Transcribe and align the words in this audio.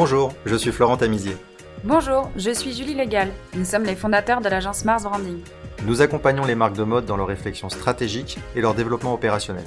Bonjour, 0.00 0.32
je 0.46 0.54
suis 0.54 0.70
Florent 0.70 0.96
Tamizier. 0.96 1.36
Bonjour, 1.82 2.30
je 2.36 2.52
suis 2.52 2.72
Julie 2.72 2.94
Legal. 2.94 3.30
Nous 3.54 3.64
sommes 3.64 3.82
les 3.82 3.96
fondateurs 3.96 4.40
de 4.40 4.48
l'agence 4.48 4.84
Mars 4.84 5.02
Branding. 5.02 5.40
Nous 5.82 6.02
accompagnons 6.02 6.44
les 6.44 6.54
marques 6.54 6.76
de 6.76 6.84
mode 6.84 7.04
dans 7.04 7.16
leur 7.16 7.26
réflexion 7.26 7.68
stratégique 7.68 8.38
et 8.54 8.60
leur 8.60 8.74
développement 8.74 9.12
opérationnel. 9.12 9.64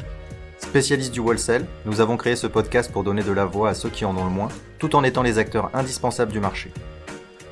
Spécialistes 0.57 1.12
du 1.12 1.20
wholesale, 1.20 1.65
nous 1.83 1.99
avons 1.99 2.15
créé 2.15 2.38
ce 2.38 2.47
podcast 2.47 2.94
pour 2.94 3.03
donner 3.03 3.23
de 3.23 3.31
la 3.33 3.44
voix 3.44 3.71
à 3.71 3.73
ceux 3.73 3.89
qui 3.89 4.05
en 4.05 4.15
ont 4.15 4.23
le 4.23 4.29
moins, 4.29 4.47
tout 4.79 4.96
en 4.96 5.03
étant 5.03 5.21
les 5.21 5.37
acteurs 5.37 5.69
indispensables 5.73 6.31
du 6.31 6.39
marché. 6.39 6.71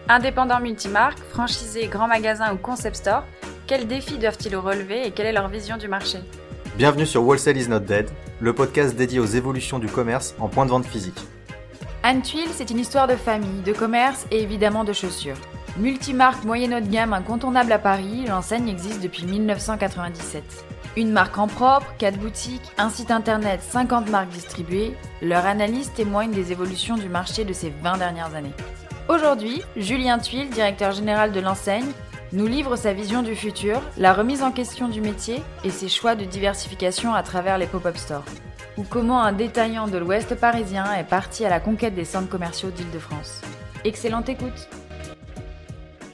Indépendants 0.07 0.61
multimarques, 0.61 1.19
franchisés, 1.31 1.87
grands 1.87 2.07
magasins 2.07 2.53
ou 2.53 2.55
concept 2.55 2.95
stores, 2.95 3.25
quels 3.67 3.87
défis 3.87 4.19
doivent-ils 4.19 4.55
relever 4.55 5.05
et 5.05 5.11
quelle 5.11 5.25
est 5.25 5.33
leur 5.33 5.49
vision 5.49 5.75
du 5.75 5.89
marché? 5.89 6.19
Bienvenue 6.77 7.05
sur 7.05 7.25
Wholesale 7.25 7.57
is 7.57 7.67
not 7.67 7.81
dead, 7.81 8.09
le 8.39 8.53
podcast 8.53 8.95
dédié 8.95 9.19
aux 9.19 9.25
évolutions 9.25 9.79
du 9.79 9.87
commerce 9.87 10.33
en 10.39 10.47
point 10.47 10.65
de 10.65 10.71
vente 10.71 10.85
physique. 10.85 11.19
Anne 12.01 12.21
Tuile, 12.21 12.49
c'est 12.53 12.69
une 12.69 12.79
histoire 12.79 13.07
de 13.07 13.17
famille, 13.17 13.61
de 13.61 13.73
commerce 13.73 14.25
et 14.31 14.41
évidemment 14.41 14.85
de 14.85 14.93
chaussures. 14.93 15.35
Multimarque 15.77 16.45
moyenne 16.45 16.73
haut 16.73 16.79
de 16.79 16.87
gamme 16.87 17.11
incontournable 17.11 17.73
à 17.73 17.77
Paris, 17.77 18.23
l'enseigne 18.25 18.69
existe 18.69 19.01
depuis 19.01 19.25
1997. 19.25 20.43
Une 20.95 21.11
marque 21.11 21.37
en 21.37 21.47
propre, 21.47 21.93
4 21.97 22.17
boutiques, 22.17 22.71
un 22.77 22.89
site 22.89 23.11
internet, 23.11 23.61
50 23.61 24.09
marques 24.09 24.29
distribuées, 24.29 24.95
leur 25.21 25.45
analyse 25.45 25.91
témoigne 25.91 26.31
des 26.31 26.53
évolutions 26.53 26.95
du 26.95 27.09
marché 27.09 27.43
de 27.43 27.51
ces 27.53 27.69
20 27.69 27.97
dernières 27.97 28.33
années. 28.33 28.53
Aujourd'hui, 29.09 29.61
Julien 29.75 30.19
Tuile, 30.19 30.49
directeur 30.49 30.93
général 30.93 31.33
de 31.33 31.41
l'enseigne, 31.41 31.91
nous 32.31 32.47
livre 32.47 32.77
sa 32.77 32.93
vision 32.93 33.23
du 33.23 33.35
futur, 33.35 33.81
la 33.97 34.13
remise 34.13 34.41
en 34.41 34.51
question 34.51 34.87
du 34.87 35.01
métier 35.01 35.43
et 35.65 35.69
ses 35.69 35.89
choix 35.89 36.15
de 36.15 36.23
diversification 36.23 37.13
à 37.13 37.23
travers 37.23 37.57
les 37.57 37.67
pop-up 37.67 37.97
stores. 37.97 38.25
Ou 38.79 38.85
comment 38.89 39.21
un 39.21 39.33
détaillant 39.33 39.89
de 39.89 39.97
l'ouest 39.97 40.35
parisien 40.35 40.95
est 40.95 41.03
parti 41.03 41.43
à 41.43 41.49
la 41.49 41.59
conquête 41.59 41.95
des 41.95 42.05
centres 42.05 42.29
commerciaux 42.29 42.71
d'Île-de-France. 42.71 43.41
Excellente 43.83 44.29
écoute 44.29 44.69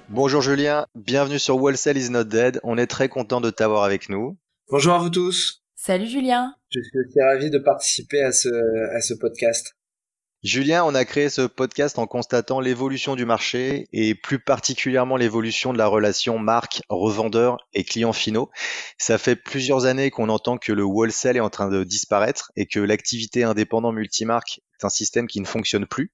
Bonjour 0.09 0.41
Julien, 0.41 0.87
bienvenue 0.95 1.37
sur 1.37 1.61
Wholesale 1.61 1.97
is 1.97 2.09
not 2.09 2.23
dead, 2.23 2.59
on 2.63 2.79
est 2.79 2.87
très 2.87 3.07
content 3.07 3.39
de 3.39 3.51
t'avoir 3.51 3.83
avec 3.83 4.09
nous. 4.09 4.39
Bonjour 4.71 4.95
à 4.95 4.97
vous 4.97 5.11
tous. 5.11 5.63
Salut 5.75 6.07
Julien. 6.07 6.55
Je 6.71 6.79
suis 6.79 6.99
aussi 7.01 7.21
ravi 7.21 7.51
de 7.51 7.59
participer 7.59 8.23
à 8.23 8.31
ce, 8.31 8.49
à 8.95 8.99
ce 8.99 9.13
podcast. 9.13 9.75
Julien, 10.45 10.83
on 10.85 10.93
a 10.93 11.05
créé 11.05 11.31
ce 11.31 11.41
podcast 11.41 11.97
en 11.97 12.05
constatant 12.05 12.59
l'évolution 12.59 13.15
du 13.15 13.25
marché 13.25 13.87
et 13.91 14.13
plus 14.13 14.37
particulièrement 14.37 15.17
l'évolution 15.17 15.73
de 15.73 15.79
la 15.79 15.87
relation 15.87 16.37
marque, 16.37 16.83
revendeur 16.87 17.57
et 17.73 17.83
clients 17.83 18.13
finaux. 18.13 18.51
Ça 18.99 19.17
fait 19.17 19.35
plusieurs 19.35 19.85
années 19.85 20.11
qu'on 20.11 20.29
entend 20.29 20.59
que 20.59 20.71
le 20.71 20.83
wholesale 20.83 21.37
est 21.37 21.39
en 21.39 21.49
train 21.49 21.67
de 21.67 21.83
disparaître 21.83 22.51
et 22.55 22.67
que 22.67 22.79
l'activité 22.79 23.43
indépendant 23.43 23.91
multimarque 23.91 24.61
est 24.79 24.85
un 24.85 24.89
système 24.89 25.25
qui 25.25 25.41
ne 25.41 25.47
fonctionne 25.47 25.87
plus. 25.87 26.13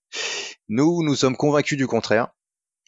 Nous, 0.70 1.04
nous 1.04 1.16
sommes 1.16 1.36
convaincus 1.36 1.78
du 1.78 1.86
contraire 1.86 2.30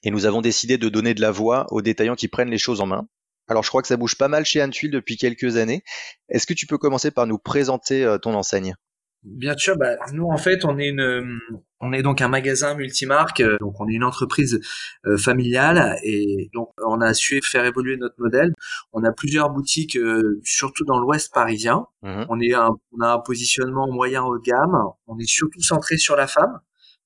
et 0.04 0.12
nous 0.12 0.26
avons 0.26 0.40
décidé 0.40 0.78
de 0.78 0.88
donner 0.88 1.14
de 1.14 1.20
la 1.20 1.32
voix 1.32 1.66
aux 1.72 1.82
détaillants 1.82 2.16
qui 2.16 2.30
prennent 2.30 2.52
les 2.52 2.58
choses 2.58 2.80
en 2.80 2.86
main. 2.86 3.06
Alors 3.50 3.64
je 3.64 3.68
crois 3.68 3.82
que 3.82 3.90
ça 3.90 3.98
bouge 3.98 4.16
pas 4.16 4.30
mal 4.30 4.46
chez 4.46 4.64
Antuil 4.64 4.90
depuis 4.90 5.18
quelques 5.18 5.58
années. 5.58 5.84
Est-ce 6.30 6.48
que 6.48 6.54
tu 6.54 6.68
peux 6.68 6.78
commencer 6.78 7.12
par 7.12 7.28
nous 7.28 7.38
présenter 7.38 8.06
euh, 8.06 8.18
ton 8.18 8.34
enseigne? 8.34 8.76
Bien 9.24 9.56
sûr, 9.56 9.78
bah, 9.78 9.96
nous 10.12 10.26
en 10.26 10.38
fait 10.38 10.66
on 10.66 10.78
est 10.78 10.90
une, 10.90 11.40
on 11.80 11.92
est 11.92 12.02
donc 12.02 12.22
un 12.22 12.30
magasin 12.30 12.76
multimarque, 12.76 13.42
euh, 13.42 13.58
donc 13.60 13.80
on 13.80 13.88
est 13.90 13.94
une 13.94 14.04
entreprise 14.06 14.60
euh, 15.06 15.18
familiale 15.18 15.98
et 16.04 16.50
donc 16.54 16.70
on 16.86 17.02
a 17.02 17.14
su 17.14 17.42
faire 17.42 17.66
évoluer 17.66 17.98
notre 17.98 18.16
modèle. 18.20 18.54
On 18.94 19.04
a 19.04 19.12
plusieurs 19.12 19.50
boutiques, 19.50 19.98
euh, 19.98 20.40
surtout 20.44 20.86
dans 20.86 20.98
l'Ouest 20.98 21.34
parisien. 21.34 21.86
Mmh 22.02 22.24
on 22.30 22.40
est 22.40 22.54
un, 22.54 22.70
on 22.92 23.02
a 23.02 23.14
un 23.14 23.20
positionnement 23.20 23.92
moyen 23.92 24.24
haut 24.24 24.38
de 24.38 24.44
gamme. 24.44 24.78
On 25.08 25.18
est 25.20 25.28
surtout 25.28 25.62
centré 25.62 25.98
sur 25.98 26.16
la 26.16 26.28
femme. 26.28 26.60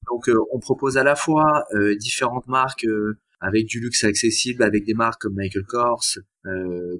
Donc 0.07 0.29
on 0.53 0.59
propose 0.59 0.97
à 0.97 1.03
la 1.03 1.15
fois 1.15 1.65
différentes 1.99 2.47
marques 2.47 2.85
avec 3.41 3.65
du 3.65 3.81
luxe 3.81 4.05
accessible, 4.05 4.63
avec 4.63 4.85
des 4.85 4.93
marques 4.93 5.21
comme 5.21 5.33
Michael 5.35 5.65
Kors, 5.67 6.05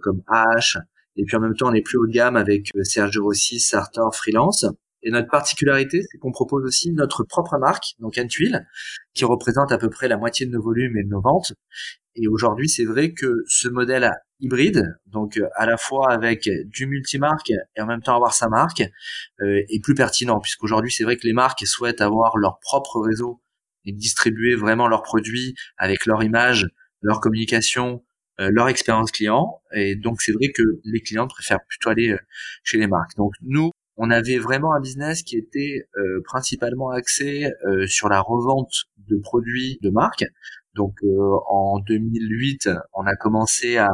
comme 0.01 0.23
H, 0.27 0.77
et 1.15 1.23
puis 1.23 1.37
en 1.37 1.39
même 1.39 1.55
temps 1.55 1.69
on 1.69 1.73
est 1.73 1.81
plus 1.81 1.97
haut 1.97 2.05
de 2.05 2.11
gamme 2.11 2.35
avec 2.35 2.71
Sergio 2.83 3.23
Rossi, 3.23 3.61
Sartor, 3.61 4.13
Freelance. 4.13 4.65
Et 5.03 5.11
notre 5.11 5.29
particularité, 5.29 6.01
c'est 6.09 6.17
qu'on 6.17 6.31
propose 6.31 6.65
aussi 6.65 6.91
notre 6.91 7.23
propre 7.23 7.57
marque, 7.59 7.93
donc 7.99 8.17
Antuil, 8.17 8.57
qui 9.13 9.25
représente 9.25 9.71
à 9.71 9.77
peu 9.77 9.89
près 9.89 10.07
la 10.07 10.17
moitié 10.17 10.45
de 10.45 10.51
nos 10.51 10.61
volumes 10.61 10.97
et 10.97 11.03
de 11.03 11.09
nos 11.09 11.21
ventes. 11.21 11.53
Et 12.15 12.27
aujourd'hui, 12.27 12.67
c'est 12.67 12.85
vrai 12.85 13.13
que 13.13 13.43
ce 13.47 13.67
modèle 13.67 14.11
hybride, 14.39 14.97
donc 15.05 15.37
euh, 15.37 15.47
à 15.55 15.67
la 15.67 15.77
fois 15.77 16.11
avec 16.11 16.49
du 16.65 16.87
multimarque 16.87 17.51
et 17.51 17.81
en 17.81 17.85
même 17.85 18.01
temps 18.01 18.15
avoir 18.15 18.33
sa 18.33 18.49
marque, 18.49 18.83
euh, 19.41 19.61
est 19.69 19.83
plus 19.83 19.93
pertinent, 19.93 20.39
puisqu'aujourd'hui, 20.39 20.91
c'est 20.91 21.03
vrai 21.03 21.15
que 21.17 21.27
les 21.27 21.33
marques 21.33 21.65
souhaitent 21.65 22.01
avoir 22.01 22.37
leur 22.37 22.59
propre 22.59 22.99
réseau 22.99 23.41
et 23.85 23.91
distribuer 23.93 24.55
vraiment 24.55 24.87
leurs 24.87 25.03
produits 25.03 25.53
avec 25.77 26.07
leur 26.07 26.23
image, 26.23 26.67
leur 27.01 27.19
communication, 27.19 28.03
euh, 28.39 28.49
leur 28.51 28.67
expérience 28.67 29.11
client. 29.11 29.61
Et 29.73 29.95
donc, 29.95 30.21
c'est 30.21 30.31
vrai 30.31 30.51
que 30.51 30.63
les 30.85 31.01
clients 31.01 31.27
préfèrent 31.27 31.63
plutôt 31.69 31.89
aller 31.89 32.15
chez 32.63 32.79
les 32.79 32.87
marques. 32.87 33.15
Donc, 33.15 33.33
nous, 33.41 33.71
on 33.97 34.11
avait 34.11 34.37
vraiment 34.37 34.73
un 34.73 34.79
business 34.79 35.23
qui 35.23 35.37
était 35.37 35.87
euh, 35.97 36.21
principalement 36.23 36.91
axé 36.91 37.51
euh, 37.65 37.87
sur 37.87 38.09
la 38.09 38.21
revente 38.21 38.85
de 39.09 39.17
produits 39.17 39.79
de 39.81 39.89
marque. 39.89 40.25
Donc 40.75 40.93
euh, 41.03 41.35
en 41.49 41.79
2008, 41.79 42.69
on 42.93 43.05
a 43.07 43.15
commencé 43.15 43.77
à, 43.77 43.89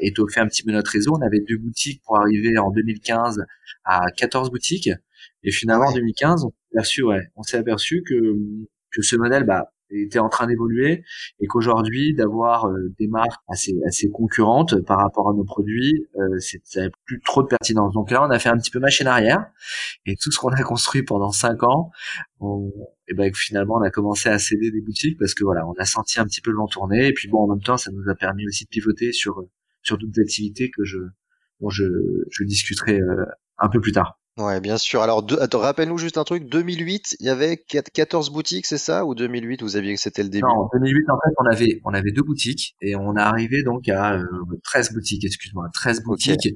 étoffer 0.00 0.40
un 0.40 0.48
petit 0.48 0.64
peu 0.64 0.72
notre 0.72 0.90
réseau. 0.90 1.12
On 1.16 1.24
avait 1.24 1.40
deux 1.40 1.56
boutiques 1.56 2.02
pour 2.04 2.18
arriver 2.18 2.58
en 2.58 2.70
2015 2.70 3.44
à 3.84 4.06
14 4.16 4.50
boutiques. 4.50 4.90
Et 5.44 5.52
finalement 5.52 5.86
en 5.86 5.92
2015, 5.92 6.44
on 6.44 6.48
s'est 6.48 6.76
aperçu, 6.76 7.02
ouais, 7.04 7.28
on 7.36 7.42
s'est 7.44 7.58
aperçu 7.58 8.02
que 8.02 8.14
que 8.90 9.02
ce 9.02 9.16
modèle, 9.16 9.44
bah, 9.44 9.73
était 9.90 10.18
en 10.18 10.28
train 10.28 10.46
d'évoluer 10.46 11.04
et 11.40 11.46
qu'aujourd'hui 11.46 12.14
d'avoir 12.14 12.66
euh, 12.66 12.92
des 12.98 13.06
marques 13.06 13.40
assez 13.48 13.72
assez 13.86 14.10
concurrentes 14.10 14.80
par 14.82 14.98
rapport 14.98 15.30
à 15.30 15.34
nos 15.34 15.44
produits 15.44 16.06
euh, 16.16 16.38
ça 16.64 16.82
plus 17.04 17.20
trop 17.20 17.42
de 17.42 17.48
pertinence. 17.48 17.92
Donc 17.94 18.10
là 18.10 18.26
on 18.26 18.30
a 18.30 18.38
fait 18.38 18.48
un 18.48 18.56
petit 18.56 18.70
peu 18.70 18.80
machine 18.80 19.06
arrière 19.06 19.46
et 20.06 20.16
tout 20.16 20.30
ce 20.30 20.38
qu'on 20.38 20.50
a 20.50 20.62
construit 20.62 21.02
pendant 21.02 21.30
cinq 21.30 21.62
ans 21.62 21.90
on, 22.40 22.72
et 23.08 23.14
ben 23.14 23.32
finalement 23.34 23.76
on 23.76 23.82
a 23.82 23.90
commencé 23.90 24.28
à 24.28 24.38
céder 24.38 24.70
des 24.70 24.80
boutiques 24.80 25.18
parce 25.18 25.34
que 25.34 25.44
voilà 25.44 25.66
on 25.66 25.74
a 25.74 25.84
senti 25.84 26.20
un 26.20 26.24
petit 26.24 26.40
peu 26.40 26.50
le 26.50 26.56
vent 26.56 26.66
tourner 26.66 27.08
et 27.08 27.12
puis 27.12 27.28
bon 27.28 27.44
en 27.44 27.48
même 27.48 27.62
temps 27.62 27.76
ça 27.76 27.90
nous 27.92 28.08
a 28.10 28.14
permis 28.14 28.46
aussi 28.46 28.64
de 28.64 28.70
pivoter 28.70 29.12
sur 29.12 29.44
sur 29.82 29.98
d'autres 29.98 30.20
activités 30.20 30.70
que 30.70 30.84
je 30.84 30.98
dont 31.60 31.70
je 31.70 31.84
je 32.30 32.44
discuterai 32.44 33.00
euh, 33.00 33.24
un 33.58 33.68
peu 33.68 33.80
plus 33.80 33.92
tard 33.92 34.18
Ouais, 34.36 34.60
bien 34.60 34.78
sûr. 34.78 35.00
Alors, 35.00 35.24
attends, 35.40 35.60
rappelle-nous 35.60 35.98
juste 35.98 36.18
un 36.18 36.24
truc. 36.24 36.48
2008, 36.48 37.16
il 37.20 37.26
y 37.26 37.28
avait 37.28 37.56
14 37.56 38.30
boutiques, 38.30 38.66
c'est 38.66 38.78
ça? 38.78 39.04
Ou 39.04 39.14
2008, 39.14 39.62
vous 39.62 39.76
aviez 39.76 39.94
que 39.94 40.00
c'était 40.00 40.24
le 40.24 40.28
début? 40.28 40.44
Non, 40.44 40.68
2008, 40.72 41.10
en 41.10 41.14
fait, 41.14 41.34
on 41.38 41.46
avait, 41.46 41.80
on 41.84 41.94
avait 41.94 42.10
deux 42.10 42.22
boutiques 42.22 42.74
et 42.80 42.96
on 42.96 43.16
est 43.16 43.20
arrivé 43.20 43.62
donc 43.62 43.88
à 43.88 44.14
euh, 44.14 44.24
13 44.64 44.92
boutiques, 44.92 45.24
excuse-moi, 45.24 45.68
13 45.72 46.02
boutiques 46.02 46.48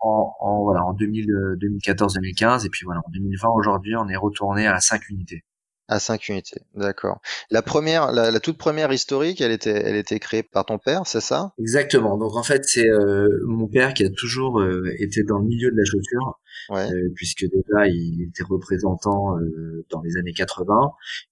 en, 0.00 0.34
en, 0.40 0.64
voilà, 0.64 0.84
en 0.84 0.92
2014, 0.92 2.14
2015 2.14 2.66
et 2.66 2.68
puis 2.68 2.84
voilà, 2.84 3.00
en 3.06 3.10
2020, 3.12 3.48
aujourd'hui, 3.50 3.94
on 3.96 4.08
est 4.08 4.16
retourné 4.16 4.66
à 4.66 4.80
5 4.80 5.08
unités. 5.10 5.44
À 5.86 6.00
5 6.00 6.28
unités, 6.28 6.62
d'accord. 6.74 7.20
La 7.50 7.62
première, 7.62 8.10
la, 8.10 8.38
toute 8.40 8.58
première 8.58 8.92
historique, 8.92 9.40
elle 9.40 9.52
était, 9.52 9.70
elle 9.70 9.96
était 9.96 10.18
créée 10.18 10.42
par 10.42 10.64
ton 10.64 10.78
père, 10.78 11.02
c'est 11.04 11.20
ça? 11.20 11.52
Exactement. 11.58 12.16
Donc 12.16 12.36
en 12.36 12.42
fait, 12.42 12.64
c'est 12.64 12.88
euh, 12.88 13.28
mon 13.46 13.68
père 13.68 13.94
qui 13.94 14.04
a 14.04 14.10
toujours 14.10 14.60
euh, 14.60 14.84
été 14.98 15.22
dans 15.22 15.38
le 15.38 15.46
milieu 15.46 15.70
de 15.70 15.76
la 15.76 15.84
chaussure 15.84 16.39
euh, 16.70 17.08
puisque 17.14 17.44
déjà 17.44 17.88
il 17.88 18.22
était 18.22 18.44
représentant 18.44 19.38
euh, 19.38 19.84
dans 19.90 20.02
les 20.02 20.16
années 20.16 20.32
80. 20.32 20.74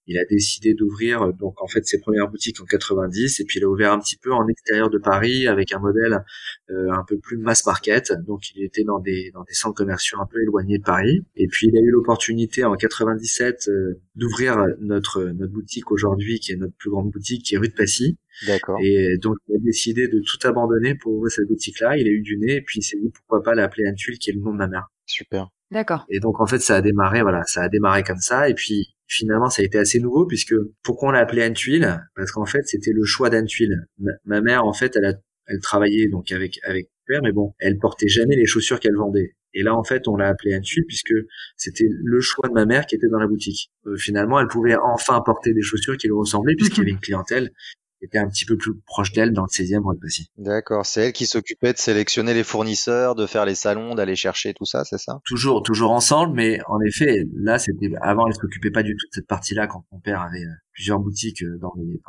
Il 0.07 0.17
a 0.17 0.25
décidé 0.25 0.73
d'ouvrir 0.73 1.33
donc 1.33 1.61
en 1.61 1.67
fait 1.67 1.85
ses 1.85 1.99
premières 1.99 2.29
boutiques 2.29 2.61
en 2.61 2.65
90 2.65 3.39
et 3.39 3.45
puis 3.45 3.59
il 3.59 3.63
a 3.63 3.67
ouvert 3.67 3.93
un 3.93 3.99
petit 3.99 4.17
peu 4.17 4.33
en 4.33 4.47
extérieur 4.47 4.89
de 4.89 4.97
Paris 4.97 5.47
avec 5.47 5.71
un 5.73 5.79
modèle 5.79 6.23
euh, 6.69 6.91
un 6.91 7.03
peu 7.07 7.17
plus 7.17 7.37
mass 7.37 7.65
market. 7.65 8.13
Donc 8.25 8.51
il 8.55 8.63
était 8.63 8.83
dans 8.83 8.99
des 8.99 9.31
dans 9.33 9.43
des 9.43 9.53
centres 9.53 9.75
commerciaux 9.75 10.19
un 10.19 10.25
peu 10.25 10.41
éloignés 10.41 10.77
de 10.77 10.83
Paris. 10.83 11.21
Et 11.35 11.47
puis 11.47 11.67
il 11.67 11.77
a 11.77 11.81
eu 11.81 11.91
l'opportunité 11.91 12.63
en 12.63 12.75
97 12.75 13.69
d'ouvrir 14.15 14.57
notre 14.79 15.23
notre 15.23 15.53
boutique 15.53 15.91
aujourd'hui 15.91 16.39
qui 16.39 16.51
est 16.51 16.57
notre 16.57 16.75
plus 16.75 16.89
grande 16.89 17.11
boutique 17.11 17.43
qui 17.43 17.55
est 17.55 17.57
rue 17.57 17.69
de 17.69 17.73
Passy. 17.73 18.17
D'accord. 18.47 18.79
Et 18.81 19.17
donc 19.17 19.37
il 19.47 19.55
a 19.55 19.59
décidé 19.59 20.07
de 20.07 20.19
tout 20.19 20.47
abandonner 20.47 20.95
pour 20.95 21.13
ouvrir 21.13 21.31
cette 21.31 21.47
boutique-là. 21.47 21.97
Il 21.97 22.07
a 22.07 22.11
eu 22.11 22.21
du 22.21 22.37
nez 22.37 22.55
et 22.55 22.61
puis 22.61 22.79
il 22.79 22.83
s'est 22.83 22.97
dit 22.97 23.09
pourquoi 23.09 23.43
pas 23.43 23.55
l'appeler 23.55 23.87
Antuil 23.87 24.17
qui 24.17 24.29
est 24.29 24.33
le 24.33 24.39
nom 24.39 24.51
de 24.51 24.57
ma 24.57 24.67
mère. 24.67 24.89
Super. 25.09 25.49
D'accord. 25.71 26.05
Et 26.09 26.19
donc 26.19 26.39
en 26.39 26.45
fait 26.45 26.59
ça 26.59 26.75
a 26.77 26.81
démarré, 26.81 27.21
voilà, 27.21 27.43
ça 27.43 27.63
a 27.63 27.69
démarré 27.69 28.03
comme 28.03 28.19
ça. 28.19 28.49
Et 28.49 28.53
puis 28.53 28.95
finalement 29.07 29.49
ça 29.49 29.61
a 29.61 29.65
été 29.65 29.77
assez 29.77 29.99
nouveau 29.99 30.25
puisque 30.25 30.55
pourquoi 30.83 31.09
on 31.09 31.11
l'a 31.11 31.19
appelé 31.19 31.45
Antuil? 31.45 31.85
Parce 32.15 32.31
qu'en 32.31 32.45
fait 32.45 32.61
c'était 32.65 32.91
le 32.93 33.03
choix 33.03 33.29
d'Antuil. 33.29 33.75
Ma, 33.97 34.11
ma, 34.25 34.41
mère 34.41 34.65
en 34.65 34.73
fait 34.73 34.95
elle 34.95 35.05
a, 35.05 35.13
elle 35.47 35.59
travaillait 35.59 36.07
donc 36.07 36.31
avec 36.31 36.59
avec 36.63 36.89
père, 37.09 37.21
mais 37.23 37.31
bon, 37.31 37.53
elle 37.59 37.77
portait 37.77 38.07
jamais 38.07 38.35
les 38.35 38.45
chaussures 38.45 38.79
qu'elle 38.79 38.95
vendait. 38.95 39.35
Et 39.53 39.63
là, 39.63 39.75
en 39.75 39.83
fait, 39.83 40.07
on 40.07 40.15
l'a 40.15 40.27
appelé 40.27 40.55
Antuil 40.55 40.83
puisque 40.87 41.13
c'était 41.57 41.87
le 41.89 42.21
choix 42.21 42.47
de 42.47 42.53
ma 42.53 42.65
mère 42.65 42.85
qui 42.85 42.95
était 42.95 43.07
dans 43.07 43.17
la 43.17 43.27
boutique. 43.27 43.71
Euh, 43.87 43.97
finalement, 43.97 44.39
elle 44.39 44.47
pouvait 44.47 44.75
enfin 44.75 45.19
porter 45.25 45.53
des 45.53 45.63
chaussures 45.63 45.97
qui 45.97 46.07
lui 46.07 46.13
ressemblaient 46.13 46.55
puisqu'il 46.55 46.77
y 46.77 46.81
avait 46.81 46.91
une 46.91 46.99
clientèle 47.01 47.51
était 48.01 48.17
un 48.17 48.27
petit 48.27 48.45
peu 48.45 48.57
plus 48.57 48.79
proche 48.85 49.11
d'elle 49.11 49.33
dans 49.33 49.43
le 49.43 49.47
16e 49.47 49.85
rue 49.85 49.95
de 49.95 49.99
Passy. 49.99 50.29
D'accord, 50.37 50.85
c'est 50.85 51.07
elle 51.07 51.13
qui 51.13 51.25
s'occupait 51.25 51.73
de 51.73 51.77
sélectionner 51.77 52.33
les 52.33 52.43
fournisseurs, 52.43 53.15
de 53.15 53.25
faire 53.25 53.45
les 53.45 53.55
salons, 53.55 53.95
d'aller 53.95 54.15
chercher 54.15 54.53
tout 54.53 54.65
ça, 54.65 54.83
c'est 54.83 54.97
ça? 54.97 55.19
Toujours, 55.25 55.63
toujours 55.63 55.91
ensemble, 55.91 56.35
mais 56.35 56.59
en 56.67 56.79
effet, 56.81 57.25
là, 57.35 57.59
c'était 57.59 57.91
avant, 58.01 58.27
elle 58.27 58.33
s'occupait 58.33 58.71
pas 58.71 58.83
du 58.83 58.95
tout 58.95 59.07
de 59.07 59.13
cette 59.13 59.27
partie-là 59.27 59.67
quand 59.67 59.85
mon 59.91 59.99
père 59.99 60.21
avait 60.21 60.45
euh, 60.45 60.53
plusieurs 60.73 60.99
boutiques 60.99 61.43
euh, 61.43 61.57
dans 61.59 61.73
les 61.77 62.01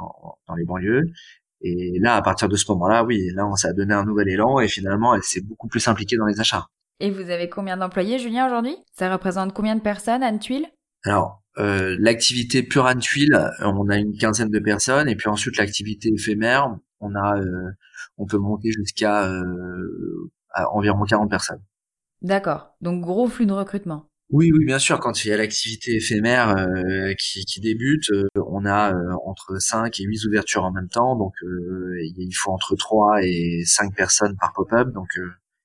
dans, 0.48 0.54
les 0.54 0.64
banlieues. 0.64 1.04
Et 1.62 1.98
là, 2.00 2.14
à 2.16 2.22
partir 2.22 2.48
de 2.48 2.56
ce 2.56 2.70
moment-là, 2.72 3.04
oui, 3.04 3.30
là, 3.34 3.46
on 3.46 3.54
s'est 3.54 3.72
donné 3.74 3.92
un 3.92 4.04
nouvel 4.04 4.28
élan 4.28 4.60
et 4.60 4.68
finalement, 4.68 5.14
elle 5.14 5.22
s'est 5.22 5.42
beaucoup 5.42 5.68
plus 5.68 5.86
impliquée 5.88 6.16
dans 6.16 6.26
les 6.26 6.40
achats. 6.40 6.66
Et 7.00 7.10
vous 7.10 7.30
avez 7.30 7.48
combien 7.48 7.76
d'employés, 7.76 8.18
Julien, 8.18 8.46
aujourd'hui? 8.46 8.76
Ça 8.92 9.12
représente 9.12 9.52
combien 9.52 9.74
de 9.74 9.80
personnes, 9.80 10.22
Anne 10.22 10.38
Tuile 10.38 10.66
Alors, 11.04 11.39
euh, 11.58 11.96
l'activité 11.98 12.62
pure 12.62 12.86
Anne 12.86 13.00
Tuile, 13.00 13.50
on 13.60 13.88
a 13.88 13.96
une 13.96 14.16
quinzaine 14.16 14.50
de 14.50 14.58
personnes, 14.58 15.08
et 15.08 15.16
puis 15.16 15.28
ensuite 15.28 15.56
l'activité 15.56 16.10
éphémère, 16.14 16.76
on 17.00 17.14
a, 17.14 17.38
euh, 17.38 17.70
on 18.18 18.26
peut 18.26 18.38
monter 18.38 18.70
jusqu'à 18.72 19.28
euh, 19.30 20.30
environ 20.72 21.04
40 21.04 21.30
personnes. 21.30 21.62
D'accord. 22.22 22.76
Donc 22.80 23.02
gros 23.02 23.28
flux 23.28 23.46
de 23.46 23.52
recrutement. 23.52 24.10
Oui, 24.32 24.52
oui, 24.52 24.64
bien 24.64 24.78
sûr. 24.78 25.00
Quand 25.00 25.24
il 25.24 25.28
y 25.28 25.32
a 25.32 25.36
l'activité 25.36 25.96
éphémère 25.96 26.56
euh, 26.56 27.12
qui, 27.18 27.44
qui, 27.44 27.60
débute, 27.60 28.08
euh, 28.12 28.28
on 28.46 28.64
a 28.64 28.94
euh, 28.94 29.16
entre 29.26 29.56
5 29.58 29.98
et 29.98 30.04
8 30.04 30.24
ouvertures 30.26 30.62
en 30.64 30.70
même 30.70 30.88
temps. 30.88 31.16
Donc, 31.16 31.34
il 31.42 32.32
faut 32.36 32.52
entre 32.52 32.76
3 32.76 33.24
et 33.24 33.62
5 33.64 33.94
personnes 33.96 34.36
par 34.40 34.52
pop-up. 34.52 34.88
Donc, 34.94 35.08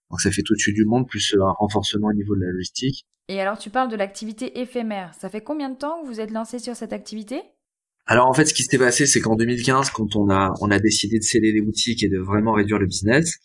donc, 0.10 0.20
ça 0.22 0.32
fait 0.32 0.42
tout 0.42 0.56
de 0.56 0.60
suite 0.60 0.76
du 0.76 0.86
monde, 0.86 1.08
plus 1.08 1.36
un 1.40 1.52
renforcement 1.52 2.08
au 2.08 2.14
niveau 2.14 2.36
de 2.36 2.42
la 2.42 2.52
logistique. 2.52 3.06
Et 3.28 3.42
alors, 3.42 3.58
tu 3.58 3.70
parles 3.70 3.90
de 3.90 3.96
l'activité 3.96 4.60
éphémère. 4.60 5.14
Ça 5.20 5.30
fait 5.30 5.42
combien 5.42 5.70
de 5.70 5.78
temps 5.78 6.02
que 6.02 6.08
vous 6.08 6.20
êtes 6.20 6.32
lancé 6.32 6.60
sur 6.60 6.76
cette 6.76 6.94
activité? 6.94 7.42
Alors 8.08 8.28
en 8.28 8.34
fait, 8.34 8.46
ce 8.46 8.54
qui 8.54 8.64
s'est 8.64 8.78
passé, 8.78 9.08
c'est 9.08 9.20
qu'en 9.20 9.36
2015, 9.36 9.90
quand 9.90 10.16
on 10.16 10.30
a 10.30 10.54
on 10.62 10.70
a 10.70 10.78
décidé 10.78 11.18
de 11.18 11.24
sceller 11.24 11.52
les 11.52 11.62
boutiques 11.62 12.04
et 12.04 12.08
de 12.08 12.20
vraiment 12.20 12.54
réduire 12.54 12.78
le 12.78 12.86
business, 12.86 13.40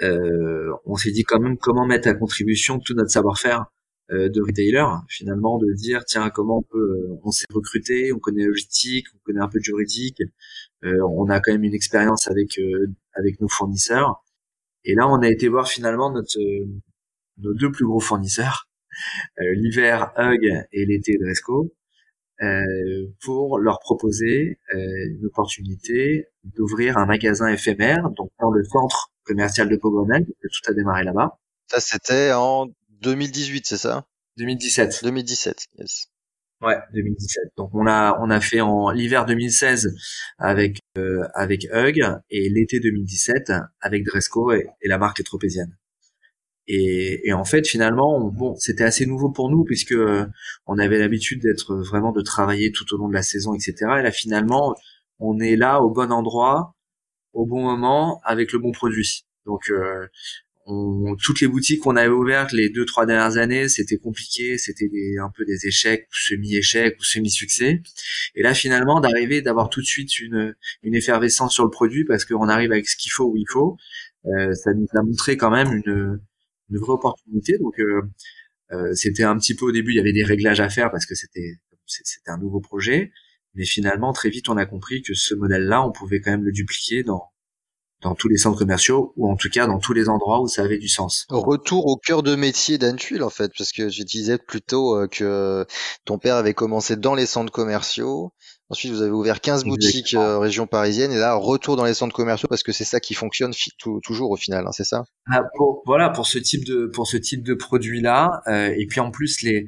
on 0.00 0.96
s'est 0.96 1.12
dit 1.12 1.22
quand 1.22 1.38
même 1.38 1.56
comment 1.56 1.86
mettre 1.86 2.08
à 2.08 2.14
contribution 2.14 2.80
tout 2.80 2.94
notre 2.94 3.10
savoir-faire 3.10 3.66
euh, 4.12 4.28
de 4.28 4.40
retailer 4.40 4.84
finalement 5.08 5.58
de 5.58 5.72
dire 5.72 6.04
tiens 6.04 6.30
comment 6.30 6.58
on 6.58 6.62
peut 6.62 6.78
euh, 6.78 7.20
on 7.24 7.32
s'est 7.32 7.46
recruté 7.52 8.12
on 8.12 8.20
connaît 8.20 8.44
logistique 8.44 9.06
on 9.12 9.18
connaît 9.24 9.40
un 9.40 9.48
peu 9.48 9.58
de 9.58 9.64
juridique 9.64 10.22
euh, 10.84 11.00
on 11.10 11.28
a 11.28 11.40
quand 11.40 11.50
même 11.50 11.64
une 11.64 11.74
expérience 11.74 12.28
avec 12.28 12.60
avec 13.14 13.40
nos 13.40 13.48
fournisseurs. 13.48 14.24
Et 14.84 14.94
là 14.94 15.08
on 15.08 15.22
a 15.22 15.28
été 15.28 15.48
voir 15.48 15.66
finalement 15.68 16.12
notre 16.12 16.38
nos 17.38 17.54
deux 17.54 17.72
plus 17.72 17.84
gros 17.84 17.98
fournisseurs 17.98 18.68
l'hiver 19.38 20.12
Hug 20.16 20.44
et 20.72 20.86
l'été 20.86 21.16
Dresco 21.18 21.72
pour 23.22 23.58
leur 23.58 23.78
proposer 23.80 24.58
une 24.72 25.26
opportunité 25.26 26.26
d'ouvrir 26.44 26.98
un 26.98 27.06
magasin 27.06 27.48
éphémère 27.48 28.10
donc 28.10 28.30
dans 28.40 28.50
le 28.50 28.62
centre 28.64 29.12
commercial 29.24 29.68
de 29.68 29.76
Pogronel 29.76 30.24
que 30.24 30.48
tout 30.48 30.70
a 30.70 30.74
démarré 30.74 31.04
là-bas 31.04 31.38
ça 31.68 31.80
c'était 31.80 32.32
en 32.32 32.68
2018, 33.02 33.66
c'est 33.66 33.76
ça? 33.76 34.06
2017. 34.38 35.00
2017, 35.02 35.66
yes. 35.78 36.06
Ouais, 36.62 36.76
2017. 36.94 37.52
Donc 37.56 37.70
on 37.74 37.86
a 37.86 38.18
on 38.20 38.30
a 38.30 38.40
fait 38.40 38.60
en 38.60 38.90
l'hiver 38.90 39.26
2016 39.26 39.94
avec 40.38 40.78
euh, 40.96 41.22
avec 41.34 41.66
Hug 41.72 42.02
et 42.30 42.48
l'été 42.48 42.80
2017 42.80 43.52
avec 43.80 44.04
Dresco 44.04 44.52
et, 44.52 44.66
la 44.82 44.98
marque 44.98 45.20
Etropésienne. 45.20 45.76
Et, 46.68 47.28
et 47.28 47.32
en 47.32 47.44
fait 47.44 47.66
finalement 47.66 48.20
bon 48.30 48.56
c'était 48.56 48.84
assez 48.84 49.06
nouveau 49.06 49.30
pour 49.30 49.50
nous 49.50 49.64
puisque 49.64 49.92
euh, 49.92 50.26
on 50.66 50.78
avait 50.78 50.98
l'habitude 50.98 51.40
d'être 51.42 51.76
vraiment 51.76 52.12
de 52.12 52.22
travailler 52.22 52.72
tout 52.72 52.92
au 52.92 52.98
long 52.98 53.08
de 53.08 53.14
la 53.14 53.22
saison 53.22 53.54
etc. 53.54 53.74
Et 53.98 54.02
là 54.02 54.10
finalement 54.10 54.74
on 55.20 55.38
est 55.38 55.56
là 55.56 55.80
au 55.80 55.90
bon 55.90 56.10
endroit 56.10 56.74
au 57.32 57.46
bon 57.46 57.62
moment 57.62 58.20
avec 58.24 58.52
le 58.52 58.58
bon 58.58 58.72
produit. 58.72 59.24
Donc 59.44 59.70
euh, 59.70 60.06
toutes 61.22 61.40
les 61.40 61.46
boutiques 61.46 61.80
qu'on 61.80 61.96
avait 61.96 62.08
ouvertes 62.08 62.52
les 62.52 62.70
deux 62.70 62.84
trois 62.84 63.06
dernières 63.06 63.36
années, 63.36 63.68
c'était 63.68 63.98
compliqué, 63.98 64.58
c'était 64.58 64.90
un 65.22 65.30
peu 65.30 65.44
des 65.44 65.66
échecs, 65.66 66.08
semi-échecs 66.10 66.96
ou 66.98 67.04
semi-succès. 67.04 67.82
Et 68.34 68.42
là, 68.42 68.52
finalement, 68.52 69.00
d'arriver, 69.00 69.42
d'avoir 69.42 69.70
tout 69.70 69.80
de 69.80 69.86
suite 69.86 70.18
une, 70.18 70.56
une 70.82 70.94
effervescence 70.94 71.54
sur 71.54 71.64
le 71.64 71.70
produit 71.70 72.04
parce 72.04 72.24
qu'on 72.24 72.48
arrive 72.48 72.72
avec 72.72 72.88
ce 72.88 72.96
qu'il 72.96 73.12
faut 73.12 73.30
où 73.30 73.36
il 73.36 73.46
faut, 73.48 73.76
euh, 74.26 74.52
ça 74.54 74.72
nous 74.74 74.88
a 74.94 75.02
montré 75.02 75.36
quand 75.36 75.50
même 75.50 75.72
une, 75.72 76.20
une 76.70 76.78
vraie 76.78 76.92
opportunité. 76.92 77.58
Donc, 77.58 77.78
euh, 77.80 78.02
euh, 78.72 78.94
c'était 78.94 79.22
un 79.22 79.36
petit 79.38 79.54
peu 79.54 79.66
au 79.66 79.72
début, 79.72 79.92
il 79.92 79.96
y 79.96 80.00
avait 80.00 80.12
des 80.12 80.24
réglages 80.24 80.60
à 80.60 80.68
faire 80.68 80.90
parce 80.90 81.06
que 81.06 81.14
c'était 81.14 81.58
c'était 81.86 82.30
un 82.30 82.38
nouveau 82.38 82.60
projet. 82.60 83.12
Mais 83.54 83.64
finalement, 83.64 84.12
très 84.12 84.28
vite, 84.28 84.48
on 84.48 84.56
a 84.56 84.66
compris 84.66 85.02
que 85.02 85.14
ce 85.14 85.34
modèle-là, 85.34 85.86
on 85.86 85.92
pouvait 85.92 86.20
quand 86.20 86.32
même 86.32 86.44
le 86.44 86.52
dupliquer 86.52 87.02
dans 87.04 87.30
dans 88.02 88.14
tous 88.14 88.28
les 88.28 88.36
centres 88.36 88.58
commerciaux 88.58 89.14
ou 89.16 89.30
en 89.30 89.36
tout 89.36 89.48
cas 89.48 89.66
dans 89.66 89.78
tous 89.78 89.92
les 89.94 90.08
endroits 90.08 90.40
où 90.40 90.48
ça 90.48 90.62
avait 90.62 90.78
du 90.78 90.88
sens. 90.88 91.26
Retour 91.30 91.86
au 91.86 91.96
cœur 91.96 92.22
de 92.22 92.36
métier 92.36 92.78
d'Antuil 92.78 93.22
en 93.22 93.30
fait, 93.30 93.50
parce 93.56 93.72
que 93.72 93.88
je 93.88 94.02
disais 94.02 94.38
plutôt 94.38 94.96
euh, 94.96 95.08
que 95.08 95.66
ton 96.04 96.18
père 96.18 96.36
avait 96.36 96.54
commencé 96.54 96.96
dans 96.96 97.14
les 97.14 97.26
centres 97.26 97.52
commerciaux. 97.52 98.32
Ensuite, 98.68 98.92
vous 98.92 99.02
avez 99.02 99.12
ouvert 99.12 99.40
15 99.40 99.64
boutiques 99.64 100.14
euh, 100.14 100.38
région 100.38 100.66
parisienne 100.66 101.12
et 101.12 101.18
là, 101.18 101.34
retour 101.34 101.76
dans 101.76 101.84
les 101.84 101.94
centres 101.94 102.14
commerciaux 102.14 102.48
parce 102.48 102.64
que 102.64 102.72
c'est 102.72 102.84
ça 102.84 102.98
qui 102.98 103.14
fonctionne 103.14 103.52
toujours 104.02 104.30
au 104.30 104.36
final, 104.36 104.64
hein, 104.66 104.72
c'est 104.72 104.84
ça? 104.84 105.04
Ah, 105.30 105.42
Voilà, 105.84 106.10
pour 106.10 106.26
ce 106.26 106.38
type 106.38 106.64
de 106.64 106.86
pour 106.86 107.06
ce 107.06 107.16
type 107.16 107.44
de 107.44 107.54
produit 107.54 108.00
là, 108.00 108.42
euh, 108.48 108.74
et 108.76 108.86
puis 108.86 108.98
en 108.98 109.12
plus 109.12 109.42
les 109.42 109.66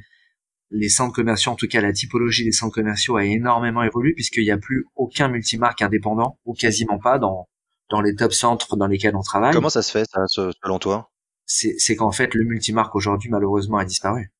les 0.71 0.89
centres 0.89 1.15
commerciaux, 1.15 1.53
en 1.53 1.55
tout 1.55 1.69
cas 1.69 1.81
la 1.81 1.93
typologie 1.93 2.45
des 2.45 2.53
centres 2.53 2.75
commerciaux 2.75 3.17
a 3.17 3.25
énormément 3.25 3.85
évolué 3.85 4.15
puisqu'il 4.15 4.43
n'y 4.43 4.51
a 4.51 4.59
plus 4.59 4.85
aucun 4.97 5.29
multimarque 5.29 5.81
indépendant 5.81 6.39
ou 6.45 6.55
quasiment 6.55 6.99
pas 6.99 7.19
dans 7.19 7.49
dans 7.91 8.01
les 8.01 8.15
top 8.15 8.33
centres 8.33 8.77
dans 8.77 8.87
lesquels 8.87 9.17
on 9.17 9.23
travaille. 9.23 9.55
Comment 9.55 9.71
ça 9.71 9.83
se 9.83 9.93
fait, 9.93 10.05
ça, 10.11 10.25
selon 10.27 10.79
toi? 10.79 11.11
C'est 11.47 11.97
qu'en 11.97 12.13
fait, 12.13 12.35
le 12.35 12.45
multimarque 12.45 12.95
aujourd'hui, 12.95 13.31
malheureusement, 13.31 13.79
a 13.79 13.87
disparu. 13.87 14.31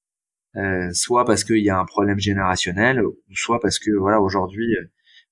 Euh, 0.59 0.91
soit 0.93 1.25
parce 1.25 1.45
qu'il 1.45 1.63
y 1.63 1.71
a 1.71 1.79
un 1.79 1.85
problème 1.85 2.19
générationnel, 2.19 3.03
soit 3.35 3.61
parce 3.61 3.79
que 3.79 3.91
voilà, 3.97 4.21
aujourd'hui, 4.21 4.75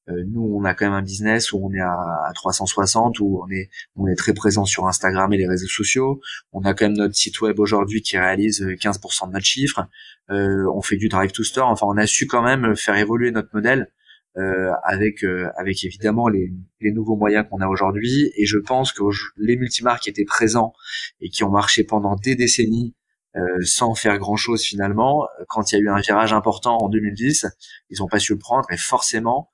euh, 0.09 0.25
nous, 0.29 0.43
on 0.43 0.65
a 0.65 0.75
quand 0.75 0.87
même 0.87 0.95
un 0.95 1.03
business 1.03 1.53
où 1.53 1.61
on 1.63 1.73
est 1.73 1.81
à, 1.81 2.31
360, 2.35 3.19
où 3.21 3.43
on 3.43 3.51
est 3.51 3.71
on 3.97 4.07
est 4.07 4.15
très 4.15 4.35
présent 4.35 4.65
sur 4.65 4.87
Instagram 4.87 5.33
et 5.33 5.37
les 5.37 5.49
réseaux 5.49 5.67
sociaux. 5.67 6.21
On 6.53 6.63
a 6.63 6.75
quand 6.75 6.87
même 6.87 6.97
notre 6.97 7.15
site 7.15 7.41
web 7.41 7.59
aujourd'hui 7.59 8.03
qui 8.03 8.17
réalise 8.17 8.63
15% 8.63 9.29
de 9.29 9.33
notre 9.33 9.45
chiffre. 9.45 9.89
Euh, 10.31 10.71
on 10.75 10.83
fait 10.83 10.97
du 10.97 11.09
drive 11.09 11.33
to 11.33 11.43
store. 11.43 11.69
Enfin, 11.69 11.87
on 11.89 11.97
a 11.97 12.07
su 12.07 12.27
quand 12.27 12.43
même 12.43 12.77
faire 12.77 12.97
évoluer 12.97 13.33
notre 13.33 13.51
modèle 13.53 13.91
euh, 14.37 14.71
avec 14.85 15.25
euh, 15.25 15.49
avec 15.57 15.83
évidemment 15.85 16.29
les, 16.29 16.53
les 16.81 16.93
nouveaux 16.93 17.17
moyens 17.17 17.47
qu'on 17.51 17.61
a 17.61 17.67
aujourd'hui. 17.67 18.31
Et 18.37 18.47
je 18.47 18.59
pense 18.59 18.93
que 18.93 19.03
les 19.39 19.57
multimarques 19.57 20.07
étaient 20.09 20.25
présents 20.25 20.73
et 21.21 21.31
qui 21.31 21.43
ont 21.43 21.51
marché 21.51 21.85
pendant 21.85 22.15
des 22.17 22.37
décennies 22.37 22.95
euh, 23.37 23.41
sans 23.65 23.95
faire 23.95 24.19
grand 24.19 24.37
chose 24.37 24.63
finalement, 24.63 25.27
quand 25.49 25.71
il 25.71 25.77
y 25.77 25.79
a 25.79 25.81
eu 25.83 25.89
un 25.89 26.01
virage 26.01 26.33
important 26.33 26.79
en 26.79 26.89
2010, 26.89 27.47
ils 27.91 28.03
ont 28.03 28.09
pas 28.09 28.19
su 28.19 28.33
le 28.33 28.39
prendre 28.39 28.67
et 28.71 28.77
forcément 28.77 29.51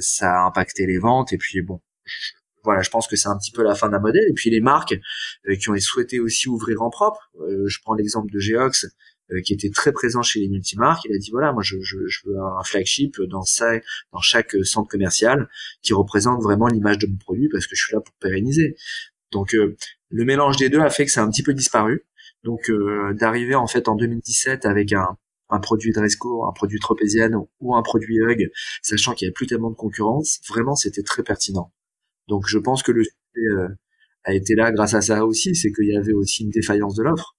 ça 0.00 0.40
a 0.40 0.46
impacté 0.46 0.86
les 0.86 0.96
ventes. 0.96 1.34
Et 1.34 1.36
puis 1.36 1.60
bon, 1.60 1.82
voilà, 2.64 2.80
je 2.80 2.88
pense 2.88 3.06
que 3.06 3.14
c'est 3.14 3.28
un 3.28 3.36
petit 3.36 3.52
peu 3.52 3.62
la 3.62 3.74
fin 3.74 3.90
d'un 3.90 3.98
modèle. 3.98 4.24
Et 4.30 4.32
puis 4.32 4.48
les 4.48 4.60
marques 4.60 4.98
qui 5.60 5.68
ont 5.68 5.76
souhaité 5.78 6.18
aussi 6.18 6.48
ouvrir 6.48 6.80
en 6.80 6.88
propre. 6.88 7.30
je 7.66 7.78
prends 7.82 7.94
l'exemple 7.94 8.32
de 8.32 8.38
Geox 8.38 8.86
euh, 9.30 9.42
qui 9.42 9.52
était 9.52 9.68
très 9.68 9.92
présent 9.92 10.22
chez 10.22 10.40
les 10.40 10.48
multimarques. 10.48 11.04
Il 11.04 11.14
a 11.14 11.18
dit 11.18 11.30
voilà, 11.30 11.52
moi 11.52 11.62
je, 11.62 11.76
je, 11.82 11.98
je 12.06 12.20
veux 12.24 12.38
un 12.38 12.62
flagship 12.64 13.20
dans, 13.20 13.42
dans 14.12 14.20
chaque 14.20 14.56
centre 14.64 14.88
commercial 14.88 15.50
qui 15.82 15.92
représente 15.92 16.42
vraiment 16.42 16.66
l'image 16.66 16.96
de 16.96 17.06
mon 17.06 17.16
produit 17.16 17.50
parce 17.50 17.66
que 17.66 17.76
je 17.76 17.84
suis 17.84 17.94
là 17.94 18.00
pour 18.00 18.14
pérenniser. 18.14 18.74
Donc 19.30 19.54
euh, 19.54 19.76
le 20.08 20.24
mélange 20.24 20.56
des 20.56 20.70
deux 20.70 20.80
a 20.80 20.88
fait 20.88 21.04
que 21.04 21.20
a 21.20 21.22
un 21.22 21.30
petit 21.30 21.42
peu 21.42 21.52
disparu. 21.52 22.06
Donc 22.44 22.70
euh, 22.70 23.12
d'arriver 23.14 23.54
en 23.54 23.66
fait 23.66 23.88
en 23.88 23.94
2017 23.94 24.64
avec 24.64 24.92
un, 24.92 25.16
produit 25.60 25.92
Dresco, 25.92 26.46
un 26.46 26.52
produit 26.52 26.78
Tropézienne 26.78 27.34
ou 27.60 27.74
un 27.74 27.82
produit 27.82 28.20
Hug, 28.20 28.50
sachant 28.82 29.14
qu'il 29.14 29.26
n'y 29.26 29.28
avait 29.28 29.34
plus 29.34 29.46
tellement 29.46 29.70
de 29.70 29.76
concurrence, 29.76 30.40
vraiment 30.48 30.76
c'était 30.76 31.02
très 31.02 31.22
pertinent. 31.22 31.72
Donc 32.28 32.44
je 32.46 32.58
pense 32.58 32.82
que 32.82 32.92
le 32.92 33.04
succès 33.04 33.74
a 34.24 34.34
été 34.34 34.54
là 34.54 34.70
grâce 34.72 34.94
à 34.94 35.00
ça 35.00 35.24
aussi, 35.24 35.54
c'est 35.54 35.72
qu'il 35.72 35.88
y 35.88 35.96
avait 35.96 36.12
aussi 36.12 36.44
une 36.44 36.50
défaillance 36.50 36.94
de 36.94 37.02
l'offre. 37.02 37.36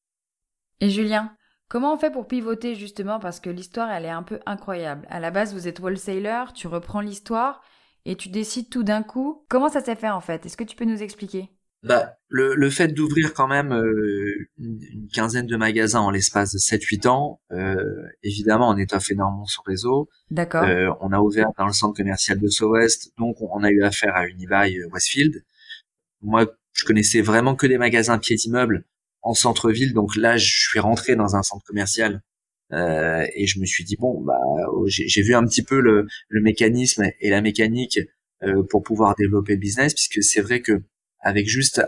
Et 0.82 0.90
Julien, 0.90 1.36
Comment 1.70 1.94
on 1.94 1.98
fait 1.98 2.10
pour 2.10 2.28
pivoter 2.28 2.74
justement 2.74 3.20
parce 3.20 3.40
que 3.40 3.52
l'histoire 3.52 3.92
elle 3.92 4.06
est 4.06 4.10
un 4.10 4.24
peu 4.24 4.40
incroyable. 4.48 5.06
À 5.08 5.20
la 5.20 5.30
base 5.30 5.54
vous 5.54 5.68
êtes 5.68 5.80
wholesaler, 5.80 6.46
tu 6.56 6.68
reprends 6.68 7.00
l'histoire 7.00 7.62
et 8.06 8.16
tu 8.16 8.30
décides 8.30 8.72
tout 8.72 8.82
d'un 8.82 9.04
coup. 9.04 9.46
Comment 9.50 9.70
ça 9.70 9.82
s'est 9.82 9.96
fait 9.96 10.10
en 10.10 10.20
fait? 10.20 10.48
Est-ce 10.48 10.58
que 10.58 10.64
tu 10.64 10.76
peux 10.76 10.86
nous 10.86 11.04
expliquer? 11.04 11.52
Bah, 11.84 12.18
le, 12.28 12.56
le 12.56 12.70
fait 12.70 12.90
d'ouvrir 12.90 13.34
quand 13.34 13.48
même 13.48 13.72
euh, 13.72 14.50
une, 14.58 15.08
quinzaine 15.14 15.46
de 15.46 15.56
magasins 15.56 16.02
en 16.02 16.12
l'espace 16.12 16.52
de 16.54 16.58
7-8 16.58 17.08
ans, 17.08 17.42
euh, 17.52 18.04
évidemment 18.22 18.70
on 18.70 18.78
étoffe 18.78 19.12
énormément 19.12 19.46
son 19.46 19.62
réseau. 19.66 20.10
D'accord. 20.30 20.64
Euh, 20.64 20.92
on 21.00 21.12
a 21.14 21.20
ouvert 21.20 21.48
dans 21.58 21.66
le 21.66 21.74
centre 21.74 21.96
commercial 21.96 22.38
de 22.38 22.48
So-West, 22.48 23.14
donc 23.18 23.38
on 23.40 23.64
a 23.64 23.70
eu 23.72 23.82
affaire 23.84 24.16
à 24.16 24.28
Unibail 24.28 24.84
Westfield. 24.92 25.44
Moi 26.22 26.48
je 26.74 26.86
connaissais 26.86 27.22
vraiment 27.22 27.56
que 27.56 27.66
des 27.66 27.78
magasins 27.78 28.20
pieds 28.20 28.36
d'immeuble 28.36 28.84
en 29.22 29.34
centre-ville. 29.34 29.94
Donc 29.94 30.16
là, 30.16 30.38
je 30.38 30.50
suis 30.50 30.80
rentré 30.80 31.16
dans 31.16 31.36
un 31.36 31.44
centre 31.44 31.66
commercial 31.66 32.22
euh, 32.72 33.26
et 33.36 33.48
je 33.48 33.60
me 33.60 33.66
suis 33.66 33.84
dit 33.84 33.96
bon, 33.98 34.22
bah, 34.22 34.40
j'ai 34.88 35.22
vu 35.22 35.34
un 35.34 35.46
petit 35.46 35.64
peu 35.64 35.80
le, 35.80 36.08
le 36.28 36.42
mécanisme 36.42 37.04
et 37.20 37.30
la 37.30 37.42
mécanique 37.42 38.00
pour 38.70 38.84
pouvoir 38.84 39.16
développer 39.16 39.54
le 39.54 39.60
business, 39.60 39.94
puisque 39.94 40.24
c'est 40.24 40.40
vrai 40.40 40.62
que 40.62 40.84
avec 41.22 41.48
juste 41.48 41.82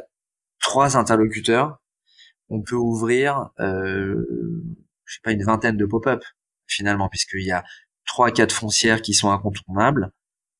trois 0.59 0.97
interlocuteurs, 0.97 1.81
on 2.49 2.61
peut 2.61 2.75
ouvrir, 2.75 3.49
euh, 3.59 4.25
je 5.05 5.15
sais 5.15 5.21
pas, 5.23 5.31
une 5.31 5.43
vingtaine 5.43 5.77
de 5.77 5.85
pop-up 5.85 6.23
finalement, 6.67 7.09
puisqu'il 7.09 7.45
y 7.45 7.51
a 7.51 7.63
trois, 8.05 8.31
quatre 8.31 8.53
foncières 8.53 9.01
qui 9.01 9.13
sont 9.13 9.31
incontournables. 9.31 10.11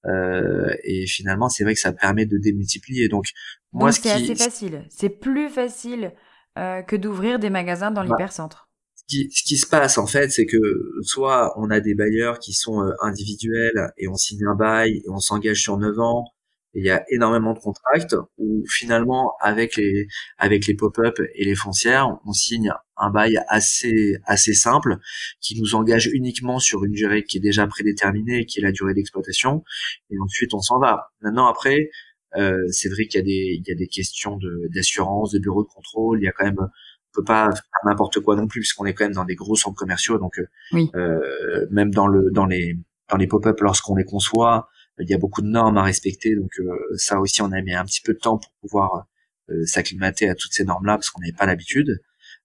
Euh, 0.06 0.76
et 0.84 1.06
finalement, 1.06 1.50
c'est 1.50 1.64
vrai 1.64 1.74
que 1.74 1.80
ça 1.80 1.94
permet 1.94 2.26
de 2.26 2.38
démultiplier. 2.38 3.08
Donc, 3.08 3.26
moi, 3.72 3.92
c'est 3.92 4.12
assez 4.12 4.36
facile. 4.36 4.86
C'est 4.90 5.10
plus 5.10 5.50
facile 5.50 6.14
euh, 6.58 6.82
que 6.82 6.96
d'ouvrir 6.96 7.40
des 7.40 7.50
magasins 7.50 7.92
dans 7.92 8.04
bah, 8.04 8.10
l'hypercentre. 8.10 8.70
Ce 8.96 9.04
qui, 9.08 9.30
ce 9.32 9.44
qui 9.44 9.58
se 9.58 9.68
passe 9.68 9.98
en 9.98 10.08
fait, 10.08 10.32
c'est 10.32 10.46
que 10.46 10.58
soit 11.02 11.54
on 11.60 11.70
a 11.70 11.80
des 11.80 11.96
bailleurs 11.96 12.40
qui 12.40 12.54
sont 12.54 12.82
euh, 12.82 12.92
individuels 13.02 13.92
et 13.98 14.08
on 14.08 14.16
signe 14.16 14.46
un 14.46 14.56
bail 14.56 14.98
et 14.98 15.10
on 15.10 15.20
s'engage 15.20 15.62
sur 15.62 15.78
9 15.78 16.00
ans, 16.00 16.26
il 16.74 16.86
y 16.86 16.90
a 16.90 17.04
énormément 17.10 17.54
de 17.54 17.60
contracts 17.60 18.16
où 18.38 18.64
finalement 18.70 19.34
avec 19.42 19.76
les 19.76 20.08
avec 20.38 20.68
les 20.68 20.74
pop-up 20.74 21.20
et 21.36 21.46
les 21.46 21.56
foncières, 21.56 22.08
on 22.26 22.34
signe 22.34 22.72
un 22.98 23.10
bail 23.10 23.42
assez 23.48 24.18
assez 24.26 24.54
simple 24.54 24.98
qui 25.42 25.60
nous 25.60 25.76
engage 25.76 26.08
uniquement 26.08 26.60
sur 26.60 26.84
une 26.86 26.94
durée 26.94 27.24
qui 27.24 27.38
est 27.38 27.42
déjà 27.42 27.68
prédéterminée, 27.68 28.46
qui 28.46 28.60
est 28.60 28.64
la 28.64 28.72
durée 28.72 28.94
d'exploitation, 28.94 29.64
et 30.10 30.16
ensuite 30.20 30.54
on 30.54 30.62
s'en 30.62 30.80
va. 30.80 31.12
Maintenant 31.22 31.48
après, 31.48 31.90
euh, 32.38 32.58
c'est 32.70 32.90
vrai 32.90 33.06
qu'il 33.08 33.20
y 33.20 33.24
a 33.24 33.26
des 33.26 33.60
il 33.60 33.68
y 33.68 33.72
a 33.72 33.76
des 33.76 33.88
questions 33.88 34.38
de 34.38 34.70
d'assurance, 34.74 35.32
de 35.32 35.40
bureau 35.40 35.64
de 35.64 35.70
contrôle, 35.70 36.20
il 36.22 36.26
y 36.26 36.30
a 36.30 36.32
quand 36.32 36.46
même 36.46 36.60
on 36.60 37.20
peut 37.20 37.26
pas 37.26 37.52
faire 37.52 37.64
n'importe 37.86 38.22
quoi 38.22 38.38
non 38.38 38.48
plus 38.48 38.62
puisqu'on 38.62 38.86
est 38.86 38.94
quand 38.94 39.04
même 39.04 39.14
dans 39.14 39.26
des 39.26 39.36
gros 39.36 39.56
centres 39.58 39.76
commerciaux. 39.76 40.18
Donc 40.18 40.40
euh, 40.74 41.68
même 41.70 41.92
dans 41.92 42.08
le 42.08 42.32
dans 42.32 42.46
les 42.46 42.78
dans 43.10 43.18
les 43.18 43.28
pop-up 43.28 43.60
lorsqu'on 43.60 43.96
les 43.96 44.06
conçoit 44.06 44.70
il 45.02 45.10
y 45.10 45.14
a 45.14 45.18
beaucoup 45.18 45.42
de 45.42 45.48
normes 45.48 45.78
à 45.78 45.84
respecter, 45.84 46.36
donc 46.36 46.52
euh, 46.60 46.76
ça 46.96 47.20
aussi 47.20 47.42
on 47.42 47.52
a 47.52 47.62
mis 47.62 47.74
un 47.74 47.86
petit 47.86 48.02
peu 48.02 48.14
de 48.14 48.20
temps 48.20 48.38
pour 48.38 48.52
pouvoir 48.62 49.08
euh, 49.52 49.66
s'acclimater 49.66 50.30
à 50.30 50.36
toutes 50.36 50.54
ces 50.54 50.64
normes-là 50.64 50.96
parce 50.96 51.10
qu'on 51.10 51.22
n'avait 51.22 51.34
pas 51.34 51.46
l'habitude. 51.46 52.02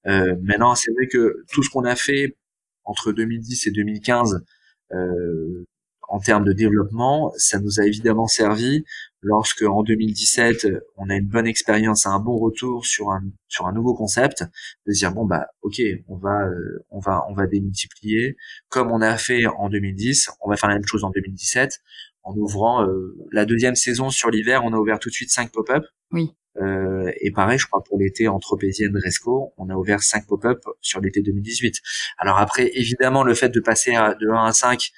Euh, 0.06 0.34
maintenant, 0.42 0.74
c'est 0.74 0.90
vrai 0.92 1.06
que 1.06 1.44
tout 1.52 1.62
ce 1.62 1.70
qu'on 1.70 1.84
a 1.84 1.94
fait 1.96 2.36
entre 2.84 3.12
2010 3.12 3.66
et 3.66 3.70
2015 3.70 4.44
euh, 4.92 5.66
en 6.08 6.20
termes 6.20 6.44
de 6.44 6.52
développement, 6.52 7.32
ça 7.36 7.58
nous 7.58 7.80
a 7.80 7.84
évidemment 7.84 8.28
servi 8.28 8.84
lorsque 9.20 9.62
en 9.62 9.82
2017 9.82 10.68
on 10.96 11.10
a 11.10 11.16
une 11.16 11.26
bonne 11.26 11.46
expérience, 11.48 12.06
un 12.06 12.20
bon 12.20 12.38
retour 12.38 12.86
sur 12.86 13.10
un 13.10 13.22
sur 13.48 13.66
un 13.66 13.72
nouveau 13.72 13.94
concept, 13.94 14.44
de 14.86 14.92
dire 14.92 15.12
bon 15.12 15.26
bah 15.26 15.48
ok 15.62 15.80
on 16.06 16.16
va 16.16 16.48
on 16.90 17.00
va 17.00 17.24
on 17.28 17.34
va 17.34 17.48
démultiplier 17.48 18.36
comme 18.68 18.92
on 18.92 19.00
a 19.00 19.16
fait 19.16 19.46
en 19.46 19.68
2010, 19.68 20.30
on 20.42 20.48
va 20.48 20.56
faire 20.56 20.68
la 20.68 20.76
même 20.76 20.86
chose 20.86 21.02
en 21.02 21.10
2017 21.10 21.80
en 22.26 22.36
ouvrant 22.36 22.84
euh, 22.84 23.16
la 23.30 23.46
deuxième 23.46 23.76
saison 23.76 24.10
sur 24.10 24.30
l'hiver, 24.30 24.62
on 24.64 24.72
a 24.72 24.76
ouvert 24.76 24.98
tout 24.98 25.08
de 25.08 25.14
suite 25.14 25.30
cinq 25.30 25.52
pop-up. 25.52 25.84
Oui. 26.10 26.32
Euh, 26.60 27.10
et 27.20 27.30
pareil, 27.30 27.58
je 27.58 27.66
crois 27.66 27.84
pour 27.84 27.98
l'été 27.98 28.26
Anthropésienne 28.26 28.96
Resco, 28.96 29.52
on 29.58 29.70
a 29.70 29.74
ouvert 29.74 30.02
cinq 30.02 30.26
pop-up 30.26 30.58
sur 30.80 31.00
l'été 31.00 31.22
2018. 31.22 31.76
Alors 32.18 32.38
après, 32.38 32.70
évidemment, 32.74 33.22
le 33.22 33.34
fait 33.34 33.50
de 33.50 33.60
passer 33.60 33.92
de 33.92 34.28
1 34.28 34.44
à 34.44 34.52
5, 34.52 34.90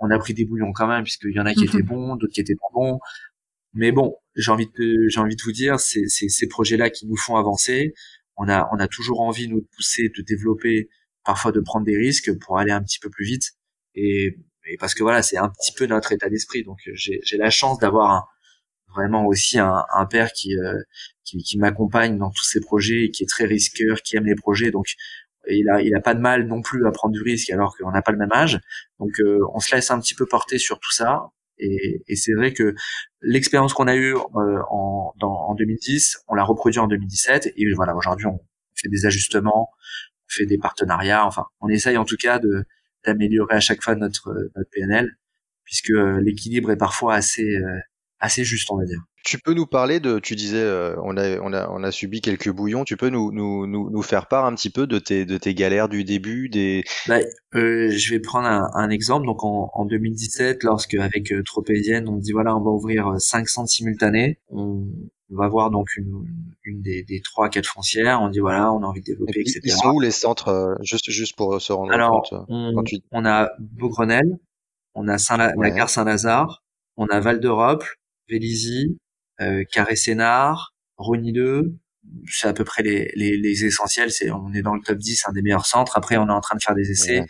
on 0.00 0.10
a 0.10 0.18
pris 0.18 0.34
des 0.34 0.44
bouillons 0.44 0.72
quand 0.72 0.88
même, 0.88 1.04
puisqu'il 1.04 1.32
y 1.32 1.38
en 1.38 1.46
a 1.46 1.54
qui 1.54 1.64
étaient 1.64 1.82
bons, 1.82 2.16
d'autres 2.16 2.32
qui 2.32 2.40
étaient 2.40 2.56
pas 2.56 2.66
bons. 2.74 2.98
Mais 3.72 3.92
bon, 3.92 4.16
j'ai 4.34 4.50
envie 4.50 4.66
de, 4.66 5.08
j'ai 5.08 5.20
envie 5.20 5.36
de 5.36 5.42
vous 5.42 5.52
dire, 5.52 5.78
c'est 5.78 6.08
ces 6.08 6.48
projets-là 6.48 6.90
qui 6.90 7.06
nous 7.06 7.16
font 7.16 7.36
avancer. 7.36 7.94
On 8.36 8.48
a, 8.48 8.68
on 8.72 8.80
a 8.80 8.88
toujours 8.88 9.20
envie 9.20 9.46
nous 9.46 9.60
de 9.60 9.68
pousser, 9.76 10.08
de 10.08 10.22
développer, 10.22 10.88
parfois 11.24 11.52
de 11.52 11.60
prendre 11.60 11.86
des 11.86 11.96
risques 11.96 12.36
pour 12.40 12.58
aller 12.58 12.72
un 12.72 12.82
petit 12.82 12.98
peu 12.98 13.10
plus 13.10 13.26
vite. 13.26 13.52
Et 13.94 14.38
et 14.66 14.76
parce 14.78 14.94
que 14.94 15.02
voilà, 15.02 15.22
c'est 15.22 15.36
un 15.36 15.48
petit 15.48 15.72
peu 15.72 15.86
notre 15.86 16.12
état 16.12 16.28
d'esprit. 16.28 16.64
Donc 16.64 16.78
j'ai 16.94 17.36
la 17.36 17.50
chance 17.50 17.78
d'avoir 17.78 18.28
vraiment 18.94 19.26
aussi 19.26 19.58
un, 19.58 19.84
un 19.92 20.06
père 20.06 20.32
qui, 20.32 20.56
euh, 20.56 20.80
qui, 21.24 21.38
qui 21.38 21.58
m'accompagne 21.58 22.18
dans 22.18 22.30
tous 22.30 22.44
ces 22.44 22.60
projets, 22.60 23.10
qui 23.10 23.24
est 23.24 23.28
très 23.28 23.44
risqueur, 23.44 24.02
qui 24.02 24.16
aime 24.16 24.26
les 24.26 24.36
projets. 24.36 24.70
Donc 24.70 24.86
il 25.48 25.68
a 25.68 25.82
il 25.82 25.94
a 25.94 26.00
pas 26.00 26.14
de 26.14 26.20
mal 26.20 26.46
non 26.46 26.62
plus 26.62 26.86
à 26.86 26.92
prendre 26.92 27.12
du 27.12 27.22
risque 27.22 27.50
alors 27.50 27.76
qu'on 27.76 27.90
n'a 27.90 28.02
pas 28.02 28.12
le 28.12 28.18
même 28.18 28.32
âge. 28.32 28.60
Donc 28.98 29.20
euh, 29.20 29.40
on 29.54 29.60
se 29.60 29.74
laisse 29.74 29.90
un 29.90 30.00
petit 30.00 30.14
peu 30.14 30.26
porter 30.26 30.58
sur 30.58 30.78
tout 30.78 30.92
ça. 30.92 31.30
Et, 31.58 32.02
et 32.08 32.16
c'est 32.16 32.32
vrai 32.32 32.52
que 32.52 32.74
l'expérience 33.20 33.74
qu'on 33.74 33.86
a 33.86 33.94
eue 33.94 34.14
euh, 34.16 34.62
en, 34.70 35.12
en 35.20 35.54
2010, 35.54 36.24
on 36.28 36.34
l'a 36.34 36.42
reproduit 36.44 36.80
en 36.80 36.88
2017. 36.88 37.52
Et 37.56 37.72
voilà, 37.74 37.94
aujourd'hui 37.94 38.26
on 38.26 38.40
fait 38.74 38.88
des 38.88 39.06
ajustements, 39.06 39.70
on 39.70 40.28
fait 40.28 40.46
des 40.46 40.58
partenariats. 40.58 41.26
Enfin, 41.26 41.44
on 41.60 41.68
essaye 41.68 41.96
en 41.96 42.04
tout 42.04 42.16
cas 42.16 42.38
de 42.38 42.64
d'améliorer 43.04 43.56
à 43.56 43.60
chaque 43.60 43.82
fois 43.82 43.94
notre 43.94 44.32
notre 44.56 44.70
PNL 44.70 45.16
puisque 45.64 45.90
euh, 45.90 46.20
l'équilibre 46.20 46.70
est 46.70 46.76
parfois 46.76 47.14
assez 47.14 47.56
euh, 47.56 47.78
assez 48.20 48.44
juste 48.44 48.70
on 48.70 48.78
va 48.78 48.84
dire. 48.84 49.00
Tu 49.24 49.38
peux 49.38 49.54
nous 49.54 49.64
parler 49.64 50.00
de, 50.00 50.18
tu 50.18 50.36
disais, 50.36 50.60
euh, 50.60 50.94
on 51.02 51.16
a, 51.16 51.38
on 51.40 51.54
a, 51.54 51.66
on 51.70 51.82
a 51.82 51.90
subi 51.90 52.20
quelques 52.20 52.50
bouillons. 52.50 52.84
Tu 52.84 52.98
peux 52.98 53.08
nous, 53.08 53.32
nous, 53.32 53.66
nous, 53.66 53.88
nous 53.88 54.02
faire 54.02 54.28
part 54.28 54.44
un 54.44 54.54
petit 54.54 54.68
peu 54.68 54.86
de 54.86 54.98
tes, 54.98 55.24
de 55.24 55.38
tes 55.38 55.54
galères 55.54 55.88
du 55.88 56.04
début, 56.04 56.50
des. 56.50 56.84
Bah, 57.08 57.20
euh, 57.54 57.90
je 57.90 58.10
vais 58.10 58.20
prendre 58.20 58.46
un, 58.46 58.68
un, 58.74 58.90
exemple. 58.90 59.24
Donc 59.24 59.42
en, 59.42 59.70
en 59.72 59.86
2017, 59.86 60.62
lorsque 60.62 60.92
avec 60.92 61.32
Tropézienne, 61.46 62.06
on 62.06 62.18
dit 62.18 62.32
voilà, 62.32 62.54
on 62.54 62.60
va 62.60 62.70
ouvrir 62.70 63.14
5 63.18 63.48
centres 63.48 63.70
simultanés. 63.70 64.40
On, 64.48 64.86
on 65.32 65.36
va 65.36 65.48
voir 65.48 65.70
donc 65.70 65.88
une, 65.96 66.26
une 66.64 66.82
des, 66.82 67.02
des 67.02 67.20
trois 67.20 67.48
quatre 67.48 67.66
foncières. 67.66 68.20
On 68.20 68.28
dit 68.28 68.40
voilà, 68.40 68.72
on 68.72 68.82
a 68.82 68.86
envie 68.86 69.00
de 69.00 69.06
développer, 69.06 69.40
etc. 69.40 69.60
Ils 69.64 69.72
sont 69.72 69.90
où 69.90 70.00
les 70.00 70.10
centres 70.10 70.48
euh, 70.48 70.74
Juste 70.82 71.10
juste 71.10 71.36
pour 71.36 71.60
se 71.60 71.72
rendre 71.72 71.92
Alors, 71.92 72.22
compte. 72.22 72.44
On, 72.48 72.84
on 73.12 73.24
a 73.24 73.50
Beaugrenelle, 73.58 74.38
on 74.94 75.08
a 75.08 75.18
Saint 75.18 75.36
la 75.36 75.70
gare 75.70 75.88
Saint-Lazare, 75.88 76.62
on 76.96 77.06
a 77.06 77.20
Val 77.20 77.40
d'Europe, 77.40 77.84
Vélizy, 78.28 78.98
euh, 79.40 79.64
Carré 79.70 79.96
Sénard, 79.96 80.74
Rony 80.96 81.32
2. 81.32 81.74
C'est 82.30 82.48
à 82.48 82.52
peu 82.52 82.64
près 82.64 82.82
les, 82.82 83.10
les, 83.16 83.38
les 83.38 83.64
essentiels. 83.64 84.10
C'est 84.12 84.30
on 84.30 84.52
est 84.52 84.60
dans 84.62 84.74
le 84.74 84.82
top 84.82 84.98
10, 84.98 85.24
un 85.26 85.32
des 85.32 85.40
meilleurs 85.40 85.66
centres. 85.66 85.96
Après, 85.96 86.18
on 86.18 86.28
est 86.28 86.32
en 86.32 86.40
train 86.42 86.56
de 86.56 86.62
faire 86.62 86.74
des 86.74 86.90
essais. 86.90 87.24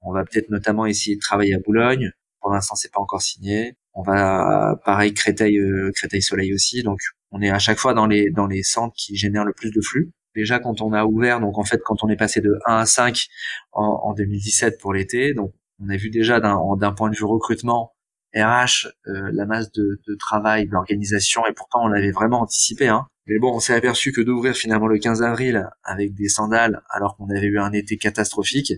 On 0.00 0.12
va 0.12 0.24
peut-être 0.24 0.50
notamment 0.50 0.86
essayer 0.86 1.16
de 1.16 1.20
travailler 1.20 1.54
à 1.54 1.58
Boulogne. 1.60 2.10
Pour 2.40 2.50
l'instant, 2.50 2.74
c'est 2.74 2.92
pas 2.92 3.00
encore 3.00 3.22
signé. 3.22 3.76
On 3.94 4.02
va 4.02 4.76
pareil 4.84 5.14
Créteil, 5.14 5.58
euh, 5.58 5.90
Créteil 5.94 6.22
Soleil 6.22 6.52
aussi. 6.52 6.82
Donc 6.82 6.98
on 7.30 7.42
est 7.42 7.50
à 7.50 7.58
chaque 7.58 7.78
fois 7.78 7.94
dans 7.94 8.06
les 8.06 8.30
dans 8.30 8.46
les 8.46 8.62
centres 8.62 8.94
qui 8.96 9.16
génèrent 9.16 9.44
le 9.44 9.52
plus 9.52 9.70
de 9.70 9.80
flux. 9.80 10.12
Déjà 10.34 10.58
quand 10.58 10.80
on 10.80 10.92
a 10.92 11.04
ouvert, 11.04 11.40
donc 11.40 11.58
en 11.58 11.64
fait 11.64 11.80
quand 11.84 12.02
on 12.02 12.08
est 12.08 12.16
passé 12.16 12.40
de 12.40 12.58
1 12.66 12.76
à 12.76 12.86
5 12.86 13.26
en, 13.72 13.84
en 14.04 14.14
2017 14.14 14.80
pour 14.80 14.92
l'été, 14.92 15.34
donc 15.34 15.52
on 15.80 15.88
a 15.88 15.96
vu 15.96 16.10
déjà 16.10 16.40
d'un 16.40 16.92
point 16.92 17.10
de 17.10 17.16
vue 17.16 17.24
recrutement 17.24 17.92
RH, 18.34 18.88
euh, 19.06 19.30
la 19.32 19.46
masse 19.46 19.72
de, 19.72 20.00
de 20.06 20.14
travail, 20.14 20.68
d'organisation, 20.68 21.46
et 21.46 21.52
pourtant 21.52 21.84
on 21.84 21.88
l'avait 21.88 22.10
vraiment 22.10 22.42
anticipé. 22.42 22.88
Hein. 22.88 23.06
Mais 23.26 23.38
bon, 23.38 23.54
on 23.54 23.60
s'est 23.60 23.74
aperçu 23.74 24.12
que 24.12 24.20
d'ouvrir 24.20 24.54
finalement 24.54 24.86
le 24.86 24.98
15 24.98 25.22
avril 25.22 25.68
avec 25.82 26.14
des 26.14 26.28
sandales, 26.28 26.82
alors 26.90 27.16
qu'on 27.16 27.28
avait 27.30 27.46
eu 27.46 27.58
un 27.58 27.72
été 27.72 27.96
catastrophique, 27.96 28.72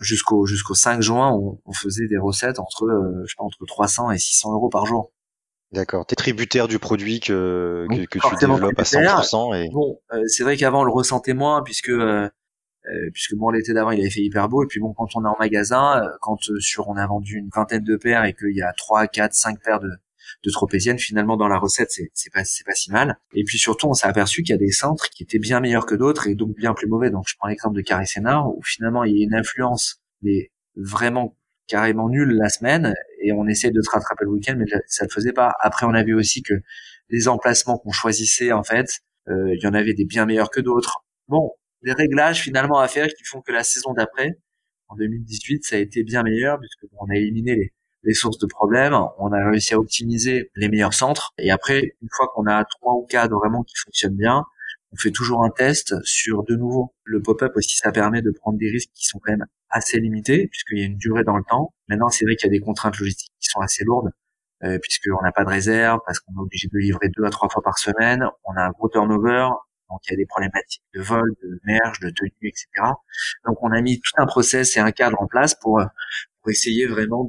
jusqu'au 0.00 0.46
jusqu'au 0.46 0.74
5 0.74 1.00
juin, 1.00 1.30
on, 1.32 1.60
on, 1.64 1.72
faisait 1.72 2.06
des 2.06 2.18
recettes 2.18 2.58
entre 2.58 2.84
euh, 2.84 3.22
je 3.24 3.30
sais 3.30 3.36
pas 3.36 3.44
entre 3.44 3.64
300 3.66 4.10
et 4.12 4.18
600 4.18 4.52
euros 4.54 4.68
par 4.68 4.86
jour. 4.86 5.12
D'accord. 5.72 6.04
T'es 6.04 6.16
tributaire 6.16 6.66
du 6.66 6.78
produit 6.78 7.20
que 7.20 7.86
que, 7.88 8.04
que 8.04 8.18
tu 8.18 8.36
développes 8.40 8.78
à 8.78 8.82
100%. 8.82 9.56
Et... 9.56 9.70
Bon, 9.70 10.00
euh, 10.12 10.24
c'est 10.26 10.42
vrai 10.42 10.56
qu'avant 10.56 10.80
on 10.80 10.84
le 10.84 10.90
ressentait 10.90 11.34
moins 11.34 11.62
puisque 11.62 11.90
euh, 11.90 12.28
euh, 12.86 13.10
puisque 13.12 13.34
bon 13.36 13.50
l'été 13.50 13.72
d'avant 13.72 13.92
il 13.92 14.00
avait 14.00 14.10
fait 14.10 14.22
hyper 14.22 14.48
beau 14.48 14.64
et 14.64 14.66
puis 14.66 14.80
bon 14.80 14.92
quand 14.94 15.14
on 15.14 15.24
est 15.24 15.28
en 15.28 15.36
magasin, 15.38 16.02
quand 16.20 16.38
sur 16.58 16.88
on 16.88 16.96
a 16.96 17.06
vendu 17.06 17.36
une 17.36 17.50
vingtaine 17.54 17.84
de 17.84 17.96
paires 17.96 18.24
et 18.24 18.34
qu'il 18.34 18.56
y 18.56 18.62
a 18.62 18.72
3, 18.72 19.06
4, 19.06 19.32
5 19.32 19.62
paires 19.62 19.80
de 19.80 19.90
de 20.44 20.50
tropéziennes 20.50 20.98
finalement 20.98 21.36
dans 21.36 21.48
la 21.48 21.58
recette 21.58 21.90
c'est 21.90 22.10
c'est 22.14 22.32
pas 22.32 22.44
c'est 22.44 22.64
pas 22.64 22.74
si 22.74 22.92
mal 22.92 23.18
et 23.34 23.42
puis 23.42 23.58
surtout 23.58 23.88
on 23.88 23.94
s'est 23.94 24.06
aperçu 24.06 24.42
qu'il 24.42 24.52
y 24.52 24.54
a 24.54 24.58
des 24.58 24.70
centres 24.70 25.08
qui 25.10 25.24
étaient 25.24 25.40
bien 25.40 25.60
meilleurs 25.60 25.86
que 25.86 25.96
d'autres 25.96 26.28
et 26.28 26.34
donc 26.36 26.54
bien 26.54 26.72
plus 26.72 26.86
mauvais 26.86 27.10
donc 27.10 27.24
je 27.26 27.34
prends 27.36 27.48
l'exemple 27.48 27.74
de 27.74 27.80
Carré 27.80 28.06
Sénard 28.06 28.48
où 28.48 28.62
finalement 28.62 29.02
il 29.02 29.16
y 29.16 29.22
a 29.22 29.24
une 29.24 29.34
influence 29.34 30.00
mais 30.22 30.52
vraiment 30.76 31.36
carrément 31.70 32.08
nul 32.08 32.32
la 32.32 32.48
semaine 32.48 32.94
et 33.22 33.32
on 33.32 33.46
essaie 33.46 33.70
de 33.70 33.80
se 33.80 33.90
rattraper 33.90 34.24
le 34.24 34.32
week-end, 34.32 34.56
mais 34.58 34.66
ça 34.86 35.04
ne 35.04 35.10
faisait 35.10 35.32
pas. 35.32 35.52
Après, 35.60 35.86
on 35.86 35.94
a 35.94 36.02
vu 36.02 36.14
aussi 36.14 36.42
que 36.42 36.54
les 37.08 37.28
emplacements 37.28 37.78
qu'on 37.78 37.92
choisissait, 37.92 38.52
en 38.52 38.64
fait, 38.64 38.98
euh, 39.28 39.54
il 39.54 39.62
y 39.62 39.66
en 39.66 39.74
avait 39.74 39.94
des 39.94 40.04
bien 40.04 40.26
meilleurs 40.26 40.50
que 40.50 40.60
d'autres. 40.60 41.04
Bon, 41.28 41.52
des 41.82 41.92
réglages 41.92 42.42
finalement 42.42 42.80
à 42.80 42.88
faire 42.88 43.06
qui 43.06 43.24
font 43.24 43.40
que 43.40 43.52
la 43.52 43.62
saison 43.62 43.92
d'après, 43.94 44.32
en 44.88 44.96
2018, 44.96 45.64
ça 45.64 45.76
a 45.76 45.78
été 45.78 46.02
bien 46.02 46.22
meilleur 46.24 46.58
puisque 46.58 46.92
on 46.98 47.08
a 47.08 47.16
éliminé 47.16 47.54
les, 47.54 47.72
les 48.02 48.14
sources 48.14 48.38
de 48.38 48.46
problèmes, 48.46 48.96
on 49.18 49.32
a 49.32 49.50
réussi 49.50 49.74
à 49.74 49.78
optimiser 49.78 50.50
les 50.56 50.68
meilleurs 50.68 50.94
centres 50.94 51.32
et 51.38 51.50
après, 51.50 51.96
une 52.02 52.08
fois 52.10 52.28
qu'on 52.34 52.46
a 52.46 52.64
trois 52.64 52.94
ou 52.94 53.06
quatre 53.08 53.32
vraiment 53.32 53.62
qui 53.62 53.74
fonctionnent 53.76 54.16
bien, 54.16 54.44
on 54.92 54.96
fait 54.96 55.10
toujours 55.10 55.44
un 55.44 55.50
test 55.50 55.94
sur 56.04 56.42
de 56.44 56.56
nouveau. 56.56 56.94
Le 57.04 57.22
pop-up 57.22 57.52
aussi, 57.54 57.76
ça 57.76 57.92
permet 57.92 58.22
de 58.22 58.30
prendre 58.30 58.58
des 58.58 58.70
risques 58.70 58.90
qui 58.94 59.06
sont 59.06 59.20
quand 59.20 59.32
même 59.32 59.46
assez 59.68 60.00
limités, 60.00 60.48
puisqu'il 60.48 60.78
y 60.78 60.82
a 60.82 60.86
une 60.86 60.96
durée 60.96 61.22
dans 61.24 61.36
le 61.36 61.44
temps. 61.48 61.74
Maintenant, 61.88 62.08
c'est 62.08 62.24
vrai 62.24 62.36
qu'il 62.36 62.46
y 62.46 62.50
a 62.50 62.58
des 62.58 62.60
contraintes 62.60 62.98
logistiques 62.98 63.32
qui 63.40 63.48
sont 63.48 63.60
assez 63.60 63.84
lourdes, 63.84 64.10
euh, 64.64 64.78
puisqu'on 64.78 65.22
n'a 65.22 65.32
pas 65.32 65.44
de 65.44 65.48
réserve, 65.48 66.00
parce 66.06 66.18
qu'on 66.18 66.32
est 66.34 66.40
obligé 66.40 66.68
de 66.68 66.78
livrer 66.78 67.08
deux 67.08 67.24
à 67.24 67.30
trois 67.30 67.48
fois 67.48 67.62
par 67.62 67.78
semaine. 67.78 68.24
On 68.44 68.56
a 68.56 68.62
un 68.62 68.70
gros 68.70 68.88
turnover, 68.88 69.48
donc 69.90 70.00
il 70.06 70.12
y 70.12 70.14
a 70.14 70.16
des 70.16 70.26
problématiques 70.26 70.82
de 70.94 71.02
vol, 71.02 71.30
de 71.42 71.60
merge, 71.64 72.00
de 72.00 72.10
tenue, 72.10 72.48
etc. 72.48 72.66
Donc 73.44 73.62
on 73.62 73.70
a 73.70 73.80
mis 73.80 74.00
tout 74.00 74.20
un 74.20 74.26
process 74.26 74.76
et 74.76 74.80
un 74.80 74.90
cadre 74.90 75.20
en 75.20 75.26
place 75.26 75.54
pour, 75.54 75.80
pour 76.40 76.50
essayer 76.50 76.86
vraiment 76.86 77.28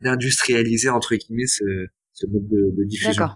d'industrialiser 0.00 0.88
entre 0.88 1.14
guillemets 1.14 1.46
ce, 1.46 1.64
mode 2.26 2.48
de, 2.48 2.84
diffusion. 2.84 3.28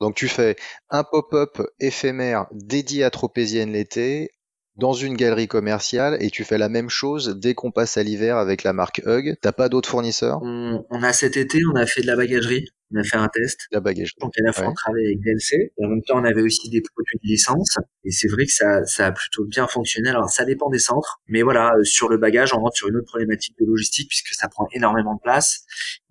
Donc 0.00 0.14
tu 0.14 0.28
fais 0.28 0.56
un 0.90 1.04
pop-up 1.04 1.60
éphémère 1.80 2.46
dédié 2.52 3.04
à 3.04 3.10
Tropézienne 3.10 3.72
l'été 3.72 4.30
dans 4.76 4.92
une 4.92 5.16
galerie 5.16 5.48
commerciale 5.48 6.16
et 6.20 6.30
tu 6.30 6.44
fais 6.44 6.56
la 6.56 6.68
même 6.68 6.88
chose 6.88 7.36
dès 7.40 7.54
qu'on 7.54 7.72
passe 7.72 7.96
à 7.96 8.04
l'hiver 8.04 8.36
avec 8.36 8.62
la 8.62 8.72
marque 8.72 9.02
Hug. 9.06 9.34
T'as 9.42 9.50
pas 9.50 9.68
d'autres 9.68 9.88
fournisseurs? 9.88 10.38
On, 10.42 10.84
on 10.88 11.02
a 11.02 11.12
cet 11.12 11.36
été, 11.36 11.58
on 11.72 11.76
a 11.76 11.84
fait 11.84 12.00
de 12.02 12.06
la 12.06 12.14
bagagerie, 12.14 12.64
on 12.94 13.00
a 13.00 13.02
fait 13.02 13.16
un 13.16 13.26
test. 13.26 13.62
La 13.72 13.80
bagage. 13.80 14.14
Donc 14.20 14.30
à 14.38 14.42
la 14.44 14.52
fois 14.52 14.66
Ouais. 14.66 14.70
on 14.70 14.74
travaille 14.74 15.04
avec 15.06 15.20
DLC, 15.20 15.72
et 15.76 15.84
en 15.84 15.88
même 15.88 16.02
temps 16.02 16.20
on 16.20 16.24
avait 16.24 16.42
aussi 16.42 16.70
des 16.70 16.80
produits 16.80 17.18
de 17.20 17.26
licence, 17.28 17.76
et 18.04 18.12
c'est 18.12 18.28
vrai 18.28 18.46
que 18.46 18.52
ça, 18.52 18.84
ça 18.84 19.06
a 19.06 19.10
plutôt 19.10 19.44
bien 19.46 19.66
fonctionné. 19.66 20.10
Alors 20.10 20.30
ça 20.30 20.44
dépend 20.44 20.70
des 20.70 20.78
centres, 20.78 21.20
mais 21.26 21.42
voilà, 21.42 21.72
euh, 21.76 21.82
sur 21.82 22.08
le 22.08 22.16
bagage 22.16 22.54
on 22.54 22.60
rentre 22.60 22.76
sur 22.76 22.86
une 22.86 22.98
autre 22.98 23.08
problématique 23.08 23.56
de 23.58 23.66
logistique 23.66 24.08
puisque 24.08 24.32
ça 24.32 24.46
prend 24.48 24.68
énormément 24.72 25.16
de 25.16 25.20
place. 25.20 25.64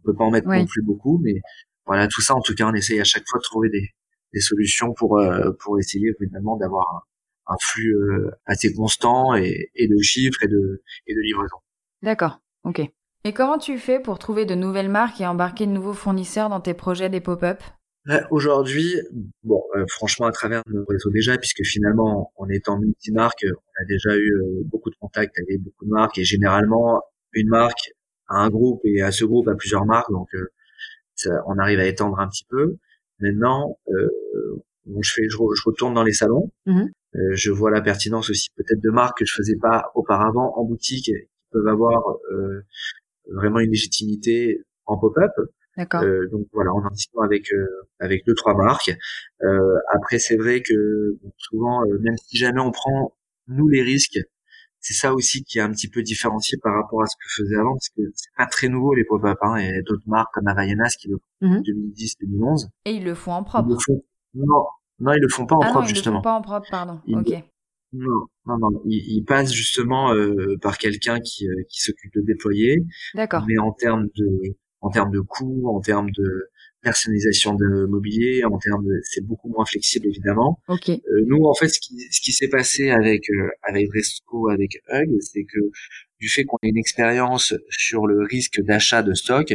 On 0.04 0.12
peut 0.12 0.18
pas 0.18 0.26
en 0.26 0.32
mettre 0.32 0.50
non 0.50 0.66
plus 0.66 0.82
beaucoup, 0.84 1.22
mais 1.24 1.36
voilà 1.88 2.08
tout 2.08 2.22
ça 2.22 2.36
en 2.36 2.42
tout 2.42 2.54
cas 2.54 2.68
on 2.68 2.74
essaye 2.74 3.00
à 3.00 3.04
chaque 3.04 3.28
fois 3.28 3.40
de 3.40 3.44
trouver 3.44 3.70
des, 3.70 3.90
des 4.34 4.40
solutions 4.40 4.94
pour 4.94 5.20
euh, 5.20 5.52
pour 5.60 5.80
essayer 5.80 6.14
finalement 6.20 6.58
d'avoir 6.58 6.86
un, 7.48 7.54
un 7.54 7.58
flux 7.62 7.96
euh, 7.96 8.32
assez 8.46 8.74
constant 8.74 9.36
et, 9.36 9.70
et 9.76 9.88
de 9.88 9.98
chiffres 10.02 10.44
et 10.44 10.48
de 10.48 10.84
et 11.08 11.16
de 11.16 11.22
livraison. 11.22 11.58
D'accord. 12.04 12.40
Ok. 12.64 12.82
Et 13.24 13.34
comment 13.34 13.58
tu 13.58 13.78
fais 13.78 14.00
pour 14.00 14.20
trouver 14.20 14.46
de 14.46 14.56
nouvelles 14.56 14.90
marques 14.90 15.20
et 15.20 15.26
embarquer 15.28 15.66
de 15.66 15.72
nouveaux 15.72 15.94
fournisseurs 15.94 16.50
dans 16.50 16.62
tes 16.62 16.74
projets 16.74 17.10
des 17.10 17.20
pop-up? 17.20 17.62
Ouais, 18.08 18.22
Aujourd'hui, 18.32 18.96
bon, 19.44 19.62
euh, 19.76 19.84
franchement, 19.90 20.28
à 20.28 20.32
travers 20.32 20.62
nos 20.68 20.86
réseaux 20.86 21.10
déjà, 21.10 21.38
puisque 21.38 21.64
finalement, 21.66 22.32
en 22.38 22.48
étant 22.48 22.80
multimarque, 22.80 23.44
euh, 23.44 23.52
on 23.52 23.84
a 23.84 23.86
déjà 23.86 24.16
eu 24.16 24.32
euh, 24.32 24.62
beaucoup 24.64 24.90
de 24.90 24.96
contacts 24.96 25.38
avec 25.40 25.62
beaucoup 25.62 25.84
de 25.84 25.90
marques, 25.90 26.18
et 26.18 26.24
généralement, 26.24 27.02
une 27.34 27.50
marque 27.50 27.92
a 28.30 28.36
un 28.38 28.50
groupe 28.50 28.80
et 28.86 29.02
à 29.02 29.12
ce 29.12 29.26
groupe 29.26 29.50
a 29.50 29.56
plusieurs 29.56 29.86
marques, 29.86 30.10
donc 30.12 30.30
euh, 30.36 30.48
ça- 31.18 31.42
on 31.48 31.58
arrive 31.58 31.80
à 31.80 31.86
étendre 31.86 32.20
un 32.20 32.28
petit 32.30 32.46
peu. 32.50 32.78
Maintenant, 33.20 33.78
euh, 33.90 34.08
bon, 34.86 35.02
je 35.02 35.14
fais, 35.14 35.24
je, 35.30 35.36
je 35.38 35.62
retourne 35.66 35.94
dans 35.94 36.04
les 36.04 36.14
salons, 36.14 36.52
Mhm. 36.66 36.90
Euh, 37.16 37.20
je 37.34 37.52
vois 37.52 37.72
la 37.72 37.82
pertinence 37.82 38.30
aussi 38.30 38.50
peut-être 38.58 38.82
de 38.82 38.90
marques 38.92 39.20
que 39.20 39.26
je 39.26 39.34
faisais 39.34 39.56
pas 39.60 39.92
auparavant 39.96 40.54
en 40.58 40.64
boutique, 40.66 41.06
qui 41.06 41.14
peuvent 41.52 41.68
avoir 41.68 42.04
euh, 42.32 42.62
vraiment 43.32 43.60
une 43.60 43.72
légitimité 43.72 44.62
en 44.86 44.98
pop-up. 45.00 45.32
Euh, 46.04 46.28
donc 46.30 46.48
voilà, 46.54 46.72
on 46.74 46.84
en 46.86 46.90
discute 46.92 47.16
avec 47.24 47.52
euh, 47.54 47.66
avec 48.00 48.26
deux 48.26 48.34
trois 48.36 48.56
marques. 48.56 48.92
Euh, 49.44 49.76
après, 49.94 50.20
c'est 50.20 50.36
vrai 50.36 50.62
que 50.62 51.18
bon, 51.24 51.32
souvent, 51.38 51.86
euh, 51.86 51.98
même 52.00 52.18
si 52.18 52.38
jamais 52.38 52.60
on 52.62 52.72
prend 52.72 53.16
nous 53.48 53.68
les 53.70 53.82
risques, 53.82 54.20
c'est 54.80 54.94
ça 54.94 55.14
aussi 55.14 55.44
qui 55.44 55.58
est 55.58 55.62
un 55.62 55.72
petit 55.72 55.90
peu 55.90 56.02
différencié 56.02 56.58
par 56.62 56.74
rapport 56.76 57.02
à 57.02 57.06
ce 57.06 57.16
que 57.16 57.26
je 57.28 57.44
faisais 57.44 57.56
avant, 57.56 57.74
parce 57.74 57.90
que 57.90 58.02
c'est 58.16 58.30
pas 58.38 58.46
très 58.46 58.70
nouveau 58.70 58.94
les 58.94 59.04
pop-up. 59.06 59.38
Hein, 59.42 59.56
et 59.58 59.82
d'autres 59.84 60.08
marques 60.08 60.34
comme 60.34 60.48
Havaianas 60.48 60.96
qui 61.00 61.08
le 61.10 61.18
font 61.18 61.48
Mhm. 61.48 61.58
en 61.58 61.62
2010-2011. 61.62 62.70
Et 62.86 62.92
ils 62.94 63.04
le 63.04 63.14
font 63.16 63.34
en 63.34 63.44
propre. 63.44 63.78
font. 63.86 64.04
Non, 64.36 64.66
non, 65.00 65.14
ils 65.14 65.22
le 65.22 65.30
font 65.30 65.46
pas 65.46 65.56
en 65.56 65.60
ah 65.62 65.66
non, 65.68 65.72
propre 65.72 65.86
ils 65.88 65.90
le 65.90 65.96
justement. 65.96 66.18
font 66.18 66.24
pas 66.24 66.34
en 66.36 66.42
propre, 66.42 66.68
pardon. 66.70 67.00
Ils- 67.08 67.18
Ok. 67.18 67.44
Non, 67.94 68.28
non, 68.46 68.58
non. 68.60 68.82
Ils, 68.86 69.18
ils 69.18 69.24
passent 69.24 69.54
justement 69.54 70.14
euh, 70.14 70.58
par 70.62 70.78
quelqu'un 70.78 71.20
qui 71.22 71.48
euh, 71.48 71.54
qui 71.70 71.82
s'occupe 71.82 72.14
de 72.16 72.22
déployer. 72.22 72.84
D'accord. 73.16 73.46
mais 73.48 73.58
en 73.58 73.72
termes 73.72 74.08
de 74.16 74.56
en 74.82 74.90
termes 74.90 75.12
de 75.12 75.22
coûts, 75.22 75.68
en 75.70 75.80
termes 75.80 76.12
de 76.12 76.50
personnalisation 76.90 77.52
de 77.64 77.70
mobilier, 77.96 78.44
en 78.46 78.58
termes 78.58 78.86
de 78.86 78.96
c'est 79.12 79.26
beaucoup 79.26 79.50
moins 79.50 79.66
flexible 79.66 80.08
évidemment. 80.08 80.52
Ok. 80.68 80.90
Euh, 80.90 81.00
nous 81.30 81.44
en 81.52 81.54
fait 81.60 81.68
ce 81.76 81.80
qui 81.80 81.96
ce 82.16 82.20
qui 82.26 82.32
s'est 82.38 82.48
passé 82.60 82.90
avec 82.90 83.22
euh, 83.30 83.50
avec 83.70 83.86
Resco 83.94 84.50
avec 84.50 84.72
Hug, 84.90 85.10
c'est 85.20 85.44
que 85.44 85.62
du 86.22 86.30
fait 86.30 86.44
qu'on 86.46 86.58
ait 86.64 86.70
une 86.70 86.78
expérience 86.78 87.54
sur 87.70 88.08
le 88.08 88.18
risque 88.26 88.60
d'achat 88.62 89.04
de 89.04 89.14
stock, 89.14 89.54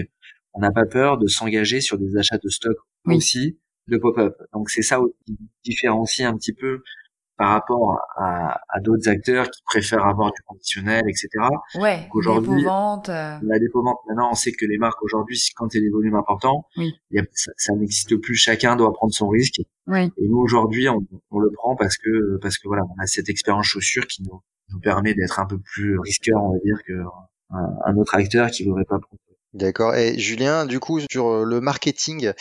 on 0.54 0.60
n'a 0.60 0.70
pas 0.70 0.86
peur 0.86 1.18
de 1.18 1.26
s'engager 1.26 1.80
sur 1.80 1.96
des 1.98 2.16
achats 2.20 2.38
de 2.42 2.48
stock 2.48 2.76
Oui. 3.06 3.16
aussi 3.16 3.58
de 3.88 3.96
pop-up. 3.96 4.34
Donc 4.52 4.70
c'est 4.70 4.82
ça 4.90 5.00
qui 5.26 5.36
différencie 5.64 6.26
un 6.30 6.36
petit 6.36 6.52
peu 6.52 6.72
par 7.42 7.50
rapport 7.54 7.98
à, 8.16 8.60
à 8.68 8.78
d'autres 8.80 9.08
acteurs 9.08 9.50
qui 9.50 9.60
préfèrent 9.64 10.06
avoir 10.06 10.30
du 10.32 10.40
conditionnel, 10.46 11.02
etc. 11.08 11.28
Ouais. 11.74 12.08
Euh, 13.08 13.38
La 13.42 13.58
dépôt-vente, 13.58 13.98
maintenant, 14.06 14.28
on 14.30 14.34
sait 14.34 14.52
que 14.52 14.64
les 14.64 14.78
marques 14.78 15.02
aujourd'hui, 15.02 15.40
quand 15.56 15.74
il 15.74 15.78
y 15.78 15.80
a 15.80 15.84
des 15.88 15.90
volumes 15.90 16.14
importants, 16.14 16.66
Oui. 16.76 16.94
il 17.10 17.16
y 17.16 17.20
a- 17.20 17.26
ça, 17.32 17.50
ça 17.56 17.72
n'existe 17.74 18.16
plus. 18.16 18.36
Chacun 18.36 18.76
doit 18.76 18.92
prendre 18.92 19.12
son 19.12 19.26
risque. 19.28 19.60
Oui. 19.88 20.04
Et 20.18 20.28
nous 20.28 20.38
aujourd'hui, 20.38 20.88
on, 20.88 21.00
on 21.32 21.40
le 21.40 21.50
prend 21.50 21.74
parce 21.74 21.96
que 21.96 22.38
parce 22.40 22.58
que 22.58 22.68
voilà, 22.68 22.82
on 22.84 23.02
a 23.02 23.06
cette 23.06 23.28
expérience 23.28 23.66
chaussure 23.66 24.06
qui 24.06 24.22
nous, 24.22 24.40
nous 24.70 24.78
permet 24.78 25.12
d'être 25.14 25.40
un 25.40 25.46
peu 25.46 25.58
plus 25.58 25.98
risqueur, 25.98 26.40
on 26.44 26.52
va 26.52 26.58
dire, 26.64 26.78
que 26.86 26.92
un, 27.50 27.70
un 27.86 27.96
autre 27.96 28.14
acteur 28.14 28.50
qui 28.52 28.64
voudrait 28.64 28.84
pas 28.84 29.00
prendre. 29.00 29.18
D'accord. 29.54 29.94
Et 29.94 30.18
Julien, 30.18 30.64
du 30.64 30.80
coup, 30.80 30.98
sur 31.10 31.28
euh, 31.28 31.44
le 31.44 31.60
marketing, 31.60 32.32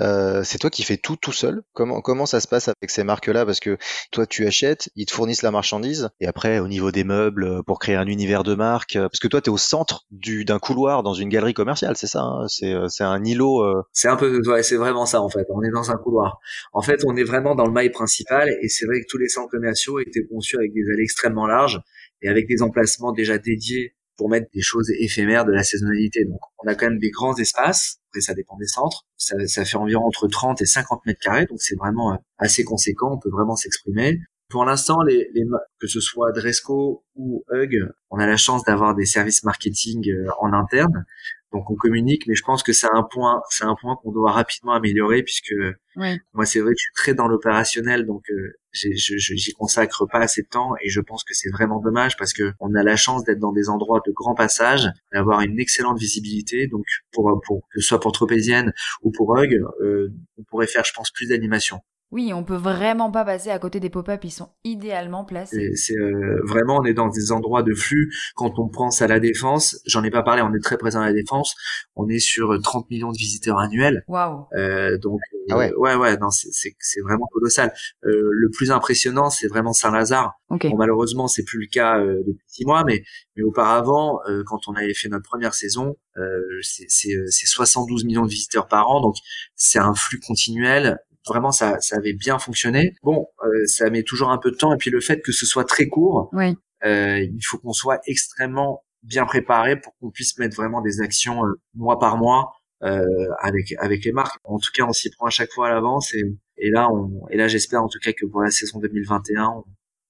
euh, 0.00 0.44
c'est 0.44 0.58
toi 0.58 0.70
qui 0.70 0.84
fais 0.84 0.96
tout 0.96 1.16
tout 1.16 1.32
seul? 1.32 1.62
Comment 1.72 2.00
comment 2.00 2.26
ça 2.26 2.38
se 2.38 2.46
passe 2.46 2.68
avec 2.68 2.90
ces 2.90 3.02
marques-là? 3.02 3.44
Parce 3.44 3.58
que 3.58 3.76
toi, 4.12 4.24
tu 4.24 4.46
achètes, 4.46 4.88
ils 4.94 5.06
te 5.06 5.12
fournissent 5.12 5.42
la 5.42 5.50
marchandise, 5.50 6.10
et 6.20 6.28
après, 6.28 6.60
au 6.60 6.68
niveau 6.68 6.92
des 6.92 7.02
meubles, 7.02 7.44
euh, 7.44 7.62
pour 7.64 7.80
créer 7.80 7.96
un 7.96 8.06
univers 8.06 8.44
de 8.44 8.54
marque, 8.54 8.94
parce 8.94 9.18
que 9.18 9.26
toi, 9.26 9.40
tu 9.40 9.50
es 9.50 9.52
au 9.52 9.58
centre 9.58 10.04
du 10.12 10.44
d'un 10.44 10.60
couloir 10.60 11.02
dans 11.02 11.12
une 11.12 11.28
galerie 11.28 11.54
commerciale, 11.54 11.96
c'est 11.96 12.06
ça 12.06 12.22
hein? 12.22 12.46
C'est 12.48 12.74
c'est 12.88 13.04
un 13.04 13.24
îlot. 13.24 13.64
C'est 13.92 14.08
un 14.08 14.16
peu, 14.16 14.40
ouais, 14.48 14.62
c'est 14.62 14.76
vraiment 14.76 15.06
ça 15.06 15.20
en 15.22 15.28
fait. 15.28 15.46
On 15.50 15.62
est 15.62 15.70
dans 15.70 15.90
un 15.90 15.96
couloir. 15.96 16.38
En 16.72 16.82
fait, 16.82 17.00
on 17.04 17.16
est 17.16 17.24
vraiment 17.24 17.56
dans 17.56 17.66
le 17.66 17.72
mail 17.72 17.90
principal 17.90 18.48
et 18.62 18.68
c'est 18.68 18.86
vrai 18.86 19.00
que 19.00 19.06
tous 19.08 19.18
les 19.18 19.28
centres 19.28 19.50
commerciaux 19.50 19.98
étaient 19.98 20.24
conçus 20.30 20.56
avec 20.56 20.72
des 20.72 20.82
allées 20.92 21.02
extrêmement 21.02 21.48
larges 21.48 21.80
et 22.22 22.28
avec 22.28 22.46
des 22.46 22.62
emplacements 22.62 23.12
déjà 23.12 23.38
dédiés 23.38 23.94
pour 24.20 24.28
mettre 24.28 24.50
des 24.52 24.60
choses 24.60 24.90
éphémères 24.98 25.46
de 25.46 25.50
la 25.52 25.62
saisonnalité. 25.62 26.26
Donc, 26.26 26.40
on 26.62 26.68
a 26.68 26.74
quand 26.74 26.90
même 26.90 26.98
des 26.98 27.08
grands 27.08 27.34
espaces. 27.36 28.00
Après, 28.10 28.20
ça 28.20 28.34
dépend 28.34 28.58
des 28.58 28.66
centres. 28.66 29.06
Ça, 29.16 29.34
ça 29.46 29.64
fait 29.64 29.78
environ 29.78 30.04
entre 30.04 30.28
30 30.28 30.60
et 30.60 30.66
50 30.66 31.06
mètres 31.06 31.20
carrés, 31.22 31.46
donc 31.46 31.62
c'est 31.62 31.74
vraiment 31.74 32.12
euh, 32.12 32.16
assez 32.36 32.62
conséquent. 32.62 33.14
On 33.14 33.18
peut 33.18 33.30
vraiment 33.30 33.56
s'exprimer. 33.56 34.18
Pour 34.50 34.66
l'instant, 34.66 35.00
les, 35.00 35.30
les, 35.32 35.44
que 35.80 35.86
ce 35.86 36.00
soit 36.00 36.32
Dresco 36.32 37.02
ou 37.14 37.42
Hug, 37.50 37.74
on 38.10 38.18
a 38.18 38.26
la 38.26 38.36
chance 38.36 38.62
d'avoir 38.64 38.94
des 38.94 39.06
services 39.06 39.42
marketing 39.42 40.10
euh, 40.10 40.26
en 40.38 40.52
interne. 40.52 41.06
Donc 41.50 41.70
on 41.70 41.74
communique, 41.74 42.26
mais 42.26 42.34
je 42.34 42.42
pense 42.44 42.62
que 42.62 42.74
c'est 42.74 42.88
un 42.92 43.02
point, 43.02 43.40
c'est 43.48 43.64
un 43.64 43.74
point 43.80 43.96
qu'on 44.02 44.12
doit 44.12 44.32
rapidement 44.32 44.72
améliorer 44.72 45.22
puisque 45.22 45.54
Oui. 45.96 46.18
moi 46.34 46.44
c'est 46.44 46.60
vrai 46.60 46.72
que 46.72 46.78
je 46.78 46.82
suis 46.82 46.94
très 46.94 47.14
dans 47.14 47.26
l'opérationnel, 47.26 48.04
donc 48.06 48.22
euh, 48.30 48.52
j'y 48.72 49.52
consacre 49.52 50.06
pas 50.06 50.18
assez 50.18 50.42
de 50.42 50.48
temps 50.48 50.72
et 50.80 50.88
je 50.88 51.00
pense 51.00 51.24
que 51.24 51.34
c'est 51.34 51.50
vraiment 51.50 51.80
dommage 51.80 52.16
parce 52.16 52.32
que 52.32 52.52
on 52.60 52.74
a 52.74 52.82
la 52.82 52.96
chance 52.96 53.24
d'être 53.24 53.38
dans 53.38 53.52
des 53.52 53.68
endroits 53.68 54.00
de 54.06 54.12
grand 54.12 54.34
passage, 54.34 54.88
d'avoir 55.12 55.40
une 55.40 55.58
excellente 55.58 55.98
visibilité. 55.98 56.66
Donc 56.66 56.84
pour, 57.12 57.40
pour 57.44 57.62
que 57.72 57.80
ce 57.80 57.88
soit 57.88 58.00
pour 58.00 58.12
Tropézienne 58.12 58.72
ou 59.02 59.10
pour 59.10 59.36
Hug, 59.36 59.52
euh, 59.82 60.12
on 60.38 60.42
pourrait 60.44 60.66
faire, 60.66 60.84
je 60.84 60.92
pense, 60.92 61.10
plus 61.10 61.28
d'animation. 61.28 61.80
Oui, 62.12 62.32
on 62.32 62.42
peut 62.42 62.56
vraiment 62.56 63.10
pas 63.10 63.24
passer 63.24 63.50
à 63.50 63.58
côté 63.58 63.78
des 63.78 63.90
pop-up. 63.90 64.20
Ils 64.24 64.30
sont 64.30 64.50
idéalement 64.64 65.24
placés. 65.24 65.70
C'est 65.74 65.94
c'est, 65.94 65.98
euh, 66.00 66.40
vraiment, 66.44 66.78
on 66.80 66.84
est 66.84 66.94
dans 66.94 67.08
des 67.08 67.30
endroits 67.32 67.62
de 67.62 67.74
flux. 67.74 68.12
Quand 68.34 68.58
on 68.58 68.68
pense 68.68 69.00
à 69.00 69.06
la 69.06 69.20
défense, 69.20 69.78
j'en 69.86 70.02
ai 70.02 70.10
pas 70.10 70.22
parlé, 70.22 70.42
on 70.42 70.52
est 70.52 70.62
très 70.62 70.76
présent 70.76 71.00
à 71.00 71.06
la 71.06 71.12
défense. 71.12 71.54
On 71.94 72.08
est 72.08 72.18
sur 72.18 72.60
30 72.60 72.90
millions 72.90 73.12
de 73.12 73.16
visiteurs 73.16 73.58
annuels. 73.58 74.02
Waouh. 74.08 74.46
Euh, 74.54 74.98
donc 74.98 75.20
euh, 75.34 75.38
Ah 75.50 75.58
ouais. 75.58 75.72
ouais 75.76 75.94
ouais 75.94 76.16
non 76.16 76.30
c'est 76.30 76.48
c'est 76.52 76.74
c'est 76.80 77.00
vraiment 77.00 77.26
colossal. 77.32 77.72
Euh, 78.04 78.28
le 78.32 78.50
plus 78.50 78.70
impressionnant 78.70 79.30
c'est 79.30 79.46
vraiment 79.48 79.72
Saint-Lazare. 79.72 80.32
Ok. 80.50 80.68
Bon 80.68 80.76
malheureusement 80.76 81.28
c'est 81.28 81.44
plus 81.44 81.60
le 81.60 81.66
cas 81.66 81.98
euh, 82.00 82.22
depuis 82.26 82.44
six 82.48 82.64
mois 82.64 82.82
mais 82.84 83.02
mais 83.36 83.42
auparavant 83.44 84.18
euh, 84.28 84.42
quand 84.46 84.66
on 84.68 84.74
avait 84.74 84.94
fait 84.94 85.08
notre 85.08 85.28
première 85.28 85.54
saison 85.54 85.96
euh, 86.16 86.40
c'est 86.62 86.86
c'est 86.88 87.14
euh, 87.14 87.24
c'est 87.28 87.46
72 87.46 88.04
millions 88.04 88.24
de 88.24 88.30
visiteurs 88.30 88.66
par 88.66 88.88
an 88.90 89.00
donc 89.00 89.14
c'est 89.54 89.78
un 89.78 89.94
flux 89.94 90.18
continuel. 90.20 90.98
Vraiment 91.30 91.52
ça 91.52 91.80
ça 91.80 91.96
avait 91.96 92.12
bien 92.12 92.38
fonctionné. 92.38 92.94
Bon 93.02 93.26
euh, 93.44 93.66
ça 93.66 93.88
met 93.88 94.02
toujours 94.02 94.30
un 94.30 94.38
peu 94.38 94.50
de 94.50 94.56
temps 94.56 94.72
et 94.74 94.76
puis 94.76 94.90
le 94.90 95.00
fait 95.00 95.20
que 95.22 95.32
ce 95.32 95.46
soit 95.46 95.64
très 95.64 95.86
court 95.86 96.28
Oui. 96.32 96.56
euh, 96.84 97.20
il 97.20 97.40
faut 97.48 97.58
qu'on 97.58 97.72
soit 97.72 98.00
extrêmement 98.06 98.82
bien 99.02 99.24
préparé 99.24 99.80
pour 99.80 99.96
qu'on 99.98 100.10
puisse 100.10 100.36
mettre 100.38 100.56
vraiment 100.56 100.82
des 100.82 101.00
actions 101.00 101.44
euh, 101.46 101.52
mois 101.74 101.98
par 101.98 102.16
mois 102.18 102.52
avec 102.82 103.74
avec 103.78 104.04
les 104.06 104.12
marques. 104.12 104.40
En 104.44 104.58
tout 104.58 104.70
cas, 104.74 104.84
on 104.84 104.92
s'y 104.92 105.10
prend 105.10 105.26
à 105.26 105.30
chaque 105.30 105.52
fois 105.52 105.68
à 105.68 105.74
l'avance 105.74 106.14
et, 106.14 106.22
et 106.56 106.70
là 106.70 106.88
on 106.90 107.28
et 107.30 107.36
là 107.36 107.46
j'espère 107.46 107.82
en 107.82 107.88
tout 107.88 107.98
cas 108.02 108.12
que 108.12 108.24
pour 108.26 108.40
la 108.42 108.50
saison 108.50 108.78
2021, 108.80 109.44
on, 109.48 109.64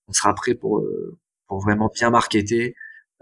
on 0.09 0.12
sera 0.12 0.33
prêt 0.35 0.54
pour 0.54 0.83
pour 1.48 1.61
vraiment 1.61 1.90
bien 1.94 2.11
marketer 2.11 2.74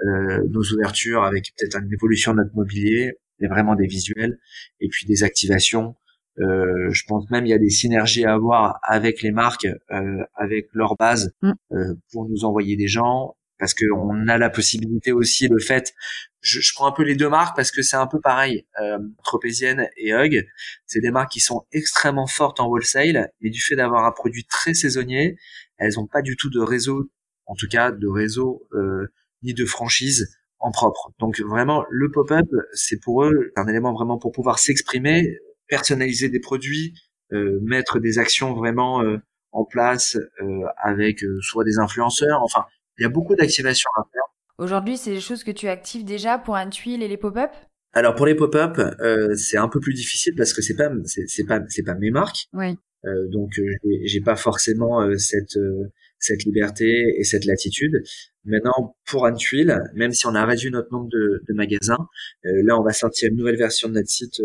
nos 0.04 0.62
ouvertures 0.74 1.24
avec 1.24 1.52
peut-être 1.56 1.78
une 1.82 1.92
évolution 1.92 2.32
de 2.32 2.36
notre 2.42 2.54
mobilier, 2.54 3.14
mais 3.40 3.48
vraiment 3.48 3.74
des 3.74 3.86
visuels 3.86 4.38
et 4.80 4.88
puis 4.88 5.06
des 5.06 5.24
activations. 5.24 5.96
Euh, 6.40 6.90
je 6.90 7.02
pense 7.06 7.28
même 7.30 7.46
il 7.46 7.50
y 7.50 7.54
a 7.54 7.58
des 7.58 7.70
synergies 7.70 8.24
à 8.24 8.34
avoir 8.34 8.78
avec 8.82 9.22
les 9.22 9.32
marques, 9.32 9.66
euh, 9.90 10.24
avec 10.34 10.68
leur 10.72 10.96
base 10.96 11.32
Mm. 11.42 11.52
euh, 11.72 11.94
pour 12.12 12.28
nous 12.28 12.44
envoyer 12.44 12.76
des 12.76 12.88
gens. 12.88 13.34
Parce 13.58 13.74
que 13.74 13.84
on 13.92 14.28
a 14.28 14.38
la 14.38 14.50
possibilité 14.50 15.10
aussi 15.10 15.48
le 15.48 15.58
fait 15.58 15.92
je, 16.40 16.60
je 16.60 16.72
prends 16.74 16.86
un 16.86 16.92
peu 16.92 17.02
les 17.02 17.16
deux 17.16 17.28
marques 17.28 17.56
parce 17.56 17.72
que 17.72 17.82
c'est 17.82 17.96
un 17.96 18.06
peu 18.06 18.20
pareil 18.20 18.64
euh, 18.80 18.98
Tropézienne 19.24 19.88
et 19.96 20.14
Hug. 20.14 20.46
C'est 20.86 21.00
des 21.00 21.10
marques 21.10 21.32
qui 21.32 21.40
sont 21.40 21.66
extrêmement 21.72 22.28
fortes 22.28 22.60
en 22.60 22.68
wholesale 22.68 23.32
mais 23.40 23.50
du 23.50 23.60
fait 23.60 23.74
d'avoir 23.74 24.04
un 24.04 24.12
produit 24.12 24.44
très 24.44 24.74
saisonnier 24.74 25.36
elles 25.76 25.98
ont 25.98 26.06
pas 26.06 26.22
du 26.22 26.36
tout 26.36 26.50
de 26.50 26.60
réseau 26.60 27.10
en 27.46 27.54
tout 27.56 27.66
cas 27.68 27.90
de 27.90 28.06
réseau 28.06 28.62
euh, 28.74 29.08
ni 29.42 29.54
de 29.54 29.64
franchise 29.64 30.28
en 30.60 30.70
propre. 30.70 31.12
Donc 31.18 31.40
vraiment 31.40 31.84
le 31.90 32.10
pop-up 32.12 32.46
c'est 32.74 33.00
pour 33.00 33.24
eux 33.24 33.50
un 33.56 33.66
élément 33.66 33.92
vraiment 33.92 34.18
pour 34.18 34.30
pouvoir 34.30 34.60
s'exprimer 34.60 35.36
personnaliser 35.68 36.28
des 36.28 36.40
produits, 36.40 36.94
mettre 37.30 37.98
des 37.98 38.18
actions 38.18 38.54
vraiment 38.54 39.02
en 39.52 39.64
place 39.64 40.18
avec 40.82 41.24
soit 41.40 41.64
des 41.64 41.78
influenceurs. 41.78 42.42
Enfin, 42.42 42.64
il 42.98 43.02
y 43.02 43.06
a 43.06 43.10
beaucoup 43.10 43.34
d'activations 43.34 43.90
à 43.96 44.02
faire. 44.12 44.22
Aujourd'hui, 44.58 44.96
c'est 44.96 45.12
des 45.12 45.20
choses 45.20 45.44
que 45.44 45.50
tu 45.50 45.68
actives 45.68 46.04
déjà 46.04 46.38
pour 46.38 46.56
un 46.56 46.68
tuile 46.68 47.02
et 47.02 47.08
les 47.08 47.16
pop-up? 47.16 47.50
Alors 47.92 48.14
pour 48.14 48.26
les 48.26 48.34
pop-up, 48.34 48.80
c'est 49.36 49.56
un 49.56 49.68
peu 49.68 49.80
plus 49.80 49.94
difficile 49.94 50.34
parce 50.36 50.52
que 50.52 50.62
c'est 50.62 50.76
pas 50.76 50.90
c'est 51.04 51.44
pas 51.44 51.60
c'est 51.68 51.84
pas 51.84 51.94
mes 51.94 52.10
marques. 52.10 52.48
Oui. 52.52 52.76
Euh, 53.04 53.28
donc 53.28 53.58
euh, 53.58 53.76
j'ai 54.04 54.20
pas 54.20 54.36
forcément 54.36 55.00
euh, 55.02 55.16
cette 55.18 55.58
cette 56.18 56.44
liberté 56.44 57.14
et 57.18 57.24
cette 57.24 57.44
latitude. 57.44 58.02
Maintenant, 58.44 58.96
pour 59.06 59.26
Anne 59.26 59.36
Tuile, 59.36 59.82
même 59.94 60.12
si 60.12 60.26
on 60.26 60.34
a 60.34 60.44
réduit 60.44 60.70
notre 60.70 60.90
nombre 60.92 61.08
de, 61.08 61.42
de 61.46 61.54
magasins, 61.54 62.08
là, 62.42 62.78
on 62.78 62.82
va 62.82 62.92
sortir 62.92 63.28
une 63.30 63.36
nouvelle 63.36 63.56
version 63.56 63.88
de 63.88 63.94
notre 63.94 64.08
site 64.08 64.40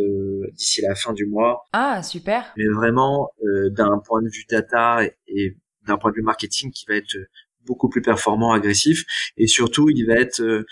d'ici 0.54 0.82
la 0.82 0.96
fin 0.96 1.14
du 1.14 1.26
mois. 1.26 1.64
Ah, 1.74 2.04
super. 2.04 2.54
Mais 2.58 2.68
vraiment, 2.68 3.30
d'un 3.72 4.00
point 4.06 4.22
de 4.22 4.30
vue 4.30 4.46
data 4.50 5.00
et, 5.28 5.58
d'un 5.88 5.98
point 5.98 6.12
de 6.12 6.18
vue 6.18 6.22
marketing, 6.22 6.72
qui 6.72 6.86
va 6.88 6.96
être 6.96 7.16
beaucoup 7.66 7.90
plus 7.90 8.02
performant, 8.02 8.52
agressif, 8.52 9.04
et 9.38 9.48
surtout, 9.48 9.90
il 9.90 10.06
va 10.06 10.16
être 10.16 10.66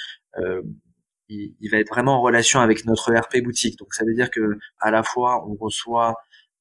il, 1.30 1.56
il, 1.62 1.70
va 1.70 1.78
être 1.78 1.90
vraiment 1.90 2.18
en 2.18 2.22
relation 2.22 2.60
avec 2.60 2.86
notre 2.86 3.14
RP 3.14 3.42
boutique. 3.42 3.80
Donc, 3.80 3.94
ça 3.94 4.04
veut 4.04 4.14
dire 4.14 4.30
que 4.30 4.58
à 4.82 4.92
la 4.92 5.04
fois, 5.04 5.48
on 5.48 5.56
reçoit 5.56 6.16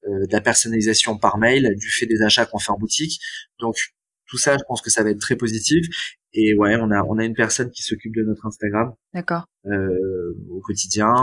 euh, 0.07 0.25
de 0.25 0.33
la 0.33 0.41
personnalisation 0.41 1.15
par 1.19 1.37
mail, 1.37 1.75
du 1.77 1.91
fait 1.91 2.07
des 2.07 2.23
achats 2.23 2.47
qu'on 2.47 2.57
fait 2.57 2.71
en 2.71 2.77
boutique. 2.77 3.21
Donc 3.59 3.75
tout 4.31 4.37
ça, 4.37 4.57
je 4.57 4.63
pense 4.65 4.81
que 4.81 4.89
ça 4.89 5.03
va 5.03 5.09
être 5.09 5.19
très 5.19 5.35
positif. 5.35 5.85
Et 6.33 6.55
ouais, 6.55 6.77
on 6.77 6.89
a 6.91 7.03
on 7.03 7.17
a 7.17 7.25
une 7.25 7.33
personne 7.33 7.69
qui 7.69 7.83
s'occupe 7.83 8.15
de 8.15 8.23
notre 8.23 8.45
Instagram. 8.45 8.93
D'accord. 9.13 9.45
Euh, 9.65 10.33
au 10.49 10.61
quotidien. 10.61 11.13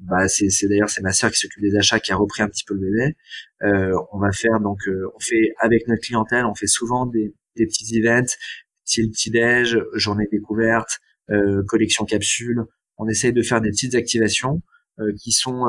Bah 0.00 0.28
c'est 0.28 0.50
c'est 0.50 0.68
d'ailleurs 0.68 0.90
c'est 0.90 1.00
ma 1.00 1.12
sœur 1.12 1.30
qui 1.30 1.38
s'occupe 1.38 1.62
des 1.62 1.74
achats 1.76 1.98
qui 1.98 2.12
a 2.12 2.16
repris 2.16 2.42
un 2.42 2.48
petit 2.48 2.64
peu 2.66 2.74
le 2.74 2.80
bébé. 2.80 3.16
Euh, 3.62 3.96
on 4.12 4.18
va 4.18 4.30
faire 4.32 4.60
donc 4.60 4.86
euh, 4.86 5.10
on 5.16 5.20
fait 5.20 5.54
avec 5.60 5.88
notre 5.88 6.02
clientèle, 6.02 6.44
on 6.44 6.54
fait 6.54 6.66
souvent 6.66 7.06
des 7.06 7.34
des 7.56 7.66
petits 7.66 7.98
events, 7.98 8.36
style 8.84 9.10
petit 9.10 9.30
déj, 9.30 9.78
journée 9.94 10.28
découverte, 10.30 10.98
euh, 11.30 11.62
collection 11.66 12.04
capsule. 12.04 12.64
On 12.98 13.08
essaye 13.08 13.32
de 13.32 13.42
faire 13.42 13.62
des 13.62 13.70
petites 13.70 13.94
activations 13.94 14.60
euh, 15.00 15.12
qui 15.22 15.32
sont 15.32 15.64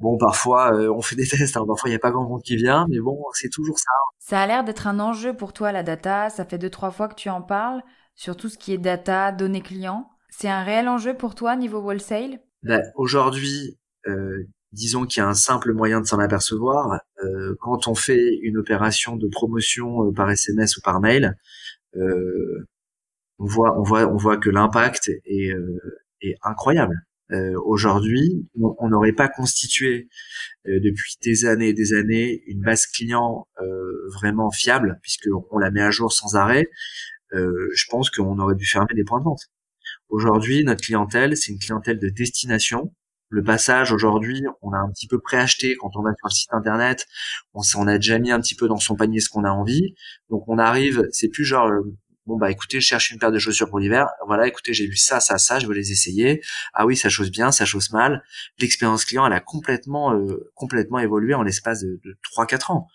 Bon, 0.00 0.16
parfois, 0.16 0.74
euh, 0.74 0.92
on 0.92 1.02
fait 1.02 1.16
des 1.16 1.26
tests, 1.26 1.56
hein. 1.56 1.64
parfois 1.66 1.88
il 1.88 1.92
n'y 1.92 1.96
a 1.96 2.00
pas 2.00 2.12
grand 2.12 2.28
monde 2.28 2.42
qui 2.42 2.56
vient, 2.56 2.86
mais 2.88 3.00
bon, 3.00 3.18
c'est 3.32 3.48
toujours 3.48 3.78
ça. 3.78 3.90
Ça 4.18 4.40
a 4.40 4.46
l'air 4.46 4.62
d'être 4.62 4.86
un 4.86 5.00
enjeu 5.00 5.34
pour 5.34 5.52
toi, 5.52 5.72
la 5.72 5.82
data. 5.82 6.30
Ça 6.30 6.44
fait 6.44 6.58
deux, 6.58 6.70
trois 6.70 6.90
fois 6.90 7.08
que 7.08 7.16
tu 7.16 7.28
en 7.28 7.42
parles, 7.42 7.82
sur 8.14 8.36
tout 8.36 8.48
ce 8.48 8.58
qui 8.58 8.72
est 8.72 8.78
data, 8.78 9.32
données 9.32 9.62
clients. 9.62 10.08
C'est 10.30 10.48
un 10.48 10.62
réel 10.62 10.88
enjeu 10.88 11.14
pour 11.14 11.34
toi 11.34 11.56
niveau 11.56 11.80
wholesale? 11.80 12.38
Ben, 12.62 12.82
Aujourd'hui, 12.94 13.78
euh, 14.06 14.44
disons 14.72 15.04
qu'il 15.04 15.20
y 15.20 15.24
a 15.24 15.28
un 15.28 15.34
simple 15.34 15.72
moyen 15.72 16.00
de 16.00 16.06
s'en 16.06 16.20
apercevoir. 16.20 17.00
Euh, 17.24 17.56
quand 17.60 17.88
on 17.88 17.94
fait 17.94 18.38
une 18.42 18.56
opération 18.58 19.16
de 19.16 19.26
promotion 19.26 20.12
par 20.12 20.30
SMS 20.30 20.76
ou 20.76 20.80
par 20.80 21.00
mail, 21.00 21.36
on 21.94 23.46
voit, 23.46 23.76
on 23.80 23.82
voit, 23.82 24.06
on 24.06 24.16
voit 24.16 24.36
que 24.36 24.50
l'impact 24.50 25.08
est, 25.24 25.52
est 26.20 26.36
incroyable. 26.42 27.07
Euh, 27.32 27.54
aujourd'hui, 27.64 28.48
on 28.58 28.88
n'aurait 28.88 29.12
pas 29.12 29.28
constitué 29.28 30.08
euh, 30.66 30.80
depuis 30.82 31.16
des 31.22 31.44
années 31.44 31.68
et 31.68 31.74
des 31.74 31.92
années 31.92 32.42
une 32.46 32.60
base 32.60 32.86
client 32.86 33.46
euh, 33.60 34.08
vraiment 34.14 34.50
fiable, 34.50 34.98
puisqu'on 35.02 35.58
la 35.58 35.70
met 35.70 35.82
à 35.82 35.90
jour 35.90 36.12
sans 36.12 36.36
arrêt. 36.36 36.68
je 37.32 37.84
pense 37.90 38.10
qu'on 38.10 38.38
aurait 38.38 38.54
dû 38.54 38.66
fermer 38.66 38.94
des 38.94 39.04
points 39.04 39.20
de 39.20 39.24
vente. 39.24 39.42
Aujourd'hui, 40.08 40.64
notre 40.64 40.82
clientèle, 40.82 41.36
c'est 41.36 41.52
une 41.52 41.58
clientèle 41.58 41.98
de 41.98 42.08
destination. 42.08 42.94
Le 43.30 43.42
passage 43.42 43.92
aujourd'hui, 43.92 44.42
on 44.62 44.72
a 44.72 44.78
un 44.78 44.90
petit 44.90 45.06
peu 45.06 45.18
préacheté 45.20 45.76
quand 45.76 45.90
on 45.96 46.02
va 46.02 46.10
sur 46.16 46.28
le 46.28 46.32
site 46.32 46.54
internet. 46.54 47.06
On, 47.52 47.60
on 47.76 47.86
a 47.86 47.98
déjà 47.98 48.18
mis 48.18 48.30
un 48.30 48.40
petit 48.40 48.54
peu 48.54 48.68
dans 48.68 48.78
son 48.78 48.96
panier 48.96 49.20
ce 49.20 49.28
qu'on 49.28 49.44
a 49.44 49.50
envie. 49.50 49.94
Donc 50.30 50.44
on 50.48 50.56
arrive, 50.56 51.06
c'est 51.12 51.28
plus 51.28 51.44
genre 51.44 51.70
bon 52.28 52.36
bah 52.36 52.50
écoutez, 52.50 52.80
je 52.80 52.86
cherche 52.86 53.10
une 53.10 53.18
paire 53.18 53.32
de 53.32 53.38
chaussures 53.38 53.68
pour 53.68 53.78
l'hiver. 53.78 54.06
Voilà, 54.26 54.46
écoutez, 54.46 54.74
j'ai 54.74 54.86
vu 54.86 54.96
ça, 54.96 55.18
ça, 55.18 55.38
ça, 55.38 55.58
je 55.58 55.66
veux 55.66 55.74
les 55.74 55.90
essayer. 55.90 56.42
Ah 56.74 56.84
oui, 56.86 56.94
ça 56.94 57.08
chose 57.08 57.30
bien, 57.30 57.50
ça 57.50 57.64
chose 57.64 57.90
mal. 57.90 58.22
L'expérience 58.60 59.06
client, 59.06 59.26
elle 59.26 59.32
a 59.32 59.40
complètement, 59.40 60.14
euh, 60.14 60.50
complètement 60.54 60.98
évolué 60.98 61.34
en 61.34 61.42
l'espace 61.42 61.80
de, 61.80 61.98
de 62.04 62.16
3-4 62.36 62.72
ans. 62.72 62.86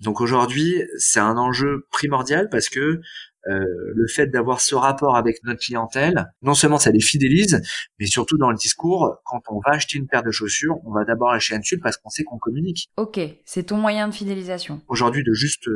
Donc 0.00 0.20
aujourd'hui, 0.22 0.82
c'est 0.96 1.20
un 1.20 1.36
enjeu 1.36 1.86
primordial 1.90 2.48
parce 2.50 2.70
que 2.70 3.00
euh, 3.48 3.64
le 3.94 4.06
fait 4.08 4.26
d'avoir 4.26 4.60
ce 4.60 4.74
rapport 4.74 5.16
avec 5.16 5.42
notre 5.44 5.60
clientèle, 5.60 6.26
non 6.42 6.54
seulement 6.54 6.78
ça 6.78 6.90
les 6.90 7.00
fidélise, 7.00 7.62
mais 7.98 8.06
surtout 8.06 8.36
dans 8.36 8.50
le 8.50 8.56
discours, 8.56 9.22
quand 9.24 9.40
on 9.48 9.60
va 9.64 9.72
acheter 9.72 9.96
une 9.96 10.06
paire 10.06 10.22
de 10.22 10.30
chaussures, 10.30 10.76
on 10.84 10.92
va 10.92 11.04
d'abord 11.04 11.30
acheter 11.30 11.54
un 11.54 11.60
dessus 11.60 11.78
parce 11.78 11.96
qu'on 11.96 12.10
sait 12.10 12.24
qu'on 12.24 12.38
communique. 12.38 12.90
Ok, 12.96 13.20
c'est 13.44 13.64
ton 13.64 13.76
moyen 13.76 14.08
de 14.08 14.14
fidélisation. 14.14 14.82
Aujourd'hui, 14.88 15.22
de 15.24 15.32
juste 15.32 15.68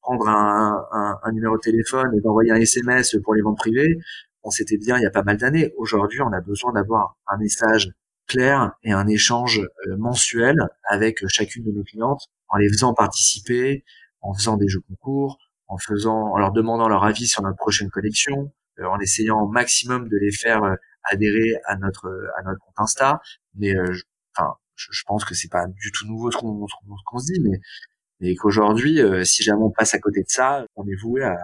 prendre 0.00 0.28
un, 0.28 0.86
un, 0.92 1.18
un 1.22 1.32
numéro 1.32 1.56
de 1.56 1.60
téléphone 1.60 2.10
et 2.16 2.20
d'envoyer 2.20 2.52
un 2.52 2.56
SMS 2.56 3.16
pour 3.22 3.34
les 3.34 3.42
ventes 3.42 3.58
privées, 3.58 3.98
on 4.42 4.50
s'était 4.50 4.78
bien 4.78 4.98
il 4.98 5.02
y 5.02 5.06
a 5.06 5.10
pas 5.10 5.22
mal 5.22 5.36
d'années. 5.36 5.72
Aujourd'hui, 5.76 6.20
on 6.22 6.32
a 6.32 6.40
besoin 6.40 6.72
d'avoir 6.72 7.16
un 7.26 7.36
message 7.38 7.90
clair 8.26 8.72
et 8.82 8.92
un 8.92 9.06
échange 9.06 9.60
euh, 9.60 9.96
mensuel 9.96 10.56
avec 10.88 11.26
chacune 11.28 11.64
de 11.64 11.72
nos 11.72 11.82
clientes 11.82 12.22
en 12.48 12.58
les 12.58 12.68
faisant 12.68 12.94
participer, 12.94 13.84
en 14.20 14.34
faisant 14.34 14.56
des 14.56 14.68
jeux 14.68 14.80
concours, 14.80 15.38
en 15.66 15.78
faisant, 15.78 16.32
en 16.32 16.38
leur 16.38 16.52
demandant 16.52 16.88
leur 16.88 17.04
avis 17.04 17.26
sur 17.26 17.42
notre 17.42 17.56
prochaine 17.56 17.90
collection, 17.90 18.52
euh, 18.78 18.86
en 18.86 18.98
essayant 19.00 19.40
au 19.40 19.48
maximum 19.48 20.08
de 20.08 20.16
les 20.16 20.32
faire 20.32 20.62
euh, 20.62 20.74
adhérer 21.10 21.56
à 21.66 21.76
notre 21.76 22.08
à 22.38 22.42
notre 22.42 22.60
compte 22.60 22.74
Insta. 22.78 23.20
Mais 23.54 23.72
je, 23.72 24.02
enfin, 24.36 24.54
je, 24.76 25.02
pense 25.06 25.24
que 25.24 25.34
c'est 25.34 25.50
pas 25.50 25.66
du 25.66 25.90
tout 25.92 26.06
nouveau 26.06 26.30
ce 26.30 26.38
qu'on 26.38 27.18
se 27.18 27.32
dit, 27.32 27.40
mais 27.40 27.58
et 28.20 28.34
qu'aujourd'hui, 28.36 29.00
euh, 29.00 29.24
si 29.24 29.42
jamais 29.42 29.62
on 29.62 29.70
passe 29.70 29.94
à 29.94 29.98
côté 29.98 30.20
de 30.20 30.28
ça, 30.28 30.66
on 30.76 30.86
est 30.86 31.00
voué 31.00 31.22
à, 31.22 31.36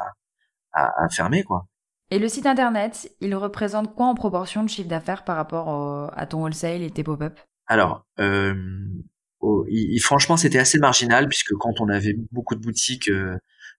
à, 0.73 1.05
à, 1.05 1.09
fermer, 1.09 1.43
quoi. 1.43 1.67
Et 2.11 2.19
le 2.19 2.29
site 2.29 2.47
internet, 2.47 3.11
il 3.21 3.35
représente 3.35 3.95
quoi 3.95 4.07
en 4.07 4.15
proportion 4.15 4.63
de 4.63 4.69
chiffre 4.69 4.89
d'affaires 4.89 5.25
par 5.25 5.37
rapport 5.37 6.13
à 6.17 6.27
ton 6.27 6.45
wholesale 6.45 6.83
et 6.83 6.91
tes 6.91 7.03
pop-up? 7.03 7.41
Alors, 7.67 8.07
euh, 8.21 8.55
il, 9.69 9.99
franchement, 10.01 10.37
c'était 10.37 10.59
assez 10.59 10.79
marginal 10.79 11.29
puisque 11.29 11.55
quand 11.55 11.81
on 11.81 11.89
avait 11.89 12.17
beaucoup 12.33 12.55
de 12.55 12.61
boutiques, 12.61 13.09
euh, 13.09 13.37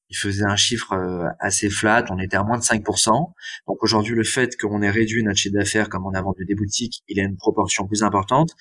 il 0.10 0.18
faisait 0.18 0.46
un 0.46 0.56
chiffre 0.56 0.94
euh, 0.94 1.28
assez 1.40 1.70
flat, 1.70 2.06
on 2.10 2.20
était 2.20 2.38
à 2.38 2.44
moins 2.44 2.58
de 2.58 2.64
5%. 2.64 3.34
Donc 3.68 3.84
aujourd'hui, 3.84 4.16
le 4.16 4.24
fait 4.24 4.56
qu'on 4.58 4.82
ait 4.82 4.90
réduit 4.90 5.24
notre 5.24 5.38
chiffre 5.38 5.56
d'affaires 5.56 5.90
comme 5.90 6.06
on 6.06 6.14
a 6.14 6.22
vendu 6.22 6.46
des 6.46 6.56
boutiques, 6.56 7.04
il 7.08 7.20
a 7.20 7.24
une 7.24 7.38
proportion 7.38 7.88
plus 7.88 8.04
importante. 8.04 8.52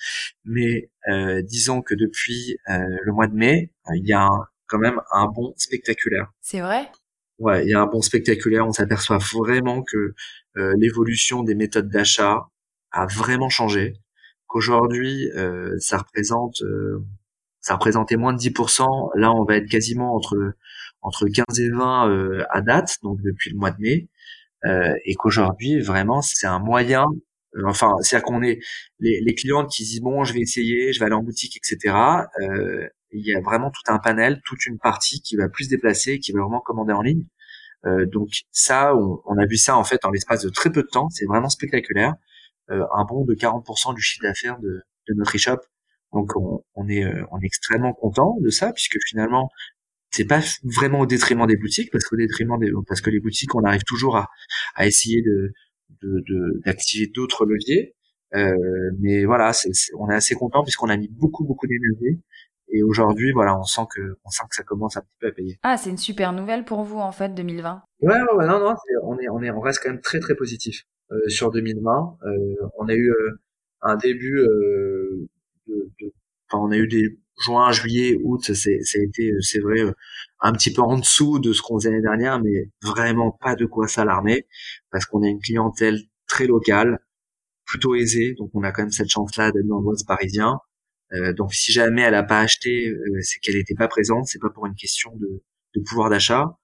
Mais 0.45 0.91
euh, 1.09 1.41
disons 1.41 1.81
que 1.81 1.95
depuis 1.95 2.57
euh, 2.69 2.79
le 3.03 3.11
mois 3.13 3.27
de 3.27 3.35
mai, 3.35 3.71
il 3.95 4.05
y 4.05 4.13
a 4.13 4.29
quand 4.67 4.79
même 4.79 4.99
un 5.11 5.27
bon 5.27 5.53
spectaculaire. 5.55 6.33
C'est 6.41 6.59
vrai? 6.59 6.91
Ouais, 7.39 7.65
il 7.65 7.69
y 7.69 7.73
a 7.73 7.81
un 7.81 7.87
bon 7.87 8.01
spectaculaire. 8.01 8.67
On 8.67 8.73
s'aperçoit 8.73 9.19
vraiment 9.19 9.83
que 9.83 10.13
l'évolution 10.55 11.43
des 11.43 11.53
méthodes 11.53 11.87
d'achat 11.87 12.49
a 12.91 13.05
vraiment 13.05 13.47
changé. 13.47 13.93
Qu'aujourd'hui, 14.47 15.29
ça 15.77 15.99
représente 15.99 16.63
ça 17.67 17.75
représentait 17.75 18.15
moins 18.15 18.33
de 18.33 18.39
10%. 18.39 19.11
Là, 19.15 19.33
on 19.33 19.43
va 19.43 19.57
être 19.57 19.69
quasiment 19.69 20.15
entre 20.15 20.53
entre 21.01 21.27
15 21.27 21.59
et 21.59 21.69
20 21.69 22.09
euh, 22.09 22.45
à 22.49 22.61
date, 22.61 22.97
donc 23.03 23.21
depuis 23.21 23.51
le 23.51 23.57
mois 23.57 23.71
de 23.71 23.79
mai, 23.79 24.09
euh, 24.65 24.93
et 25.05 25.15
qu'aujourd'hui, 25.15 25.79
vraiment, 25.81 26.21
c'est 26.21 26.47
un 26.47 26.59
moyen. 26.59 27.05
Euh, 27.55 27.63
enfin, 27.65 27.93
c'est-à-dire 28.01 28.25
qu'on 28.25 28.43
est 28.43 28.59
les, 28.99 29.21
les 29.21 29.35
clients 29.35 29.65
qui 29.65 29.83
disent 29.83 30.01
bon, 30.01 30.23
je 30.23 30.33
vais 30.33 30.41
essayer, 30.41 30.93
je 30.93 30.99
vais 30.99 31.05
aller 31.05 31.15
en 31.15 31.23
boutique, 31.23 31.57
etc. 31.57 31.95
Euh, 32.41 32.87
il 33.11 33.25
y 33.25 33.33
a 33.35 33.41
vraiment 33.41 33.71
tout 33.71 33.91
un 33.91 33.99
panel, 33.99 34.41
toute 34.45 34.65
une 34.65 34.79
partie 34.79 35.21
qui 35.21 35.35
va 35.37 35.49
plus 35.49 35.69
déplacer, 35.69 36.19
qui 36.19 36.31
va 36.33 36.41
vraiment 36.41 36.61
commander 36.61 36.93
en 36.93 37.01
ligne. 37.01 37.25
Euh, 37.85 38.05
donc 38.05 38.29
ça, 38.51 38.95
on, 38.95 39.21
on, 39.25 39.37
a 39.37 39.45
vu 39.45 39.57
ça 39.57 39.77
en 39.77 39.83
fait 39.83 40.03
en 40.05 40.11
l'espace 40.11 40.43
de 40.43 40.49
très 40.49 40.71
peu 40.71 40.83
de 40.83 40.87
temps. 40.87 41.09
C'est 41.09 41.25
vraiment 41.25 41.49
spectaculaire. 41.49 42.15
Euh, 42.71 42.85
un 42.95 43.05
bond 43.05 43.23
de 43.25 43.33
40% 43.33 43.95
du 43.95 44.01
chiffre 44.01 44.23
d'affaires 44.23 44.59
de, 44.59 44.81
de, 45.07 45.13
notre 45.15 45.35
e-shop. 45.35 45.59
Donc 46.13 46.35
on, 46.35 46.63
on, 46.75 46.87
est, 46.89 47.05
on 47.31 47.39
est 47.39 47.45
extrêmement 47.45 47.93
content 47.93 48.37
de 48.41 48.49
ça 48.49 48.73
puisque 48.73 48.97
finalement 49.07 49.49
c'est 50.11 50.25
pas 50.25 50.41
vraiment 50.63 51.01
au 51.01 51.05
détriment 51.05 51.45
des 51.45 51.57
boutiques 51.57 51.91
parce 51.91 52.05
qu'au 52.05 52.15
détriment 52.15 52.57
des 52.59 52.71
parce 52.87 53.01
que 53.01 53.09
les 53.09 53.19
boutiques 53.19 53.53
on 53.55 53.63
arrive 53.63 53.83
toujours 53.83 54.17
à, 54.17 54.29
à 54.75 54.87
essayer 54.87 55.21
de 55.21 55.53
d'activer 56.65 57.07
de, 57.07 57.11
d'autres 57.13 57.45
leviers. 57.45 57.95
Euh, 58.35 58.53
mais 58.99 59.25
voilà 59.25 59.53
c'est, 59.53 59.71
on 59.97 60.09
est 60.09 60.15
assez 60.15 60.35
content 60.35 60.63
puisqu'on 60.63 60.89
a 60.89 60.97
mis 60.97 61.07
beaucoup 61.09 61.45
beaucoup 61.45 61.67
d'énergie. 61.67 62.21
Et 62.69 62.83
aujourd'hui 62.83 63.31
voilà 63.31 63.57
on 63.57 63.63
sent 63.63 63.83
que 63.89 64.17
on 64.25 64.29
sent 64.29 64.43
que 64.49 64.55
ça 64.55 64.63
commence 64.63 64.97
un 64.97 65.01
petit 65.01 65.15
peu 65.19 65.27
à 65.27 65.31
payer. 65.31 65.59
Ah 65.63 65.77
c'est 65.77 65.89
une 65.89 65.97
super 65.97 66.33
nouvelle 66.33 66.65
pour 66.65 66.83
vous 66.83 66.97
en 66.97 67.11
fait 67.11 67.33
2020 67.33 67.81
ouais, 68.01 68.13
ouais, 68.35 68.47
non 68.47 68.59
non 68.59 68.75
on 69.03 69.17
est 69.17 69.29
on 69.29 69.41
est 69.41 69.49
on 69.51 69.61
reste 69.61 69.81
quand 69.81 69.89
même 69.89 70.01
très 70.01 70.19
très 70.19 70.35
positif 70.35 70.83
euh, 71.11 71.29
sur 71.29 71.51
2020 71.51 72.17
euh, 72.25 72.67
on 72.77 72.87
a 72.89 72.93
eu 72.93 73.09
euh, 73.09 73.39
un 73.81 73.95
début 73.95 74.39
euh, 74.39 75.27
de, 75.67 75.89
de 76.01 76.13
enfin 76.49 76.61
on 76.61 76.71
a 76.71 76.77
eu 76.77 76.87
des 76.87 77.17
juin, 77.39 77.71
juillet, 77.71 78.17
août, 78.23 78.41
c'est, 78.53 78.81
ça 78.81 78.99
a 78.99 79.03
été, 79.03 79.31
euh, 79.31 79.41
c'est 79.41 79.59
vrai, 79.59 79.81
euh, 79.81 79.91
un 80.41 80.53
petit 80.53 80.73
peu 80.73 80.81
en 80.81 80.97
dessous 80.97 81.39
de 81.39 81.53
ce 81.53 81.61
qu'on 81.61 81.79
faisait 81.79 81.89
l'année 81.89 82.01
dernière, 82.01 82.41
mais 82.41 82.71
vraiment 82.83 83.31
pas 83.31 83.55
de 83.55 83.65
quoi 83.65 83.87
s'alarmer, 83.87 84.47
parce 84.91 85.05
qu'on 85.05 85.23
a 85.23 85.27
une 85.27 85.39
clientèle 85.39 85.99
très 86.27 86.47
locale, 86.47 86.99
plutôt 87.65 87.95
aisée, 87.95 88.33
donc 88.37 88.51
on 88.53 88.63
a 88.63 88.71
quand 88.71 88.83
même 88.83 88.91
cette 88.91 89.09
chance-là 89.09 89.51
d'être 89.51 89.67
dans 89.67 89.81
l'Ouest 89.81 90.07
parisien. 90.07 90.59
donc 91.37 91.53
si 91.53 91.71
jamais 91.71 92.01
elle 92.01 92.15
a 92.15 92.23
pas 92.23 92.39
acheté, 92.41 92.93
c'est 93.21 93.39
qu'elle 93.39 93.55
n'était 93.55 93.75
pas 93.75 93.87
présente, 93.87 94.27
c'est 94.27 94.39
pas 94.39 94.49
pour 94.49 94.65
une 94.65 94.75
question 94.75 95.11
de, 95.17 95.43
de 95.75 95.81
pouvoir 95.81 96.09
d'achat. 96.09 96.57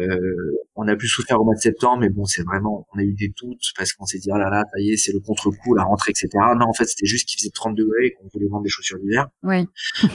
Euh, 0.00 0.66
on 0.74 0.88
a 0.88 0.96
pu 0.96 1.06
souffrir 1.06 1.40
au 1.40 1.44
mois 1.44 1.54
de 1.54 1.60
septembre, 1.60 1.98
mais 2.00 2.08
bon, 2.08 2.24
c'est 2.24 2.42
vraiment, 2.42 2.86
on 2.92 2.98
a 2.98 3.02
eu 3.02 3.14
des 3.14 3.28
doutes 3.28 3.72
parce 3.76 3.92
qu'on 3.92 4.06
s'est 4.06 4.18
dit, 4.18 4.28
oh 4.32 4.38
là 4.38 4.50
là, 4.50 4.64
ça 4.72 4.80
y 4.80 4.92
est, 4.92 4.96
c'est 4.96 5.12
le 5.12 5.20
contre-coup, 5.20 5.74
la 5.74 5.84
rentrée, 5.84 6.10
etc. 6.10 6.28
Non, 6.58 6.66
en 6.66 6.72
fait, 6.72 6.86
c'était 6.86 7.06
juste 7.06 7.28
qu'il 7.28 7.38
faisait 7.38 7.50
30 7.50 7.76
degrés 7.76 8.06
et 8.06 8.12
qu'on 8.12 8.26
voulait 8.32 8.48
vendre 8.48 8.64
des 8.64 8.70
chaussures 8.70 8.98
d'hiver. 8.98 9.28
Oui. 9.42 9.66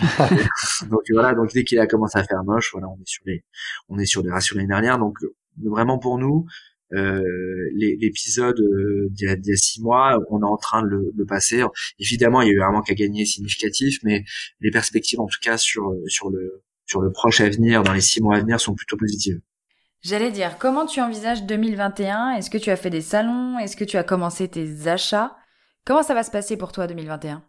donc 0.89 1.02
voilà, 1.12 1.34
donc 1.34 1.54
dès 1.54 1.63
qu'il 1.63 1.80
a 1.80 1.88
commencé 1.88 2.20
à 2.20 2.24
faire 2.24 2.44
moche, 2.44 2.70
voilà, 2.74 2.88
on 2.89 2.98
est 2.98 3.08
sur 3.08 3.24
les, 3.26 3.44
on 3.88 3.98
est 3.98 4.06
sur 4.06 4.22
les 4.22 4.32
ratios 4.32 4.56
l'année 4.56 4.68
dernière. 4.68 5.00
Donc 5.00 5.18
vraiment 5.63 5.98
pour 5.98 6.18
nous, 6.18 6.46
euh, 6.94 7.24
l'épisode 7.74 8.60
euh, 8.60 9.08
d'il 9.12 9.30
y, 9.30 9.52
a 9.52 9.56
six 9.56 9.82
mois, 9.82 10.20
on 10.30 10.42
est 10.42 10.46
en 10.46 10.58
train 10.58 10.82
de 10.82 10.88
le, 10.88 11.12
le, 11.15 11.26
passer. 11.26 11.63
Évidemment, 12.00 12.42
il 12.42 12.48
y 12.48 12.52
a 12.52 12.54
eu 12.54 12.62
un 12.62 12.72
manque 12.72 12.89
à 12.89 12.96
gagner 12.96 13.26
significatif, 13.26 14.00
mais 14.04 14.24
les 14.60 14.72
perspectives, 14.72 15.20
en 15.20 15.28
tout 15.28 15.39
cas 15.42 15.58
sur 15.58 15.94
sur 16.08 16.32
le 16.32 16.63
sur 16.86 17.02
le 17.02 17.12
proche 17.12 17.42
avenir, 17.42 17.84
dans 17.84 17.94
les 17.94 18.02
six 18.02 18.22
mois 18.22 18.38
à 18.38 18.39
venir, 18.39 18.60
sont 18.60 18.74
plutôt 18.74 18.98
positives. 18.98 19.39
J'allais 20.01 20.31
dire, 20.31 20.57
comment 20.57 20.85
tu 20.85 21.01
envisages 21.01 21.43
2021 21.45 22.31
Est-ce 22.31 22.49
que 22.49 22.57
tu 22.57 22.69
as 22.69 22.77
fait 22.77 22.89
des 22.89 23.01
salons? 23.01 23.59
Est-ce 23.59 23.75
que 23.75 23.83
tu 23.83 23.97
as 23.97 24.03
commencé 24.03 24.47
tes 24.47 24.88
achats? 24.88 25.35
Comment 25.85 26.03
ça 26.03 26.13
va 26.13 26.23
se 26.23 26.31
passer 26.31 26.55
pour 26.55 26.71
toi 26.71 26.88
2021 26.88 27.43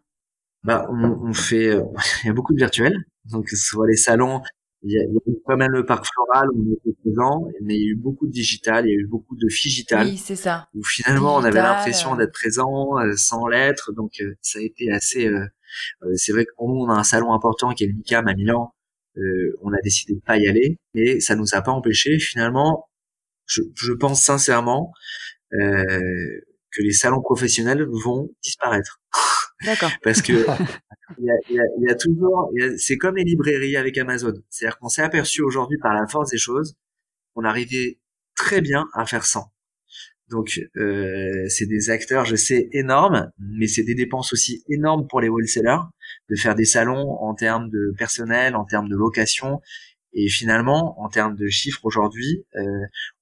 Bah, 0.64 0.88
on, 0.90 1.32
fait, 1.32 1.68
euh, 1.68 1.84
il 2.24 2.26
y 2.26 2.30
a 2.30 2.32
beaucoup 2.32 2.52
de 2.52 2.58
virtuels, 2.58 2.96
donc 3.26 3.46
que 3.46 3.56
ce 3.56 3.68
soit 3.68 3.86
les 3.86 3.96
salons, 3.96 4.42
il 4.82 4.92
y 4.92 4.98
a, 4.98 5.02
eu 5.02 5.38
quand 5.46 5.56
même 5.56 5.70
le 5.70 5.84
parc 5.84 6.04
floral 6.06 6.48
où 6.54 6.64
on 6.66 6.72
était 6.72 6.98
présent, 7.02 7.46
mais 7.62 7.76
il 7.76 7.84
y 7.84 7.88
a 7.88 7.92
eu 7.92 7.96
beaucoup 7.96 8.26
de 8.26 8.32
digital, 8.32 8.84
il 8.86 8.90
y 8.90 8.96
a 8.96 8.98
eu 8.98 9.06
beaucoup 9.06 9.36
de 9.36 9.48
figital. 9.48 10.08
Oui, 10.08 10.16
c'est 10.16 10.36
ça. 10.36 10.68
Où 10.74 10.82
finalement 10.82 11.36
on 11.36 11.44
avait 11.44 11.62
l'impression 11.62 12.16
d'être 12.16 12.32
présent 12.32 12.98
euh, 12.98 13.12
sans 13.16 13.46
l'être, 13.46 13.92
donc 13.92 14.14
euh, 14.20 14.34
ça 14.40 14.58
a 14.58 14.62
été 14.62 14.90
assez. 14.90 15.30
c'est 16.14 16.32
vrai 16.32 16.46
que 16.46 16.50
pour 16.56 16.68
nous 16.68 16.80
on 16.80 16.88
a 16.88 16.94
un 16.94 17.04
salon 17.04 17.32
important 17.32 17.74
qui 17.74 17.84
est 17.84 17.88
le 17.88 17.92
MICAM 17.92 18.26
à 18.26 18.34
Milan, 18.34 18.74
euh, 19.16 19.56
on 19.62 19.72
a 19.72 19.80
décidé 19.82 20.14
de 20.14 20.20
pas 20.20 20.38
y 20.38 20.48
aller, 20.48 20.78
mais 20.94 21.20
ça 21.20 21.36
nous 21.36 21.54
a 21.54 21.62
pas 21.62 21.72
empêché 21.72 22.18
finalement. 22.18 22.88
Je, 23.46 23.62
je 23.74 23.92
pense 23.92 24.22
sincèrement 24.22 24.92
euh, 25.54 26.40
que 26.70 26.82
les 26.82 26.92
salons 26.92 27.20
professionnels 27.20 27.84
vont 28.04 28.30
disparaître. 28.42 29.00
D'accord. 29.64 29.90
Parce 30.02 30.22
que 30.22 30.32
il 31.18 31.24
y 31.24 31.30
a, 31.30 31.34
y, 31.50 31.58
a, 31.58 31.64
y 31.80 31.90
a, 31.90 31.94
toujours, 31.94 32.52
c'est 32.78 32.96
comme 32.96 33.16
les 33.16 33.24
librairies 33.24 33.76
avec 33.76 33.98
Amazon. 33.98 34.34
C'est-à-dire 34.48 34.78
qu'on 34.78 34.88
s'est 34.88 35.02
aperçu 35.02 35.42
aujourd'hui 35.42 35.78
par 35.78 35.94
la 35.94 36.06
force 36.06 36.30
des 36.30 36.38
choses, 36.38 36.76
on 37.34 37.44
arrivait 37.44 37.98
très 38.36 38.60
bien 38.60 38.86
à 38.94 39.06
faire 39.06 39.24
sans. 39.24 39.52
Donc 40.30 40.60
euh, 40.76 41.44
c'est 41.48 41.66
des 41.66 41.90
acteurs, 41.90 42.24
je 42.24 42.36
sais, 42.36 42.68
énormes, 42.72 43.30
mais 43.38 43.66
c'est 43.66 43.82
des 43.82 43.94
dépenses 43.96 44.32
aussi 44.32 44.62
énormes 44.68 45.06
pour 45.08 45.20
les 45.20 45.28
wholesalers 45.28 45.88
de 46.30 46.36
faire 46.36 46.54
des 46.54 46.64
salons 46.64 47.10
en 47.20 47.34
termes 47.34 47.68
de 47.68 47.92
personnel, 47.98 48.54
en 48.54 48.64
termes 48.64 48.88
de 48.88 48.96
location. 48.96 49.60
Et 50.12 50.28
finalement, 50.28 51.00
en 51.00 51.08
termes 51.08 51.36
de 51.36 51.48
chiffres 51.48 51.84
aujourd'hui, 51.84 52.44
euh, 52.56 52.62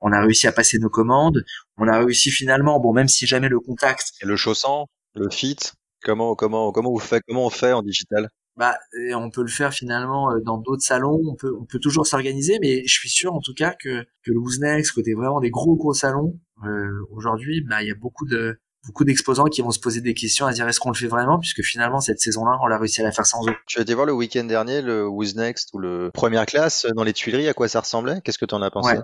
on 0.00 0.12
a 0.12 0.20
réussi 0.20 0.46
à 0.46 0.52
passer 0.52 0.78
nos 0.78 0.88
commandes. 0.88 1.44
On 1.76 1.88
a 1.88 1.98
réussi 1.98 2.30
finalement, 2.30 2.80
bon, 2.80 2.92
même 2.92 3.08
si 3.08 3.26
jamais 3.26 3.48
le 3.48 3.60
contact. 3.60 4.12
Et 4.22 4.26
le 4.26 4.36
chaussant, 4.36 4.86
le 5.14 5.28
fit, 5.30 5.56
comment 6.02 6.34
comment 6.34 6.72
comment 6.72 6.90
vous 6.90 6.98
faites, 6.98 7.22
comment 7.26 7.46
on 7.46 7.50
fait 7.50 7.72
en 7.72 7.82
digital? 7.82 8.28
Bah, 8.56 8.76
on 9.14 9.30
peut 9.30 9.42
le 9.42 9.48
faire 9.48 9.72
finalement 9.72 10.32
euh, 10.32 10.40
dans 10.40 10.58
d'autres 10.58 10.82
salons. 10.82 11.20
On 11.26 11.36
peut, 11.36 11.54
on 11.58 11.64
peut 11.64 11.78
toujours 11.78 12.06
s'organiser, 12.06 12.58
mais 12.60 12.82
je 12.86 12.92
suis 12.92 13.08
sûr 13.08 13.32
en 13.32 13.40
tout 13.40 13.54
cas 13.54 13.74
que, 13.80 14.02
que 14.02 14.32
le 14.32 14.38
Wooznext, 14.38 14.92
côté 14.92 15.14
vraiment 15.14 15.40
des 15.40 15.50
gros 15.50 15.76
gros 15.76 15.94
salons, 15.94 16.38
euh, 16.64 17.06
aujourd'hui, 17.10 17.60
bah, 17.60 17.82
il 17.82 17.88
y 17.88 17.90
a 17.90 17.94
beaucoup 17.94 18.26
de 18.26 18.58
beaucoup 18.86 19.04
d'exposants 19.04 19.46
qui 19.46 19.60
vont 19.60 19.70
se 19.70 19.80
poser 19.80 20.00
des 20.00 20.14
questions 20.14 20.46
à 20.46 20.52
dire 20.52 20.66
est-ce 20.66 20.80
qu'on 20.80 20.90
le 20.90 20.96
fait 20.96 21.08
vraiment? 21.08 21.38
Puisque 21.38 21.62
finalement 21.62 22.00
cette 22.00 22.20
saison-là 22.20 22.58
on 22.62 22.66
l'a 22.66 22.78
réussi 22.78 23.00
à 23.00 23.04
la 23.04 23.12
faire 23.12 23.26
sans 23.26 23.46
eux. 23.48 23.54
Tu 23.66 23.78
as 23.78 23.82
été 23.82 23.92
voir 23.94 24.06
le 24.06 24.12
week-end 24.12 24.44
dernier 24.44 24.82
le 24.82 25.06
Who's 25.06 25.34
Next 25.34 25.70
ou 25.74 25.78
le 25.78 26.10
première 26.14 26.46
classe 26.46 26.86
dans 26.96 27.04
les 27.04 27.12
Tuileries 27.12 27.48
à 27.48 27.54
quoi 27.54 27.68
ça 27.68 27.80
ressemblait? 27.80 28.20
Qu'est-ce 28.24 28.38
que 28.38 28.46
tu 28.46 28.54
en 28.54 28.62
as 28.62 28.70
pensé? 28.70 28.96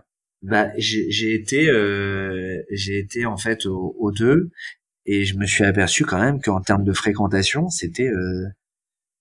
Bah 0.42 0.68
j'ai 0.76 1.34
été 1.34 1.68
euh, 1.68 2.62
j'ai 2.70 2.98
été 2.98 3.26
en 3.26 3.36
fait 3.36 3.66
aux 3.66 4.12
deux 4.12 4.50
et 5.06 5.24
je 5.24 5.36
me 5.36 5.46
suis 5.46 5.64
aperçu 5.64 6.04
quand 6.04 6.18
même 6.18 6.40
qu'en 6.40 6.60
termes 6.60 6.84
de 6.84 6.92
fréquentation 6.92 7.68
c'était 7.68 8.08
euh, 8.08 8.46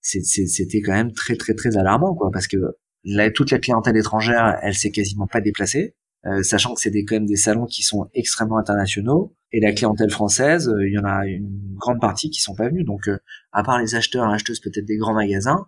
c'était 0.00 0.82
quand 0.82 0.92
même 0.92 1.12
très 1.12 1.36
très 1.36 1.54
très 1.54 1.76
alarmant 1.76 2.14
quoi 2.14 2.30
parce 2.30 2.46
que 2.46 2.58
là, 3.04 3.30
toute 3.30 3.50
la 3.50 3.58
clientèle 3.58 3.96
étrangère 3.96 4.58
elle 4.62 4.74
s'est 4.74 4.90
quasiment 4.90 5.26
pas 5.26 5.40
déplacée 5.40 5.94
sachant 6.42 6.74
que 6.74 6.80
c'est 6.80 6.90
des, 6.90 7.04
quand 7.04 7.16
même 7.16 7.26
des 7.26 7.36
salons 7.36 7.66
qui 7.66 7.82
sont 7.82 8.08
extrêmement 8.14 8.58
internationaux. 8.58 9.34
Et 9.52 9.60
la 9.60 9.72
clientèle 9.72 10.10
française, 10.10 10.68
euh, 10.68 10.88
il 10.88 10.92
y 10.92 10.98
en 10.98 11.04
a 11.04 11.26
une 11.26 11.74
grande 11.76 12.00
partie 12.00 12.30
qui 12.30 12.40
sont 12.40 12.54
pas 12.54 12.68
venus. 12.68 12.84
Donc, 12.84 13.08
euh, 13.08 13.18
à 13.52 13.62
part 13.62 13.78
les 13.78 13.94
acheteurs 13.94 14.28
et 14.28 14.34
acheteuses 14.34 14.60
peut-être 14.60 14.86
des 14.86 14.96
grands 14.96 15.14
magasins, 15.14 15.66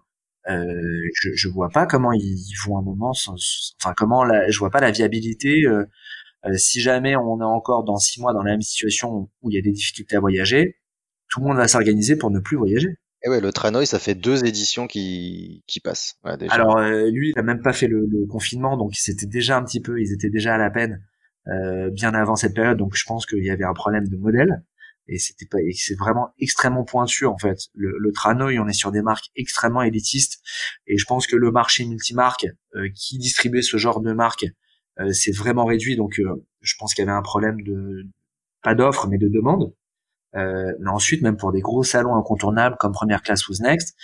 je, 0.49 1.31
je 1.35 1.49
vois 1.49 1.71
pas 1.71 1.87
comment 1.87 2.12
ils 2.12 2.55
vont 2.64 2.79
un 2.79 2.83
moment, 2.83 3.11
enfin 3.11 3.95
comment 3.97 4.23
la, 4.23 4.49
je 4.49 4.57
vois 4.61 4.71
pas 4.71 4.81
la 4.81 4.92
viabilité. 4.92 5.64
si 6.55 6.81
jamais 6.81 7.16
on 7.16 7.40
est 7.40 7.45
encore 7.45 7.83
dans 7.83 7.97
six 7.97 8.21
mois 8.21 8.33
dans 8.33 8.45
la 8.45 8.53
même 8.53 8.62
situation 8.62 9.29
où 9.42 9.51
il 9.51 9.57
y 9.57 9.59
a 9.59 9.61
des 9.61 9.73
difficultés 9.73 10.14
à 10.14 10.21
voyager, 10.21 10.77
tout 11.29 11.40
le 11.40 11.47
monde 11.47 11.57
va 11.57 11.66
s'organiser 11.66 12.14
pour 12.14 12.31
ne 12.31 12.38
plus 12.38 12.57
voyager. 12.57 12.97
Et 13.27 13.29
ouais, 13.29 13.41
le 13.41 13.53
Tranoï, 13.53 13.89
ça 13.89 13.99
fait 13.99 14.15
deux 14.15 14.45
éditions 14.45 14.87
qui, 14.87 15.65
qui 15.67 15.81
passent. 15.81 16.17
Alors 16.23 16.77
euh, 16.79 17.11
lui, 17.11 17.33
il 17.35 17.39
a 17.41 17.43
même 17.43 17.61
pas 17.61 17.73
fait 17.73 17.89
le, 17.89 18.07
confinement, 18.29 18.77
donc 18.77 18.95
c'était 18.95 19.27
déjà 19.27 19.57
un 19.57 19.65
petit 19.65 19.81
peu, 19.81 20.01
ils 20.01 20.12
étaient 20.12 20.31
déjà 20.31 20.55
à 20.55 20.59
la 20.59 20.71
peine 20.71 21.05
euh, 21.49 21.91
bien 21.91 22.15
avant 22.15 22.37
cette 22.37 22.55
période, 22.55 22.79
donc 22.79 22.95
je 22.95 23.05
pense 23.05 23.27
qu'il 23.27 23.45
y 23.45 23.51
avait 23.51 23.65
un 23.65 23.75
problème 23.75 24.07
de 24.07 24.17
modèle. 24.17 24.62
Et 25.09 25.19
c'était 25.19 25.47
pas, 25.47 25.59
c'est 25.75 25.99
vraiment 25.99 26.35
extrêmement 26.39 26.85
pointu 26.85 27.27
en 27.27 27.37
fait. 27.37 27.59
Le, 27.75 27.97
le 27.99 28.12
Tranoï, 28.12 28.61
on 28.61 28.69
est 28.69 28.73
sur 28.73 28.93
des 28.93 29.03
marques 29.03 29.27
extrêmement 29.35 29.83
élitistes, 29.83 30.41
et 30.87 30.97
je 30.97 31.05
pense 31.05 31.27
que 31.27 31.35
le 31.35 31.51
marché 31.51 31.85
multimarque 31.85 32.47
euh, 32.77 32.89
qui 32.95 33.19
distribuait 33.19 33.62
ce 33.62 33.77
genre 33.77 34.01
de 34.01 34.12
marque 34.12 34.47
euh, 35.01 35.12
s'est 35.12 35.33
vraiment 35.33 35.65
réduit. 35.65 35.97
Donc 35.97 36.21
je 36.61 36.75
pense 36.79 36.95
qu'il 36.95 37.05
y 37.05 37.09
avait 37.09 37.17
un 37.17 37.23
problème 37.23 37.61
de 37.62 38.07
pas 38.62 38.77
d'offre, 38.77 39.09
mais 39.09 39.19
de 39.19 39.27
demande. 39.27 39.73
Euh, 40.37 40.72
mais 40.81 40.90
ensuite, 40.90 41.22
même 41.22 41.37
pour 41.37 41.53
des 41.53 41.61
gros 41.61 41.83
salons 41.83 42.14
incontournables 42.16 42.77
comme 42.79 42.92
Première 42.92 43.22
Classe 43.22 43.49
ou 43.49 43.53
Next, 43.61 43.96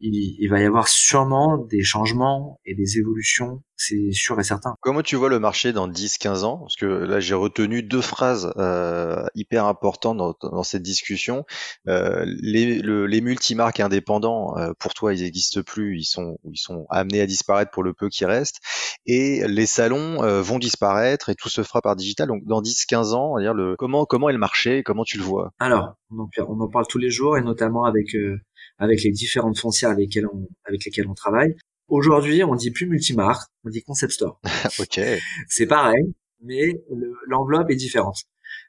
il, 0.00 0.48
va 0.48 0.60
y 0.60 0.64
avoir 0.64 0.88
sûrement 0.88 1.58
des 1.58 1.82
changements 1.82 2.60
et 2.64 2.74
des 2.74 2.98
évolutions, 2.98 3.62
c'est 3.76 4.12
sûr 4.12 4.38
et 4.38 4.44
certain. 4.44 4.74
Comment 4.80 5.02
tu 5.02 5.16
vois 5.16 5.28
le 5.28 5.38
marché 5.38 5.72
dans 5.72 5.88
10-15 5.88 6.44
ans? 6.44 6.58
Parce 6.58 6.76
que 6.76 6.86
là, 6.86 7.20
j'ai 7.20 7.34
retenu 7.34 7.82
deux 7.82 8.00
phrases 8.00 8.52
euh, 8.56 9.24
hyper 9.34 9.66
importantes 9.66 10.16
dans, 10.40 10.62
cette 10.62 10.82
discussion. 10.82 11.44
Euh, 11.88 12.24
les, 12.26 12.80
les 12.82 13.20
multimarques 13.20 13.80
indépendants, 13.80 14.56
euh, 14.56 14.72
pour 14.78 14.94
toi, 14.94 15.14
ils 15.14 15.22
n'existent 15.22 15.62
plus, 15.62 15.98
ils 15.98 16.04
sont, 16.04 16.38
ils 16.44 16.58
sont 16.58 16.86
amenés 16.90 17.20
à 17.20 17.26
disparaître 17.26 17.70
pour 17.70 17.82
le 17.82 17.94
peu 17.94 18.08
qui 18.08 18.24
reste. 18.24 18.58
Et 19.06 19.46
les 19.46 19.66
salons 19.66 20.22
euh, 20.22 20.42
vont 20.42 20.58
disparaître 20.58 21.28
et 21.28 21.34
tout 21.34 21.48
se 21.48 21.62
fera 21.62 21.80
par 21.80 21.96
digital. 21.96 22.28
Donc 22.28 22.44
dans 22.44 22.62
10-15 22.62 23.14
ans, 23.14 23.38
dire 23.38 23.54
le, 23.54 23.76
comment, 23.76 24.04
comment 24.04 24.28
est 24.28 24.32
le 24.32 24.38
marché? 24.38 24.82
Comment 24.82 25.04
tu 25.04 25.18
le 25.18 25.24
vois? 25.24 25.52
Alors, 25.58 25.94
on 26.10 26.20
en, 26.20 26.28
on 26.48 26.60
en 26.60 26.68
parle 26.68 26.86
tous 26.88 26.98
les 26.98 27.10
jours 27.10 27.36
et 27.36 27.42
notamment 27.42 27.84
avec 27.84 28.14
euh, 28.14 28.38
avec 28.78 29.02
les 29.02 29.10
différentes 29.10 29.58
foncières 29.58 29.90
avec 29.90 30.06
lesquelles 30.06 30.26
on, 30.26 30.48
avec 30.64 30.84
lesquelles 30.84 31.08
on 31.08 31.14
travaille. 31.14 31.54
Aujourd'hui, 31.88 32.44
on 32.44 32.54
dit 32.54 32.70
plus 32.70 32.86
multimarque, 32.86 33.50
on 33.64 33.70
dit 33.70 33.82
concept 33.82 34.12
store. 34.12 34.40
ok. 34.78 35.00
C'est 35.48 35.66
pareil, 35.66 36.14
mais 36.42 36.82
l'enveloppe 37.26 37.70
est 37.70 37.76
différente. 37.76 38.24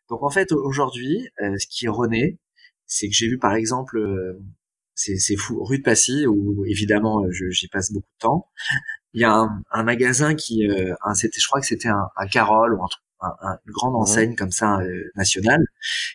Donc 0.10 0.24
en 0.24 0.30
fait, 0.30 0.52
aujourd'hui, 0.52 1.28
euh, 1.42 1.58
ce 1.58 1.68
qui 1.68 1.86
est 1.86 1.90
rené, 1.90 2.38
c'est 2.86 3.08
que 3.08 3.14
j'ai 3.14 3.28
vu 3.28 3.38
par 3.38 3.54
exemple, 3.54 3.98
euh, 3.98 4.42
c'est 4.96 5.38
fou, 5.38 5.64
rue 5.64 5.78
de 5.78 5.84
Passy, 5.84 6.26
où 6.28 6.66
évidemment 6.66 7.24
j'y 7.32 7.70
passe 7.70 7.92
beaucoup 7.92 8.10
de 8.16 8.20
temps. 8.20 8.50
Il 9.14 9.22
y 9.22 9.24
a 9.24 9.34
un, 9.34 9.64
un 9.72 9.84
magasin 9.84 10.36
qui, 10.36 10.68
euh, 10.68 10.94
c'était, 11.16 11.40
je 11.40 11.48
crois 11.48 11.62
que 11.62 11.68
c'était 11.68 11.88
un, 11.88 12.10
un 12.18 12.28
Carole 12.28 12.74
ou 12.74 12.84
un 12.84 12.88
truc 12.88 13.04
une 13.22 13.72
grande 13.72 13.96
enseigne 13.96 14.36
comme 14.36 14.52
ça 14.52 14.80
euh, 14.80 15.12
nationale 15.16 15.66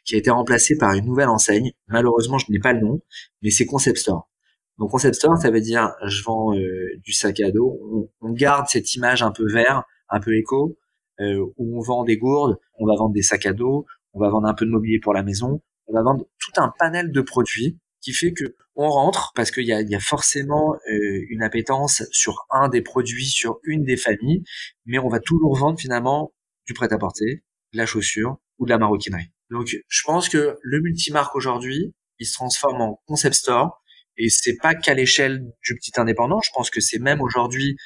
qui 0.04 0.14
a 0.14 0.18
été 0.18 0.30
remplacée 0.30 0.76
par 0.76 0.92
une 0.92 1.04
nouvelle 1.04 1.28
enseigne. 1.28 1.72
Malheureusement, 1.88 2.38
je 2.38 2.50
n'ai 2.50 2.58
pas 2.58 2.72
le 2.72 2.80
nom, 2.80 3.00
mais 3.42 3.50
c'est 3.50 3.66
Concept 3.66 3.98
Store. 3.98 4.30
Donc 4.78 4.90
Concept 4.90 5.14
Store, 5.14 5.36
ça 5.36 5.50
veut 5.50 5.60
dire 5.60 5.92
je 6.06 6.22
vends 6.24 6.54
euh, 6.56 6.88
du 7.02 7.12
sac 7.12 7.40
à 7.40 7.50
dos. 7.50 8.08
On, 8.20 8.32
garde 8.32 8.66
cette 8.68 8.94
image 8.94 9.22
un 9.22 9.30
peu 9.30 9.46
vert, 9.50 9.84
un 10.08 10.20
peu 10.20 10.36
éco, 10.36 10.76
euh, 11.20 11.44
où 11.56 11.78
on 11.78 11.82
vend 11.82 12.04
des 12.04 12.16
gourdes, 12.16 12.58
on 12.78 12.86
va 12.86 12.94
vendre 12.96 13.14
des 13.14 13.22
sacs 13.22 13.46
à 13.46 13.52
dos, 13.52 13.86
on 14.12 14.20
va 14.20 14.30
vendre 14.30 14.48
un 14.48 14.54
peu 14.54 14.64
de 14.64 14.70
mobilier 14.70 14.98
pour 14.98 15.14
la 15.14 15.22
maison, 15.22 15.60
on 15.86 15.92
va 15.94 16.02
vendre 16.02 16.24
tout 16.40 16.60
un 16.60 16.72
panel 16.78 17.12
de 17.12 17.20
produits 17.20 17.78
qui 18.00 18.12
fait 18.12 18.32
que 18.32 18.56
on 18.76 18.88
rentre 18.88 19.32
parce 19.36 19.52
qu'il 19.52 19.64
y 19.64 19.72
a, 19.72 19.82
y 19.82 19.94
a, 19.94 20.00
forcément 20.00 20.74
une 20.88 21.44
appétence 21.44 22.02
sur 22.10 22.44
un 22.50 22.68
des 22.68 22.82
produits, 22.82 23.26
sur 23.26 23.60
une 23.62 23.84
des 23.84 23.96
familles, 23.96 24.42
mais 24.84 24.98
on 24.98 25.06
va 25.06 25.20
toujours 25.20 25.56
vendre 25.56 25.78
finalement 25.78 26.32
du 26.66 26.74
prêt-à-porter, 26.74 27.42
de 27.72 27.79
la 27.79 27.87
chaussure 27.87 28.38
ou 28.59 28.66
de 28.66 28.70
la 28.70 28.79
maroquinerie. 28.79 29.31
Donc, 29.50 29.77
je 29.87 30.03
pense 30.05 30.29
que 30.29 30.57
le 30.62 30.81
multimarque 30.81 31.35
aujourd'hui, 31.37 31.94
il 32.18 32.27
se 32.27 32.35
transforme 32.35 32.81
en 32.81 33.03
concept 33.07 33.35
store 33.35 33.83
et 34.16 34.29
c'est 34.31 34.57
pas 34.57 34.74
qu'à 34.74 34.94
l'échelle 34.94 35.44
du 35.64 35.74
petit 35.74 35.92
indépendant. 35.96 36.40
Je 36.40 36.50
pense 36.55 36.70
que 36.70 36.81
c'est 36.81 36.98
même 36.98 37.20
aujourd'hui 37.20 37.77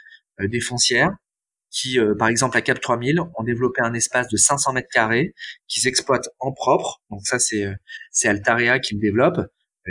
euh, 0.41 0.49
des 0.49 0.61
foncières 0.61 1.14
qui, 1.71 1.99
euh, 1.99 2.14
par 2.14 2.29
exemple, 2.29 2.57
à 2.57 2.62
Cap 2.62 2.81
3000, 2.81 3.21
ont 3.21 3.45
développé 3.45 3.83
un 3.83 3.93
espace 3.93 4.29
de 4.29 4.37
500 4.37 4.73
mètres 4.73 4.88
carrés 4.91 5.35
qu'ils 5.67 5.87
exploitent 5.87 6.29
en 6.38 6.53
propre. 6.53 7.03
Donc 7.11 7.27
ça, 7.27 7.38
c'est 7.38 7.64
euh, 7.64 7.75
c'est 8.11 8.29
Altaria 8.29 8.79
qui 8.79 8.95
le 8.95 9.01
développe, 9.01 9.41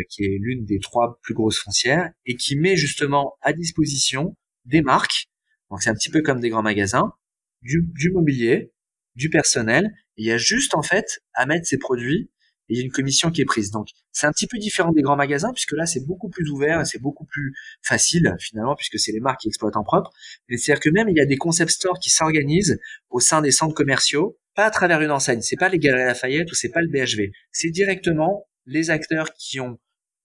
qui 0.09 0.25
est 0.25 0.37
l'une 0.39 0.65
des 0.65 0.79
trois 0.79 1.19
plus 1.23 1.33
grosses 1.33 1.59
foncières, 1.59 2.11
et 2.25 2.35
qui 2.35 2.55
met 2.55 2.75
justement 2.75 3.35
à 3.41 3.53
disposition 3.53 4.35
des 4.65 4.81
marques. 4.81 5.27
Donc 5.69 5.81
c'est 5.81 5.89
un 5.89 5.95
petit 5.95 6.09
peu 6.09 6.21
comme 6.21 6.39
des 6.39 6.49
grands 6.49 6.63
magasins, 6.63 7.13
du, 7.61 7.83
du 7.93 8.11
mobilier, 8.11 8.71
du 9.17 9.29
personnel. 9.29 9.91
il 10.15 10.25
y 10.25 10.31
a 10.31 10.37
juste 10.37 10.75
en 10.75 10.81
fait 10.81 11.19
à 11.33 11.45
mettre 11.45 11.67
ces 11.67 11.77
produits 11.77 12.29
et 12.69 12.73
il 12.73 12.77
y 12.77 12.81
a 12.81 12.83
une 12.83 12.91
commission 12.91 13.31
qui 13.31 13.41
est 13.41 13.45
prise. 13.45 13.71
Donc 13.71 13.89
c'est 14.11 14.27
un 14.27 14.31
petit 14.31 14.47
peu 14.47 14.57
différent 14.57 14.91
des 14.91 15.01
grands 15.01 15.15
magasins 15.15 15.51
puisque 15.53 15.73
là 15.73 15.85
c'est 15.85 16.05
beaucoup 16.05 16.29
plus 16.29 16.49
ouvert 16.49 16.81
et 16.81 16.85
c'est 16.85 17.01
beaucoup 17.01 17.25
plus 17.25 17.53
facile 17.81 18.35
finalement 18.39 18.75
puisque 18.75 18.99
c'est 18.99 19.11
les 19.11 19.19
marques 19.19 19.41
qui 19.41 19.47
exploitent 19.47 19.75
en 19.75 19.83
propre. 19.83 20.11
C'est-à-dire 20.49 20.79
que 20.79 20.89
même 20.89 21.09
il 21.09 21.17
y 21.17 21.19
a 21.19 21.25
des 21.25 21.37
concept 21.37 21.71
stores 21.71 21.99
qui 21.99 22.09
s'organisent 22.09 22.79
au 23.09 23.19
sein 23.19 23.41
des 23.41 23.51
centres 23.51 23.73
commerciaux, 23.73 24.37
pas 24.55 24.65
à 24.65 24.71
travers 24.71 25.01
une 25.01 25.11
enseigne. 25.11 25.41
C'est 25.41 25.57
pas 25.57 25.69
les 25.69 25.79
Galeries 25.79 26.05
Lafayette 26.05 26.51
ou 26.51 26.55
c'est 26.55 26.69
pas 26.69 26.81
le 26.81 26.87
BHV. 26.87 27.31
C'est 27.51 27.69
directement 27.69 28.47
les 28.65 28.91
acteurs 28.91 29.33
qui 29.33 29.59
ont 29.59 29.79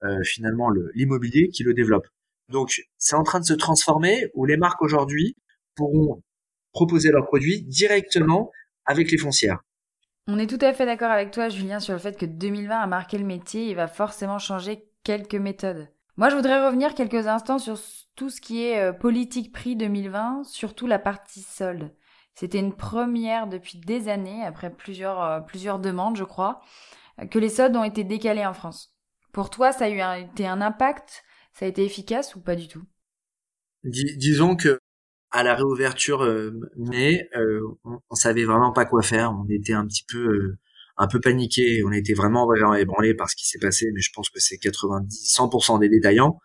euh, 0.04 0.22
finalement 0.24 0.68
l'immobilier 0.94 1.48
qui 1.48 1.62
le 1.62 1.74
développent. 1.74 2.08
Donc 2.48 2.82
c'est 2.98 3.16
en 3.16 3.22
train 3.22 3.40
de 3.40 3.46
se 3.46 3.54
transformer 3.54 4.26
où 4.34 4.44
les 4.44 4.56
marques 4.56 4.82
aujourd'hui 4.82 5.36
pourront 5.76 6.22
proposer 6.72 7.10
leurs 7.10 7.26
produits 7.26 7.62
directement 7.62 8.50
avec 8.86 9.10
les 9.10 9.18
foncières. 9.18 9.60
On 10.28 10.38
est 10.38 10.46
tout 10.46 10.64
à 10.64 10.72
fait 10.72 10.86
d'accord 10.86 11.10
avec 11.10 11.32
toi, 11.32 11.48
Julien, 11.48 11.80
sur 11.80 11.92
le 11.92 11.98
fait 11.98 12.16
que 12.16 12.26
2020 12.26 12.78
a 12.78 12.86
marqué 12.86 13.18
le 13.18 13.24
métier 13.24 13.70
et 13.70 13.74
va 13.74 13.88
forcément 13.88 14.38
changer 14.38 14.84
quelques 15.02 15.34
méthodes. 15.34 15.88
Moi, 16.16 16.28
je 16.28 16.36
voudrais 16.36 16.64
revenir 16.64 16.94
quelques 16.94 17.26
instants 17.26 17.58
sur 17.58 17.78
tout 18.14 18.30
ce 18.30 18.40
qui 18.40 18.62
est 18.62 18.78
euh, 18.78 18.92
politique 18.92 19.52
prix 19.52 19.76
2020, 19.76 20.44
surtout 20.44 20.86
la 20.86 20.98
partie 20.98 21.42
solde. 21.42 21.92
C'était 22.34 22.60
une 22.60 22.74
première 22.74 23.46
depuis 23.46 23.78
des 23.78 24.08
années, 24.08 24.44
après 24.44 24.70
plusieurs, 24.70 25.22
euh, 25.22 25.40
plusieurs 25.40 25.78
demandes, 25.78 26.16
je 26.16 26.24
crois, 26.24 26.60
que 27.30 27.38
les 27.38 27.48
soldes 27.48 27.76
ont 27.76 27.84
été 27.84 28.04
décalés 28.04 28.46
en 28.46 28.54
France. 28.54 28.94
Pour 29.32 29.50
toi, 29.50 29.72
ça 29.72 29.86
a 29.86 29.88
eu 29.88 30.00
été 30.22 30.46
un 30.46 30.60
impact? 30.60 31.24
Ça 31.52 31.64
a 31.64 31.68
été 31.68 31.84
efficace 31.84 32.34
ou 32.34 32.40
pas 32.40 32.56
du 32.56 32.68
tout? 32.68 32.82
Disons 33.84 34.54
que 34.56 34.78
à 35.32 35.42
la 35.42 35.54
réouverture 35.54 36.22
euh, 36.22 36.52
mai, 36.76 37.28
euh, 37.36 37.60
on, 37.84 37.98
on, 38.08 38.14
savait 38.14 38.44
vraiment 38.44 38.72
pas 38.72 38.84
quoi 38.84 39.02
faire. 39.02 39.32
On 39.32 39.48
était 39.48 39.72
un 39.72 39.86
petit 39.86 40.04
peu 40.06 40.18
euh, 40.18 40.58
un 40.98 41.08
peu 41.08 41.20
paniqué. 41.20 41.82
On 41.84 41.90
était 41.90 42.12
vraiment 42.12 42.46
vraiment 42.46 42.74
ébranlé 42.74 43.14
par 43.14 43.30
ce 43.30 43.36
qui 43.36 43.48
s'est 43.48 43.58
passé, 43.58 43.90
mais 43.94 44.00
je 44.02 44.10
pense 44.14 44.28
que 44.28 44.38
c'est 44.40 44.58
90, 44.58 45.34
100% 45.34 45.80
des 45.80 45.88
détaillants. 45.88 46.38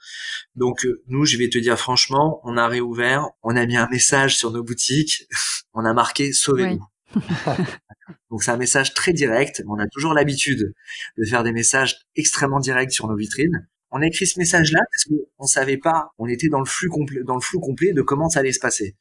Donc 0.55 0.87
nous, 1.07 1.25
je 1.25 1.37
vais 1.37 1.49
te 1.49 1.57
dire 1.57 1.77
franchement, 1.77 2.39
on 2.43 2.55
a 2.57 2.67
réouvert, 2.67 3.27
on 3.43 3.55
a 3.55 3.65
mis 3.65 3.75
un 3.75 3.89
message 3.89 4.37
sur 4.37 4.51
nos 4.51 4.63
boutiques, 4.63 5.27
on 5.73 5.83
a 5.83 5.93
marqué 5.93 6.31
sauvez-nous. 6.31 6.83
Donc 8.31 8.43
c'est 8.43 8.51
un 8.51 8.57
message 8.57 8.93
très 8.93 9.11
direct. 9.11 9.63
On 9.67 9.79
a 9.79 9.87
toujours 9.87 10.13
l'habitude 10.13 10.73
de 11.17 11.25
faire 11.25 11.43
des 11.43 11.51
messages 11.51 11.99
extrêmement 12.15 12.59
directs 12.59 12.91
sur 12.91 13.07
nos 13.07 13.15
vitrines 13.15 13.67
on 13.91 14.01
a 14.01 14.07
écrit 14.07 14.27
ce 14.27 14.39
message-là 14.39 14.79
parce 14.91 15.05
qu'on 15.05 15.45
savait 15.45 15.77
pas, 15.77 16.09
on 16.17 16.27
était 16.27 16.49
dans 16.49 16.59
le 16.59 16.65
flux 16.65 16.89
complet, 16.89 17.21
dans 17.23 17.35
le 17.35 17.41
flou 17.41 17.59
complet 17.59 17.93
de 17.93 18.01
comment 18.01 18.29
ça 18.29 18.39
allait 18.39 18.51
se 18.51 18.59
passer. 18.59 18.95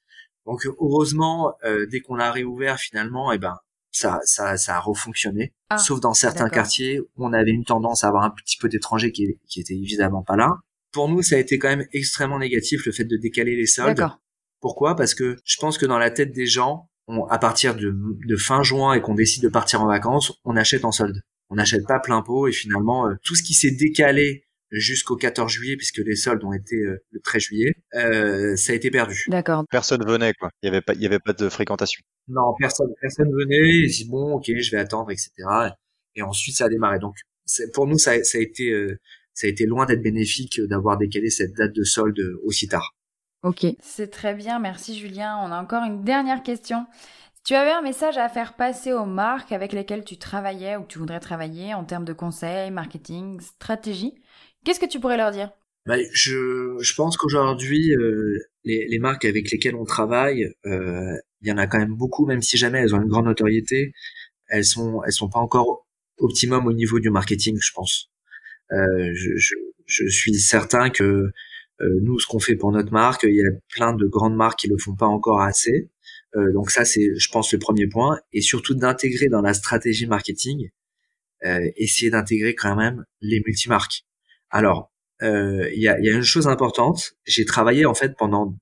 Donc 0.46 0.66
heureusement, 0.66 1.55
euh, 1.64 1.87
dès 1.87 2.01
qu'on 2.01 2.14
l'a 2.14 2.31
réouvert 2.31 2.79
finalement, 2.79 3.33
eh 3.33 3.38
ben 3.38 3.57
ça, 3.90 4.20
ça, 4.25 4.57
ça 4.57 4.77
a 4.77 4.81
refonctionné. 4.81 5.55
Ah, 5.70 5.79
sauf 5.79 6.01
dans 6.01 6.14
certains 6.14 6.49
quartiers 6.49 7.01
où 7.01 7.07
on 7.16 7.33
avait 7.33 7.51
une 7.51 7.64
tendance 7.64 8.05
à 8.05 8.09
avoir 8.09 8.25
un 8.25 8.31
petit 8.31 8.57
peu 8.59 8.68
d'étrangers 8.68 9.11
qui, 9.11 9.38
qui 9.49 9.61
étaient 9.61 9.77
évidemment 9.77 10.22
pas 10.22 10.37
là. 10.37 10.53
Pour 10.92 11.09
nous, 11.09 11.22
ça 11.22 11.37
a 11.37 11.38
été 11.38 11.59
quand 11.59 11.68
même 11.68 11.87
extrêmement 11.92 12.38
négatif 12.38 12.87
le 12.87 12.92
fait 12.92 13.05
de 13.05 13.16
décaler 13.16 13.57
les 13.57 13.66
soldes. 13.66 14.07
Pourquoi? 14.61 14.96
Parce 14.96 15.14
que 15.14 15.37
je 15.44 15.57
pense 15.59 15.79
que 15.79 15.87
dans 15.87 15.99
la 15.99 16.11
tête 16.11 16.33
des 16.33 16.46
gens, 16.46 16.88
à 17.29 17.38
partir 17.38 17.75
de, 17.75 17.94
de 18.27 18.37
fin 18.37 18.62
juin 18.62 18.94
et 18.94 19.01
qu'on 19.01 19.14
décide 19.14 19.42
de 19.42 19.49
partir 19.49 19.83
en 19.83 19.87
vacances, 19.87 20.33
on 20.44 20.57
achète 20.57 20.85
en 20.85 20.92
solde. 20.92 21.22
On 21.51 21.57
n'achète 21.57 21.87
pas 21.87 22.01
plein 22.01 22.22
pot 22.22 22.49
et 22.49 22.53
finalement 22.53 23.09
euh, 23.09 23.14
tout 23.22 23.35
ce 23.35 23.42
qui 23.42 23.55
s'est 23.55 23.70
décalé 23.70 24.46
jusqu'au 24.81 25.17
14 25.17 25.51
juillet, 25.51 25.77
puisque 25.77 25.99
les 25.99 26.17
soldes 26.17 26.45
ont 26.45 26.53
été 26.53 26.77
euh, 26.77 27.03
le 27.11 27.21
13 27.21 27.43
juillet, 27.43 27.75
euh, 27.95 28.57
ça 28.57 28.73
a 28.73 28.77
été 28.77 28.91
perdu. 28.91 29.25
D'accord. 29.29 29.65
Personne 29.71 30.05
venait, 30.05 30.33
quoi. 30.35 30.51
Il 30.62 30.67
y 30.67 30.69
avait 30.69 30.81
pas, 30.81 30.95
il 30.95 31.03
y 31.03 31.07
avait 31.07 31.19
pas 31.19 31.33
de 31.33 31.49
fréquentation. 31.49 32.03
Non, 32.29 32.55
personne, 32.59 32.93
personne 33.01 33.31
venait. 33.33 33.85
Ils 33.85 33.91
dit 33.91 34.09
bon, 34.09 34.35
ok, 34.35 34.45
je 34.47 34.71
vais 34.71 34.79
attendre, 34.79 35.11
etc. 35.11 35.31
Et 36.15 36.23
ensuite, 36.23 36.57
ça 36.57 36.67
a 36.67 36.69
démarré. 36.69 36.99
Donc, 36.99 37.17
pour 37.73 37.87
nous, 37.87 37.99
ça, 37.99 38.23
ça 38.25 38.39
a 38.39 38.41
été, 38.41 38.71
euh, 38.71 38.99
ça 39.35 39.47
a 39.47 39.51
été 39.51 39.67
loin 39.67 39.87
d'être 39.87 40.03
bénéfique 40.03 40.61
d'avoir 40.69 40.99
décalé 40.99 41.31
cette 41.31 41.55
date 41.55 41.73
de 41.73 41.85
solde 41.85 42.21
aussi 42.45 42.69
tard. 42.69 42.95
Ok. 43.43 43.67
C'est 43.81 44.11
très 44.11 44.35
bien, 44.35 44.59
merci 44.59 44.99
Julien. 44.99 45.39
On 45.43 45.53
a 45.53 45.62
encore 45.62 45.85
une 45.85 46.03
dernière 46.03 46.43
question. 46.43 46.87
Tu 47.47 47.55
avais 47.55 47.71
un 47.71 47.81
message 47.81 48.19
à 48.19 48.29
faire 48.29 48.55
passer 48.55 48.93
aux 48.93 49.05
marques 49.05 49.53
avec 49.53 49.73
lesquelles 49.73 50.03
tu 50.03 50.19
travaillais 50.19 50.75
ou 50.75 50.83
que 50.83 50.89
tu 50.89 50.99
voudrais 50.99 51.21
travailler 51.21 51.75
en 51.75 51.85
termes 51.85 52.05
de 52.05 52.12
conseils, 52.12 52.73
marketing, 52.73 53.41
stratégie, 53.41 54.15
Qu'est-ce 54.67 54.81
que 54.81 54.87
tu 54.87 54.99
pourrais 54.99 55.17
leur 55.17 55.31
dire? 55.31 55.53
Bah, 55.87 55.95
je, 56.13 56.77
je 56.81 56.95
pense 56.97 57.17
qu'aujourd'hui, 57.17 57.95
euh, 57.95 58.37
les, 58.65 58.85
les, 58.89 58.99
marques 58.99 59.25
avec 59.25 59.49
lesquelles 59.53 59.77
on 59.77 59.85
travaille, 59.85 60.53
euh, 60.67 61.15
il 61.41 61.49
y 61.49 61.53
en 61.53 61.57
a 61.57 61.69
quand 61.69 61.79
même 61.79 61.95
beaucoup, 61.95 62.27
même 62.27 62.43
si 62.43 62.57
jamais 62.57 62.81
elles 62.81 62.93
ont 62.93 63.01
une 63.01 63.07
grande 63.07 63.27
notoriété, 63.27 63.93
elles 64.49 64.65
sont 64.65 65.05
elles 65.05 65.13
sont 65.13 65.29
pas 65.29 65.39
encore 65.39 65.87
optimum 66.19 66.67
au 66.67 66.73
niveau 66.73 66.99
du 66.99 67.11
marketing, 67.11 67.57
je 67.61 67.71
pense. 67.73 68.11
Euh, 68.73 69.13
je, 69.15 69.37
je, 69.37 69.55
je, 69.87 70.09
suis 70.09 70.35
certain 70.35 70.91
que 70.91 71.05
euh, 71.05 72.01
nous, 72.03 72.19
ce 72.19 72.27
qu'on 72.27 72.41
fait 72.41 72.57
pour 72.57 72.73
notre 72.73 72.93
marque, 72.93 73.23
il 73.23 73.37
y 73.37 73.43
a 73.43 73.51
plein 73.69 73.93
de 73.93 74.07
grandes 74.07 74.35
marques 74.35 74.59
qui 74.59 74.69
le 74.69 74.79
font 74.79 74.97
pas 74.97 75.07
encore 75.07 75.43
assez. 75.43 75.93
Euh, 76.35 76.53
donc 76.53 76.73
ça, 76.73 76.85
c'est, 76.85 77.15
je 77.17 77.29
pense, 77.31 77.53
le 77.53 77.61
premier 77.61 77.87
point, 77.87 78.19
et 78.33 78.41
surtout 78.41 78.75
d'intégrer 78.75 79.29
dans 79.29 79.43
la 79.43 79.55
stratégie 79.55 80.07
marketing, 80.07 80.71
essayer 81.77 82.11
d'intégrer 82.11 82.57
quand 82.57 82.75
même 82.75 83.05
les 83.21 83.41
multimarques 83.47 84.06
alors, 84.51 84.93
euh, 85.23 85.69
il 85.75 85.83
y, 85.83 85.89
a, 85.89 85.99
y, 86.01 86.11
a, 86.11 86.15
une 86.15 86.23
chose 86.23 86.47
importante. 86.47 87.15
J'ai 87.25 87.45
travaillé 87.45 87.87
en 87.87 87.95
fait 87.95 88.17
pendant, 88.17 88.57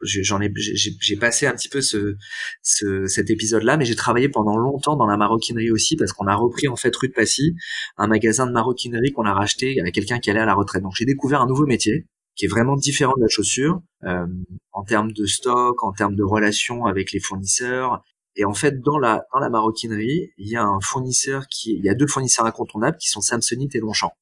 j'en 0.00 0.40
ai, 0.40 0.52
j'ai 0.56 1.16
passé 1.16 1.46
un 1.46 1.54
petit 1.54 1.68
peu 1.68 1.80
ce, 1.80 2.16
ce 2.62 3.06
cet 3.06 3.30
épisode-là, 3.30 3.76
mais 3.76 3.84
j'ai 3.84 3.96
travaillé 3.96 4.28
pendant 4.28 4.56
longtemps 4.56 4.96
dans 4.96 5.06
la 5.06 5.16
maroquinerie 5.16 5.70
aussi 5.70 5.96
parce 5.96 6.12
qu'on 6.12 6.26
a 6.26 6.34
repris 6.34 6.68
en 6.68 6.76
fait 6.76 6.94
rue 6.94 7.08
de 7.08 7.14
Passy, 7.14 7.54
un 7.96 8.06
magasin 8.06 8.46
de 8.46 8.52
maroquinerie 8.52 9.12
qu'on 9.12 9.24
a 9.24 9.34
racheté 9.34 9.80
avec 9.80 9.94
quelqu'un 9.94 10.18
qui 10.20 10.30
allait 10.30 10.40
à 10.40 10.46
la 10.46 10.54
retraite. 10.54 10.82
Donc 10.82 10.92
j'ai 10.96 11.04
découvert 11.04 11.40
un 11.40 11.46
nouveau 11.46 11.66
métier 11.66 12.06
qui 12.36 12.44
est 12.44 12.48
vraiment 12.48 12.76
différent 12.76 13.14
de 13.16 13.22
la 13.22 13.28
chaussure 13.28 13.82
euh, 14.04 14.26
en 14.72 14.84
termes 14.84 15.12
de 15.12 15.26
stock, 15.26 15.82
en 15.82 15.92
termes 15.92 16.14
de 16.14 16.22
relations 16.22 16.86
avec 16.86 17.12
les 17.12 17.18
fournisseurs. 17.18 18.04
Et 18.36 18.44
en 18.44 18.54
fait, 18.54 18.80
dans 18.80 18.98
la 18.98 19.24
dans 19.32 19.40
la 19.40 19.50
maroquinerie, 19.50 20.30
il 20.38 20.48
y 20.48 20.54
a 20.54 20.62
un 20.62 20.78
fournisseur 20.80 21.48
qui, 21.48 21.72
il 21.72 21.84
y 21.84 21.88
a 21.88 21.94
deux 21.94 22.06
fournisseurs 22.06 22.46
incontournables 22.46 22.96
qui 22.98 23.08
sont 23.08 23.20
Samsonite 23.20 23.74
et 23.74 23.80
Longchamp. 23.80 24.12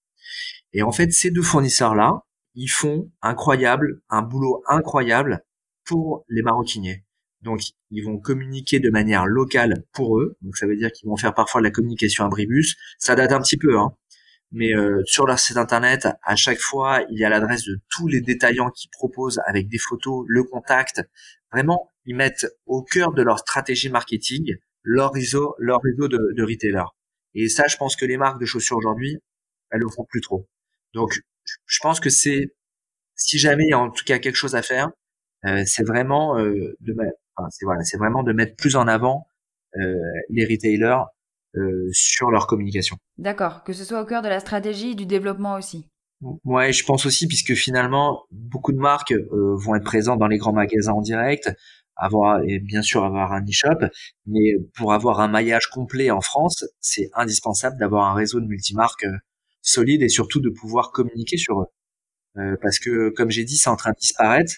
Et 0.77 0.83
en 0.83 0.93
fait, 0.93 1.11
ces 1.11 1.31
deux 1.31 1.43
fournisseurs-là, 1.43 2.21
ils 2.55 2.69
font 2.69 3.11
incroyable, 3.23 4.03
un 4.11 4.21
boulot 4.21 4.63
incroyable 4.69 5.43
pour 5.87 6.27
les 6.29 6.43
maroquiniers. 6.43 7.03
Donc, 7.41 7.63
ils 7.91 8.05
vont 8.05 8.19
communiquer 8.19 8.79
de 8.79 8.91
manière 8.91 9.25
locale 9.25 9.85
pour 9.95 10.19
eux. 10.19 10.37
Donc, 10.43 10.59
ça 10.59 10.67
veut 10.67 10.77
dire 10.77 10.93
qu'ils 10.93 11.09
vont 11.09 11.17
faire 11.17 11.33
parfois 11.33 11.63
de 11.63 11.65
la 11.65 11.71
communication 11.71 12.27
à 12.27 12.29
Bribus. 12.29 12.77
Ça 12.99 13.15
date 13.15 13.33
un 13.33 13.41
petit 13.41 13.57
peu, 13.57 13.79
hein. 13.79 13.97
Mais 14.53 14.77
euh, 14.77 15.01
sur 15.07 15.27
leur 15.27 15.39
site 15.39 15.57
internet, 15.57 16.09
à 16.23 16.37
chaque 16.37 16.61
fois, 16.61 17.01
il 17.11 17.19
y 17.19 17.25
a 17.25 17.31
l'adresse 17.31 17.65
de 17.65 17.81
tous 17.91 18.07
les 18.07 18.21
détaillants 18.21 18.71
qui 18.71 18.89
proposent 18.89 19.41
avec 19.47 19.69
des 19.69 19.79
photos, 19.79 20.27
le 20.29 20.45
contact. 20.45 21.03
Vraiment, 21.53 21.91
ils 22.05 22.15
mettent 22.15 22.47
au 22.67 22.83
cœur 22.83 23.15
de 23.15 23.23
leur 23.23 23.39
stratégie 23.39 23.89
marketing 23.89 24.57
leur 24.83 25.13
réseau, 25.13 25.55
leur 25.59 25.81
réseau 25.83 26.07
de, 26.07 26.43
retailers. 26.43 26.91
Et 27.35 27.49
ça, 27.49 27.65
je 27.67 27.79
pense 27.79 27.97
que 27.97 28.05
les 28.05 28.19
marques 28.19 28.39
de 28.39 28.47
chaussures 28.47 28.77
aujourd'hui, 28.77 29.19
elles 29.71 29.81
le 29.81 29.89
font 29.89 30.05
plus 30.05 30.21
trop. 30.21 30.47
Donc, 30.95 31.21
je 31.67 31.79
pense 31.81 32.01
que 32.01 32.11
c'est, 32.11 32.55
si 33.15 33.39
jamais 33.39 33.65
il 33.65 33.71
y 33.71 33.75
a 33.75 33.79
en 33.79 33.91
tout 33.91 34.05
cas 34.05 34.19
quelque 34.19 34.37
chose 34.37 34.55
à 34.55 34.63
faire, 34.63 34.91
euh, 35.45 35.63
c'est 35.67 35.85
vraiment 35.85 36.39
euh, 36.39 36.77
de 36.81 36.93
mettre, 36.95 37.19
enfin, 37.37 37.49
c'est 37.51 37.65
voilà, 37.65 37.85
c'est 37.85 37.99
vraiment 37.99 38.23
de 38.23 38.33
mettre 38.33 38.57
plus 38.57 38.77
en 38.77 38.89
avant 38.89 39.29
euh, 39.77 39.95
les 40.31 40.45
retailers 40.45 41.05
euh, 41.57 41.89
sur 41.93 42.31
leur 42.31 42.47
communication. 42.47 42.97
D'accord, 43.19 43.63
que 43.65 43.73
ce 43.73 43.85
soit 43.85 44.01
au 44.01 44.07
cœur 44.07 44.23
de 44.23 44.29
la 44.29 44.41
stratégie 44.41 44.91
et 44.91 44.95
du 44.95 45.07
développement 45.07 45.55
aussi. 45.55 45.89
Ouais, 46.45 46.73
je 46.73 46.85
pense 46.85 47.05
aussi 47.05 47.27
puisque 47.27 47.55
finalement 47.55 48.25
beaucoup 48.31 48.73
de 48.73 48.79
marques 48.79 49.13
euh, 49.13 49.55
vont 49.57 49.75
être 49.75 49.85
présentes 49.85 50.19
dans 50.19 50.29
les 50.29 50.39
grands 50.39 50.53
magasins 50.55 50.93
en 50.93 51.03
direct, 51.03 51.55
avoir 51.95 52.43
et 52.43 52.59
bien 52.59 52.81
sûr 52.81 53.05
avoir 53.05 53.33
un 53.33 53.43
e-shop, 53.43 53.87
mais 54.27 54.55
pour 54.75 54.95
avoir 54.95 55.21
un 55.21 55.29
maillage 55.29 55.69
complet 55.69 56.11
en 56.11 56.23
France, 56.23 56.65
c'est 56.81 57.11
indispensable 57.15 57.79
d'avoir 57.79 58.11
un 58.11 58.15
réseau 58.15 58.41
de 58.41 58.47
multimarques 58.47 59.07
solide 59.67 60.03
et 60.03 60.09
surtout 60.09 60.41
de 60.41 60.49
pouvoir 60.49 60.93
communiquer 60.93 61.37
sur 61.37 61.61
eux. 61.61 61.67
Euh, 62.39 62.57
parce 62.63 62.79
que, 62.79 63.11
comme 63.11 63.31
j'ai 63.31 63.45
dit, 63.45 63.57
c'est 63.57 63.71
en 63.71 63.77
train 63.77 63.91
de 63.91 63.99
disparaître, 63.99 64.55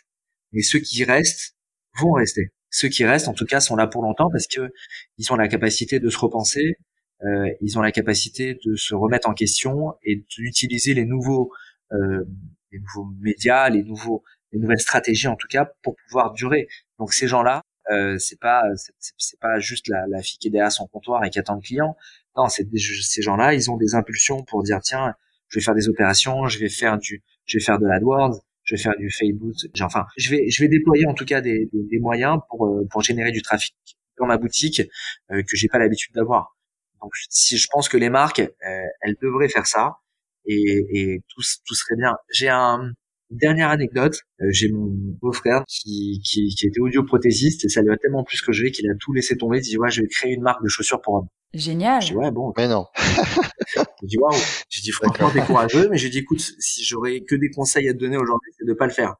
mais 0.52 0.62
ceux 0.62 0.78
qui 0.80 1.04
restent 1.04 1.56
vont 1.98 2.12
rester. 2.12 2.52
Ceux 2.70 2.88
qui 2.88 3.04
restent, 3.04 3.28
en 3.28 3.34
tout 3.34 3.46
cas, 3.46 3.60
sont 3.60 3.76
là 3.76 3.86
pour 3.86 4.02
longtemps 4.02 4.30
parce 4.30 4.46
que 4.46 4.70
ils 5.16 5.32
ont 5.32 5.36
la 5.36 5.48
capacité 5.48 6.00
de 6.00 6.10
se 6.10 6.18
repenser, 6.18 6.76
euh, 7.24 7.50
ils 7.60 7.78
ont 7.78 7.82
la 7.82 7.92
capacité 7.92 8.58
de 8.64 8.76
se 8.76 8.94
remettre 8.94 9.28
en 9.28 9.34
question 9.34 9.94
et 10.02 10.24
d'utiliser 10.36 10.94
les 10.94 11.04
nouveaux, 11.04 11.50
euh, 11.92 12.24
les 12.70 12.78
nouveaux 12.80 13.10
médias, 13.20 13.68
les 13.70 13.82
nouveaux, 13.82 14.22
les 14.52 14.60
nouvelles 14.60 14.80
stratégies 14.80 15.28
en 15.28 15.36
tout 15.36 15.48
cas 15.48 15.70
pour 15.82 15.96
pouvoir 16.06 16.32
durer. 16.32 16.68
Donc 16.98 17.12
ces 17.14 17.26
gens-là, 17.26 17.62
euh, 17.90 18.18
c'est 18.18 18.38
pas 18.38 18.62
c'est 18.76 19.40
pas 19.40 19.58
juste 19.60 19.88
la, 19.88 20.06
la 20.08 20.22
fille 20.22 20.38
qui 20.38 20.48
est 20.48 20.50
derrière 20.50 20.72
son 20.72 20.86
comptoir 20.86 21.24
et 21.24 21.30
qui 21.30 21.38
attend 21.38 21.54
le 21.54 21.62
client. 21.62 21.96
Non, 22.38 22.48
c'est 22.48 22.66
ces 23.02 23.22
gens-là, 23.22 23.52
ils 23.54 23.70
ont 23.70 23.76
des 23.76 23.94
impulsions 23.94 24.42
pour 24.44 24.62
dire 24.62 24.78
tiens, 24.80 25.14
je 25.48 25.58
vais 25.58 25.64
faire 25.64 25.74
des 25.74 25.88
opérations, 25.88 26.46
je 26.46 26.58
vais 26.58 26.68
faire 26.68 26.96
du, 26.98 27.22
je 27.44 27.58
vais 27.58 27.64
faire 27.64 27.78
de 27.78 27.86
l'AdWords, 27.86 28.40
je 28.62 28.76
vais 28.76 28.80
faire 28.80 28.96
du 28.96 29.10
Facebook, 29.10 29.54
enfin, 29.80 30.06
je 30.16 30.30
vais, 30.30 30.48
je 30.48 30.62
vais 30.62 30.68
déployer 30.68 31.06
en 31.06 31.14
tout 31.14 31.24
cas 31.24 31.40
des, 31.40 31.68
des, 31.72 31.98
moyens 31.98 32.38
pour, 32.48 32.66
euh, 32.66 32.86
pour 32.90 33.02
générer 33.02 33.32
du 33.32 33.42
trafic 33.42 33.74
dans 34.18 34.26
ma 34.26 34.38
boutique 34.38 34.82
euh, 35.30 35.42
que 35.42 35.56
j'ai 35.56 35.68
pas 35.68 35.78
l'habitude 35.78 36.14
d'avoir. 36.14 36.56
Donc, 37.02 37.12
si 37.28 37.58
je 37.58 37.66
pense 37.70 37.88
que 37.88 37.96
les 37.96 38.10
marques, 38.10 38.40
euh, 38.40 38.82
elles 39.02 39.16
devraient 39.20 39.48
faire 39.48 39.66
ça 39.66 39.98
et, 40.46 40.84
et 40.90 41.22
tout, 41.28 41.42
tout 41.66 41.74
serait 41.74 41.96
bien. 41.96 42.14
J'ai 42.30 42.48
un, 42.48 42.92
Dernière 43.30 43.68
anecdote, 43.68 44.22
euh, 44.40 44.46
j'ai 44.50 44.70
mon 44.72 44.86
beau-frère 45.20 45.62
qui, 45.68 46.22
qui, 46.24 46.48
qui 46.48 46.66
était 46.66 46.80
audioprothésiste 46.80 47.62
et 47.66 47.68
ça 47.68 47.82
lui 47.82 47.90
a 47.90 47.98
tellement 47.98 48.24
plus 48.24 48.40
que 48.40 48.52
je 48.52 48.62
vais 48.62 48.70
qu'il 48.70 48.88
a 48.90 48.94
tout 48.98 49.12
laissé 49.12 49.36
tomber. 49.36 49.58
Il 49.58 49.62
dit 49.62 49.76
ouais, 49.76 49.90
je 49.90 50.00
vais 50.00 50.08
créer 50.08 50.32
une 50.32 50.40
marque 50.40 50.62
de 50.62 50.68
chaussures 50.68 51.02
pour 51.02 51.14
hommes. 51.14 51.28
Génial. 51.54 52.02
J'ai 52.02 52.10
dit 52.10 52.16
ouais 52.16 52.30
bon. 52.30 52.52
Mais 52.56 52.68
non. 52.68 52.86
j'ai 53.76 54.06
dit 54.06 54.18
waouh. 54.18 54.36
J'ai 54.68 54.82
dit 54.82 54.90
franchement 54.92 55.30
t'es 55.30 55.40
courageux, 55.40 55.88
mais 55.90 55.96
j'ai 55.96 56.10
dit 56.10 56.18
écoute, 56.18 56.40
si 56.40 56.84
j'aurais 56.84 57.20
que 57.20 57.34
des 57.34 57.50
conseils 57.50 57.88
à 57.88 57.92
te 57.92 57.98
donner 57.98 58.16
aujourd'hui, 58.16 58.52
c'est 58.58 58.66
de 58.66 58.74
pas 58.74 58.86
le 58.86 58.92
faire. 58.92 59.14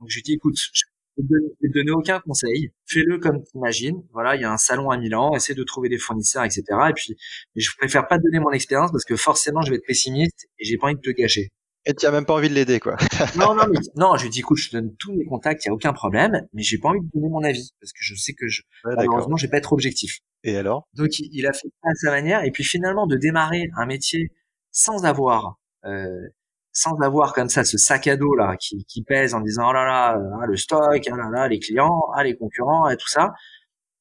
Donc 0.00 0.08
j'ai 0.08 0.22
dit 0.22 0.34
écoute, 0.34 0.56
je 0.56 0.82
vais 1.18 1.68
te 1.68 1.74
donner 1.74 1.92
aucun 1.92 2.20
conseil. 2.20 2.72
Fais-le 2.86 3.18
comme 3.18 3.42
tu 3.42 3.56
imagines. 3.56 4.02
Voilà, 4.12 4.36
il 4.36 4.42
y 4.42 4.44
a 4.44 4.52
un 4.52 4.56
salon 4.56 4.90
à 4.90 4.96
Milan, 4.96 5.34
essaie 5.34 5.54
de 5.54 5.62
trouver 5.62 5.88
des 5.88 5.98
fournisseurs, 5.98 6.44
etc. 6.44 6.64
Et 6.88 6.92
puis, 6.94 7.16
je 7.54 7.70
préfère 7.78 8.06
pas 8.08 8.18
te 8.18 8.22
donner 8.24 8.40
mon 8.40 8.50
expérience 8.50 8.90
parce 8.90 9.04
que 9.04 9.16
forcément, 9.16 9.62
je 9.62 9.70
vais 9.70 9.76
être 9.76 9.86
pessimiste 9.86 10.46
et 10.58 10.64
j'ai 10.64 10.76
pas 10.76 10.86
envie 10.88 10.96
de 10.96 11.00
te 11.00 11.10
gâcher. 11.10 11.50
Et 11.86 11.94
tu 11.94 12.06
as 12.06 12.10
même 12.10 12.24
pas 12.24 12.34
envie 12.34 12.48
de 12.48 12.54
l'aider, 12.54 12.80
quoi. 12.80 12.96
non, 13.36 13.54
non, 13.54 13.64
mais 13.70 13.78
non, 13.96 14.16
je 14.16 14.24
lui 14.24 14.30
dis, 14.30 14.40
écoute, 14.40 14.56
je 14.56 14.70
te 14.70 14.76
donne 14.76 14.94
tous 14.96 15.12
mes 15.12 15.24
contacts, 15.26 15.64
il 15.64 15.68
y 15.68 15.70
a 15.70 15.74
aucun 15.74 15.92
problème, 15.92 16.46
mais 16.52 16.62
j'ai 16.62 16.78
pas 16.78 16.88
envie 16.88 17.00
de 17.00 17.10
donner 17.12 17.28
mon 17.28 17.44
avis 17.44 17.72
parce 17.80 17.92
que 17.92 17.98
je 18.00 18.14
sais 18.14 18.32
que 18.32 18.48
je, 18.48 18.62
ouais, 18.84 18.94
malheureusement, 18.96 19.36
je 19.36 19.46
vais 19.46 19.50
pas 19.50 19.58
être 19.58 19.72
objectif. 19.72 20.20
Et 20.44 20.56
alors? 20.56 20.88
Donc, 20.94 21.18
il, 21.18 21.46
a 21.46 21.52
fait 21.52 21.68
ça 21.82 21.90
à 21.90 21.94
sa 21.94 22.10
manière, 22.10 22.44
et 22.44 22.50
puis 22.50 22.64
finalement, 22.64 23.06
de 23.06 23.16
démarrer 23.16 23.68
un 23.76 23.86
métier 23.86 24.32
sans 24.70 25.04
avoir, 25.04 25.58
euh, 25.84 26.28
sans 26.72 26.98
avoir 27.02 27.34
comme 27.34 27.48
ça 27.48 27.64
ce 27.64 27.78
sac 27.78 28.06
à 28.08 28.16
dos 28.16 28.34
là 28.34 28.56
qui, 28.56 28.84
qui 28.86 29.02
pèse 29.04 29.34
en 29.34 29.40
disant 29.40 29.68
oh 29.68 29.72
là 29.72 29.84
là, 29.84 30.18
ah, 30.42 30.46
le 30.46 30.56
stock, 30.56 31.00
oh 31.10 31.16
là 31.16 31.30
là, 31.30 31.48
les 31.48 31.60
clients, 31.60 32.00
ah 32.14 32.24
les 32.24 32.36
concurrents 32.36 32.88
et 32.88 32.96
tout 32.96 33.08
ça, 33.08 33.32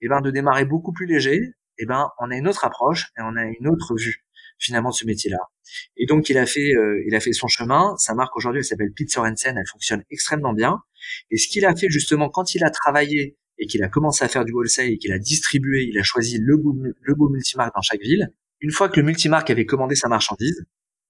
et 0.01 0.07
ben 0.07 0.21
de 0.21 0.31
démarrer 0.31 0.65
beaucoup 0.65 0.91
plus 0.91 1.05
léger, 1.05 1.39
et 1.77 1.85
ben 1.85 2.09
on 2.19 2.31
a 2.31 2.35
une 2.35 2.47
autre 2.47 2.65
approche 2.65 3.11
et 3.17 3.21
on 3.21 3.35
a 3.35 3.43
une 3.43 3.67
autre 3.67 3.95
vue 3.95 4.23
finalement 4.59 4.89
de 4.89 4.95
ce 4.95 5.05
métier-là. 5.05 5.39
Et 5.97 6.05
donc 6.05 6.29
il 6.29 6.37
a 6.37 6.45
fait, 6.45 6.73
euh, 6.73 7.03
il 7.07 7.15
a 7.15 7.19
fait 7.19 7.33
son 7.33 7.47
chemin. 7.47 7.95
Sa 7.97 8.13
marque 8.13 8.35
aujourd'hui, 8.35 8.59
elle 8.59 8.65
s'appelle 8.65 8.91
Pete 8.95 9.11
Sorensen. 9.11 9.57
Elle 9.57 9.67
fonctionne 9.71 10.03
extrêmement 10.09 10.53
bien. 10.53 10.79
Et 11.31 11.37
ce 11.37 11.47
qu'il 11.47 11.65
a 11.65 11.75
fait 11.75 11.89
justement 11.89 12.29
quand 12.29 12.55
il 12.55 12.63
a 12.63 12.69
travaillé 12.69 13.37
et 13.57 13.67
qu'il 13.67 13.83
a 13.83 13.87
commencé 13.87 14.23
à 14.23 14.27
faire 14.27 14.45
du 14.45 14.53
wholesale 14.53 14.87
et 14.87 14.97
qu'il 14.97 15.11
a 15.11 15.19
distribué, 15.19 15.83
il 15.83 15.97
a 15.99 16.03
choisi 16.03 16.37
le 16.39 16.57
beau, 16.57 16.75
le 17.01 17.15
beau 17.15 17.29
multimarque 17.29 17.73
dans 17.75 17.81
chaque 17.81 18.01
ville. 18.01 18.29
Une 18.61 18.71
fois 18.71 18.89
que 18.89 18.99
le 18.99 19.05
multimarque 19.05 19.49
avait 19.49 19.65
commandé 19.65 19.95
sa 19.95 20.07
marchandise, 20.07 20.65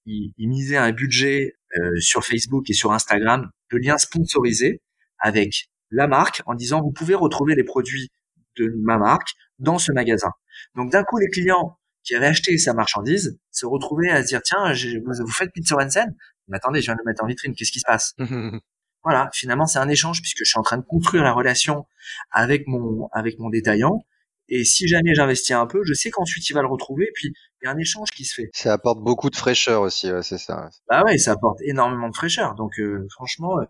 il, 0.05 0.33
misait 0.37 0.77
un 0.77 0.91
budget 0.91 1.55
euh, 1.77 1.99
sur 1.99 2.25
Facebook 2.25 2.69
et 2.69 2.73
sur 2.73 2.91
Instagram 2.91 3.49
de 3.71 3.77
liens 3.77 3.97
sponsorisés 3.97 4.81
avec 5.19 5.69
la 5.91 6.07
marque 6.07 6.41
en 6.45 6.55
disant 6.55 6.81
vous 6.81 6.91
pouvez 6.91 7.15
retrouver 7.15 7.55
les 7.55 7.63
produits 7.63 8.09
de 8.57 8.73
ma 8.81 8.97
marque 8.97 9.29
dans 9.59 9.77
ce 9.77 9.91
magasin. 9.91 10.31
Donc 10.75 10.91
d'un 10.91 11.03
coup 11.03 11.17
les 11.17 11.29
clients 11.29 11.77
qui 12.03 12.15
avait 12.15 12.27
acheté 12.27 12.57
sa 12.57 12.73
marchandise 12.73 13.39
se 13.51 13.65
retrouvait 13.65 14.09
à 14.09 14.21
se 14.23 14.27
dire 14.27 14.41
tiens 14.43 14.73
vous, 15.05 15.27
faites 15.31 15.51
Pizza 15.51 15.75
Hansen 15.75 16.15
mais 16.47 16.57
attendez 16.57 16.81
je 16.81 16.85
viens 16.85 16.95
de 16.95 16.99
le 17.03 17.09
mettre 17.09 17.23
en 17.23 17.27
vitrine 17.27 17.55
qu'est-ce 17.55 17.71
qui 17.71 17.79
se 17.79 17.85
passe? 17.85 18.13
Voilà 19.05 19.29
finalement 19.33 19.65
c'est 19.65 19.79
un 19.79 19.89
échange 19.89 20.21
puisque 20.21 20.45
je 20.45 20.49
suis 20.49 20.57
en 20.57 20.63
train 20.63 20.77
de 20.77 20.85
construire 20.85 21.23
la 21.23 21.33
relation 21.33 21.85
avec 22.31 22.67
mon 22.67 23.09
avec 23.11 23.37
mon 23.37 23.49
détaillant. 23.49 23.99
Et 24.47 24.63
si 24.63 24.87
jamais 24.87 25.13
j'investis 25.13 25.51
un 25.51 25.67
peu 25.67 25.81
je 25.83 25.93
sais 25.93 26.09
qu'ensuite 26.09 26.49
il 26.49 26.53
va 26.53 26.61
le 26.61 26.69
retrouver 26.69 27.05
et 27.05 27.11
puis 27.13 27.33
il 27.61 27.65
y 27.65 27.67
a 27.67 27.71
un 27.71 27.77
échange 27.77 28.11
qui 28.11 28.23
se 28.23 28.35
fait. 28.35 28.49
Ça 28.53 28.71
apporte 28.71 29.03
beaucoup 29.03 29.29
de 29.29 29.35
fraîcheur 29.35 29.81
aussi 29.81 30.09
c'est 30.21 30.37
ça. 30.37 30.69
Bah 30.89 31.03
ouais 31.03 31.17
ça 31.17 31.33
apporte 31.33 31.59
énormément 31.63 32.07
de 32.07 32.15
fraîcheur. 32.15 32.55
Donc 32.55 32.79
euh, 32.79 33.05
franchement 33.11 33.59
euh, 33.59 33.65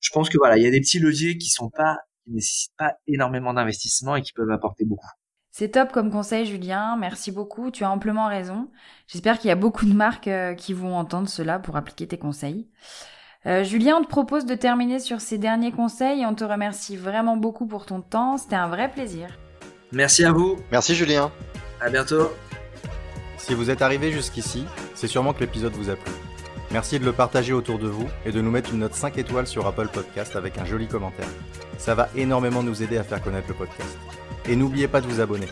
je 0.00 0.10
pense 0.10 0.28
que 0.28 0.36
voilà 0.36 0.58
il 0.58 0.64
y 0.64 0.66
a 0.66 0.70
des 0.70 0.80
petits 0.80 0.98
leviers 0.98 1.38
qui 1.38 1.48
sont 1.48 1.70
pas 1.70 2.00
qui 2.24 2.32
nécessitent 2.32 2.76
pas 2.76 2.92
énormément 3.06 3.54
d'investissement 3.54 4.16
et 4.16 4.22
qui 4.22 4.34
peuvent 4.34 4.50
apporter 4.50 4.84
beaucoup 4.84 5.08
c'est 5.56 5.68
top 5.68 5.92
comme 5.92 6.10
conseil, 6.10 6.46
Julien. 6.46 6.96
Merci 6.98 7.30
beaucoup. 7.30 7.70
Tu 7.70 7.84
as 7.84 7.90
amplement 7.90 8.26
raison. 8.26 8.66
J'espère 9.06 9.38
qu'il 9.38 9.50
y 9.50 9.52
a 9.52 9.54
beaucoup 9.54 9.86
de 9.86 9.92
marques 9.92 10.26
euh, 10.26 10.52
qui 10.52 10.72
vont 10.72 10.96
entendre 10.96 11.28
cela 11.28 11.60
pour 11.60 11.76
appliquer 11.76 12.08
tes 12.08 12.18
conseils. 12.18 12.66
Euh, 13.46 13.62
Julien, 13.62 13.98
on 13.98 14.02
te 14.02 14.08
propose 14.08 14.46
de 14.46 14.56
terminer 14.56 14.98
sur 14.98 15.20
ces 15.20 15.38
derniers 15.38 15.70
conseils 15.70 16.22
et 16.22 16.26
on 16.26 16.34
te 16.34 16.42
remercie 16.42 16.96
vraiment 16.96 17.36
beaucoup 17.36 17.66
pour 17.68 17.86
ton 17.86 18.00
temps. 18.00 18.36
C'était 18.36 18.56
un 18.56 18.66
vrai 18.66 18.90
plaisir. 18.90 19.28
Merci 19.92 20.24
à 20.24 20.32
vous. 20.32 20.56
Merci, 20.72 20.96
Julien. 20.96 21.30
À 21.80 21.88
bientôt. 21.88 22.32
Si 23.38 23.54
vous 23.54 23.70
êtes 23.70 23.80
arrivé 23.80 24.10
jusqu'ici, 24.10 24.64
c'est 24.96 25.06
sûrement 25.06 25.34
que 25.34 25.40
l'épisode 25.40 25.74
vous 25.74 25.88
a 25.88 25.94
plu. 25.94 26.12
Merci 26.72 26.98
de 26.98 27.04
le 27.04 27.12
partager 27.12 27.52
autour 27.52 27.78
de 27.78 27.86
vous 27.86 28.08
et 28.26 28.32
de 28.32 28.40
nous 28.40 28.50
mettre 28.50 28.72
une 28.72 28.80
note 28.80 28.94
5 28.94 29.18
étoiles 29.18 29.46
sur 29.46 29.68
Apple 29.68 29.86
Podcast 29.86 30.34
avec 30.34 30.58
un 30.58 30.64
joli 30.64 30.88
commentaire. 30.88 31.28
Ça 31.78 31.94
va 31.94 32.08
énormément 32.16 32.64
nous 32.64 32.82
aider 32.82 32.98
à 32.98 33.04
faire 33.04 33.22
connaître 33.22 33.46
le 33.46 33.54
podcast. 33.54 33.96
Et 34.48 34.56
n'oubliez 34.56 34.88
pas 34.88 35.00
de 35.00 35.06
vous 35.06 35.20
abonner. 35.20 35.48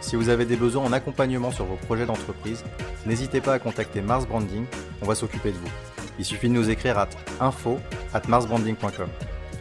Si 0.00 0.16
vous 0.16 0.28
avez 0.28 0.44
des 0.44 0.56
besoins 0.56 0.84
en 0.84 0.92
accompagnement 0.92 1.50
sur 1.50 1.64
vos 1.64 1.76
projets 1.76 2.06
d'entreprise, 2.06 2.64
n'hésitez 3.06 3.40
pas 3.40 3.54
à 3.54 3.58
contacter 3.58 4.02
Mars 4.02 4.26
Branding, 4.26 4.64
on 5.00 5.06
va 5.06 5.14
s'occuper 5.14 5.52
de 5.52 5.56
vous. 5.56 5.70
Il 6.18 6.24
suffit 6.24 6.48
de 6.48 6.54
nous 6.54 6.70
écrire 6.70 6.98
à 6.98 7.08
info 7.40 7.78
at 8.12 8.22
marsbranding.com. 8.28 9.08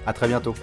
À 0.05 0.13
très 0.13 0.27
bientôt. 0.27 0.55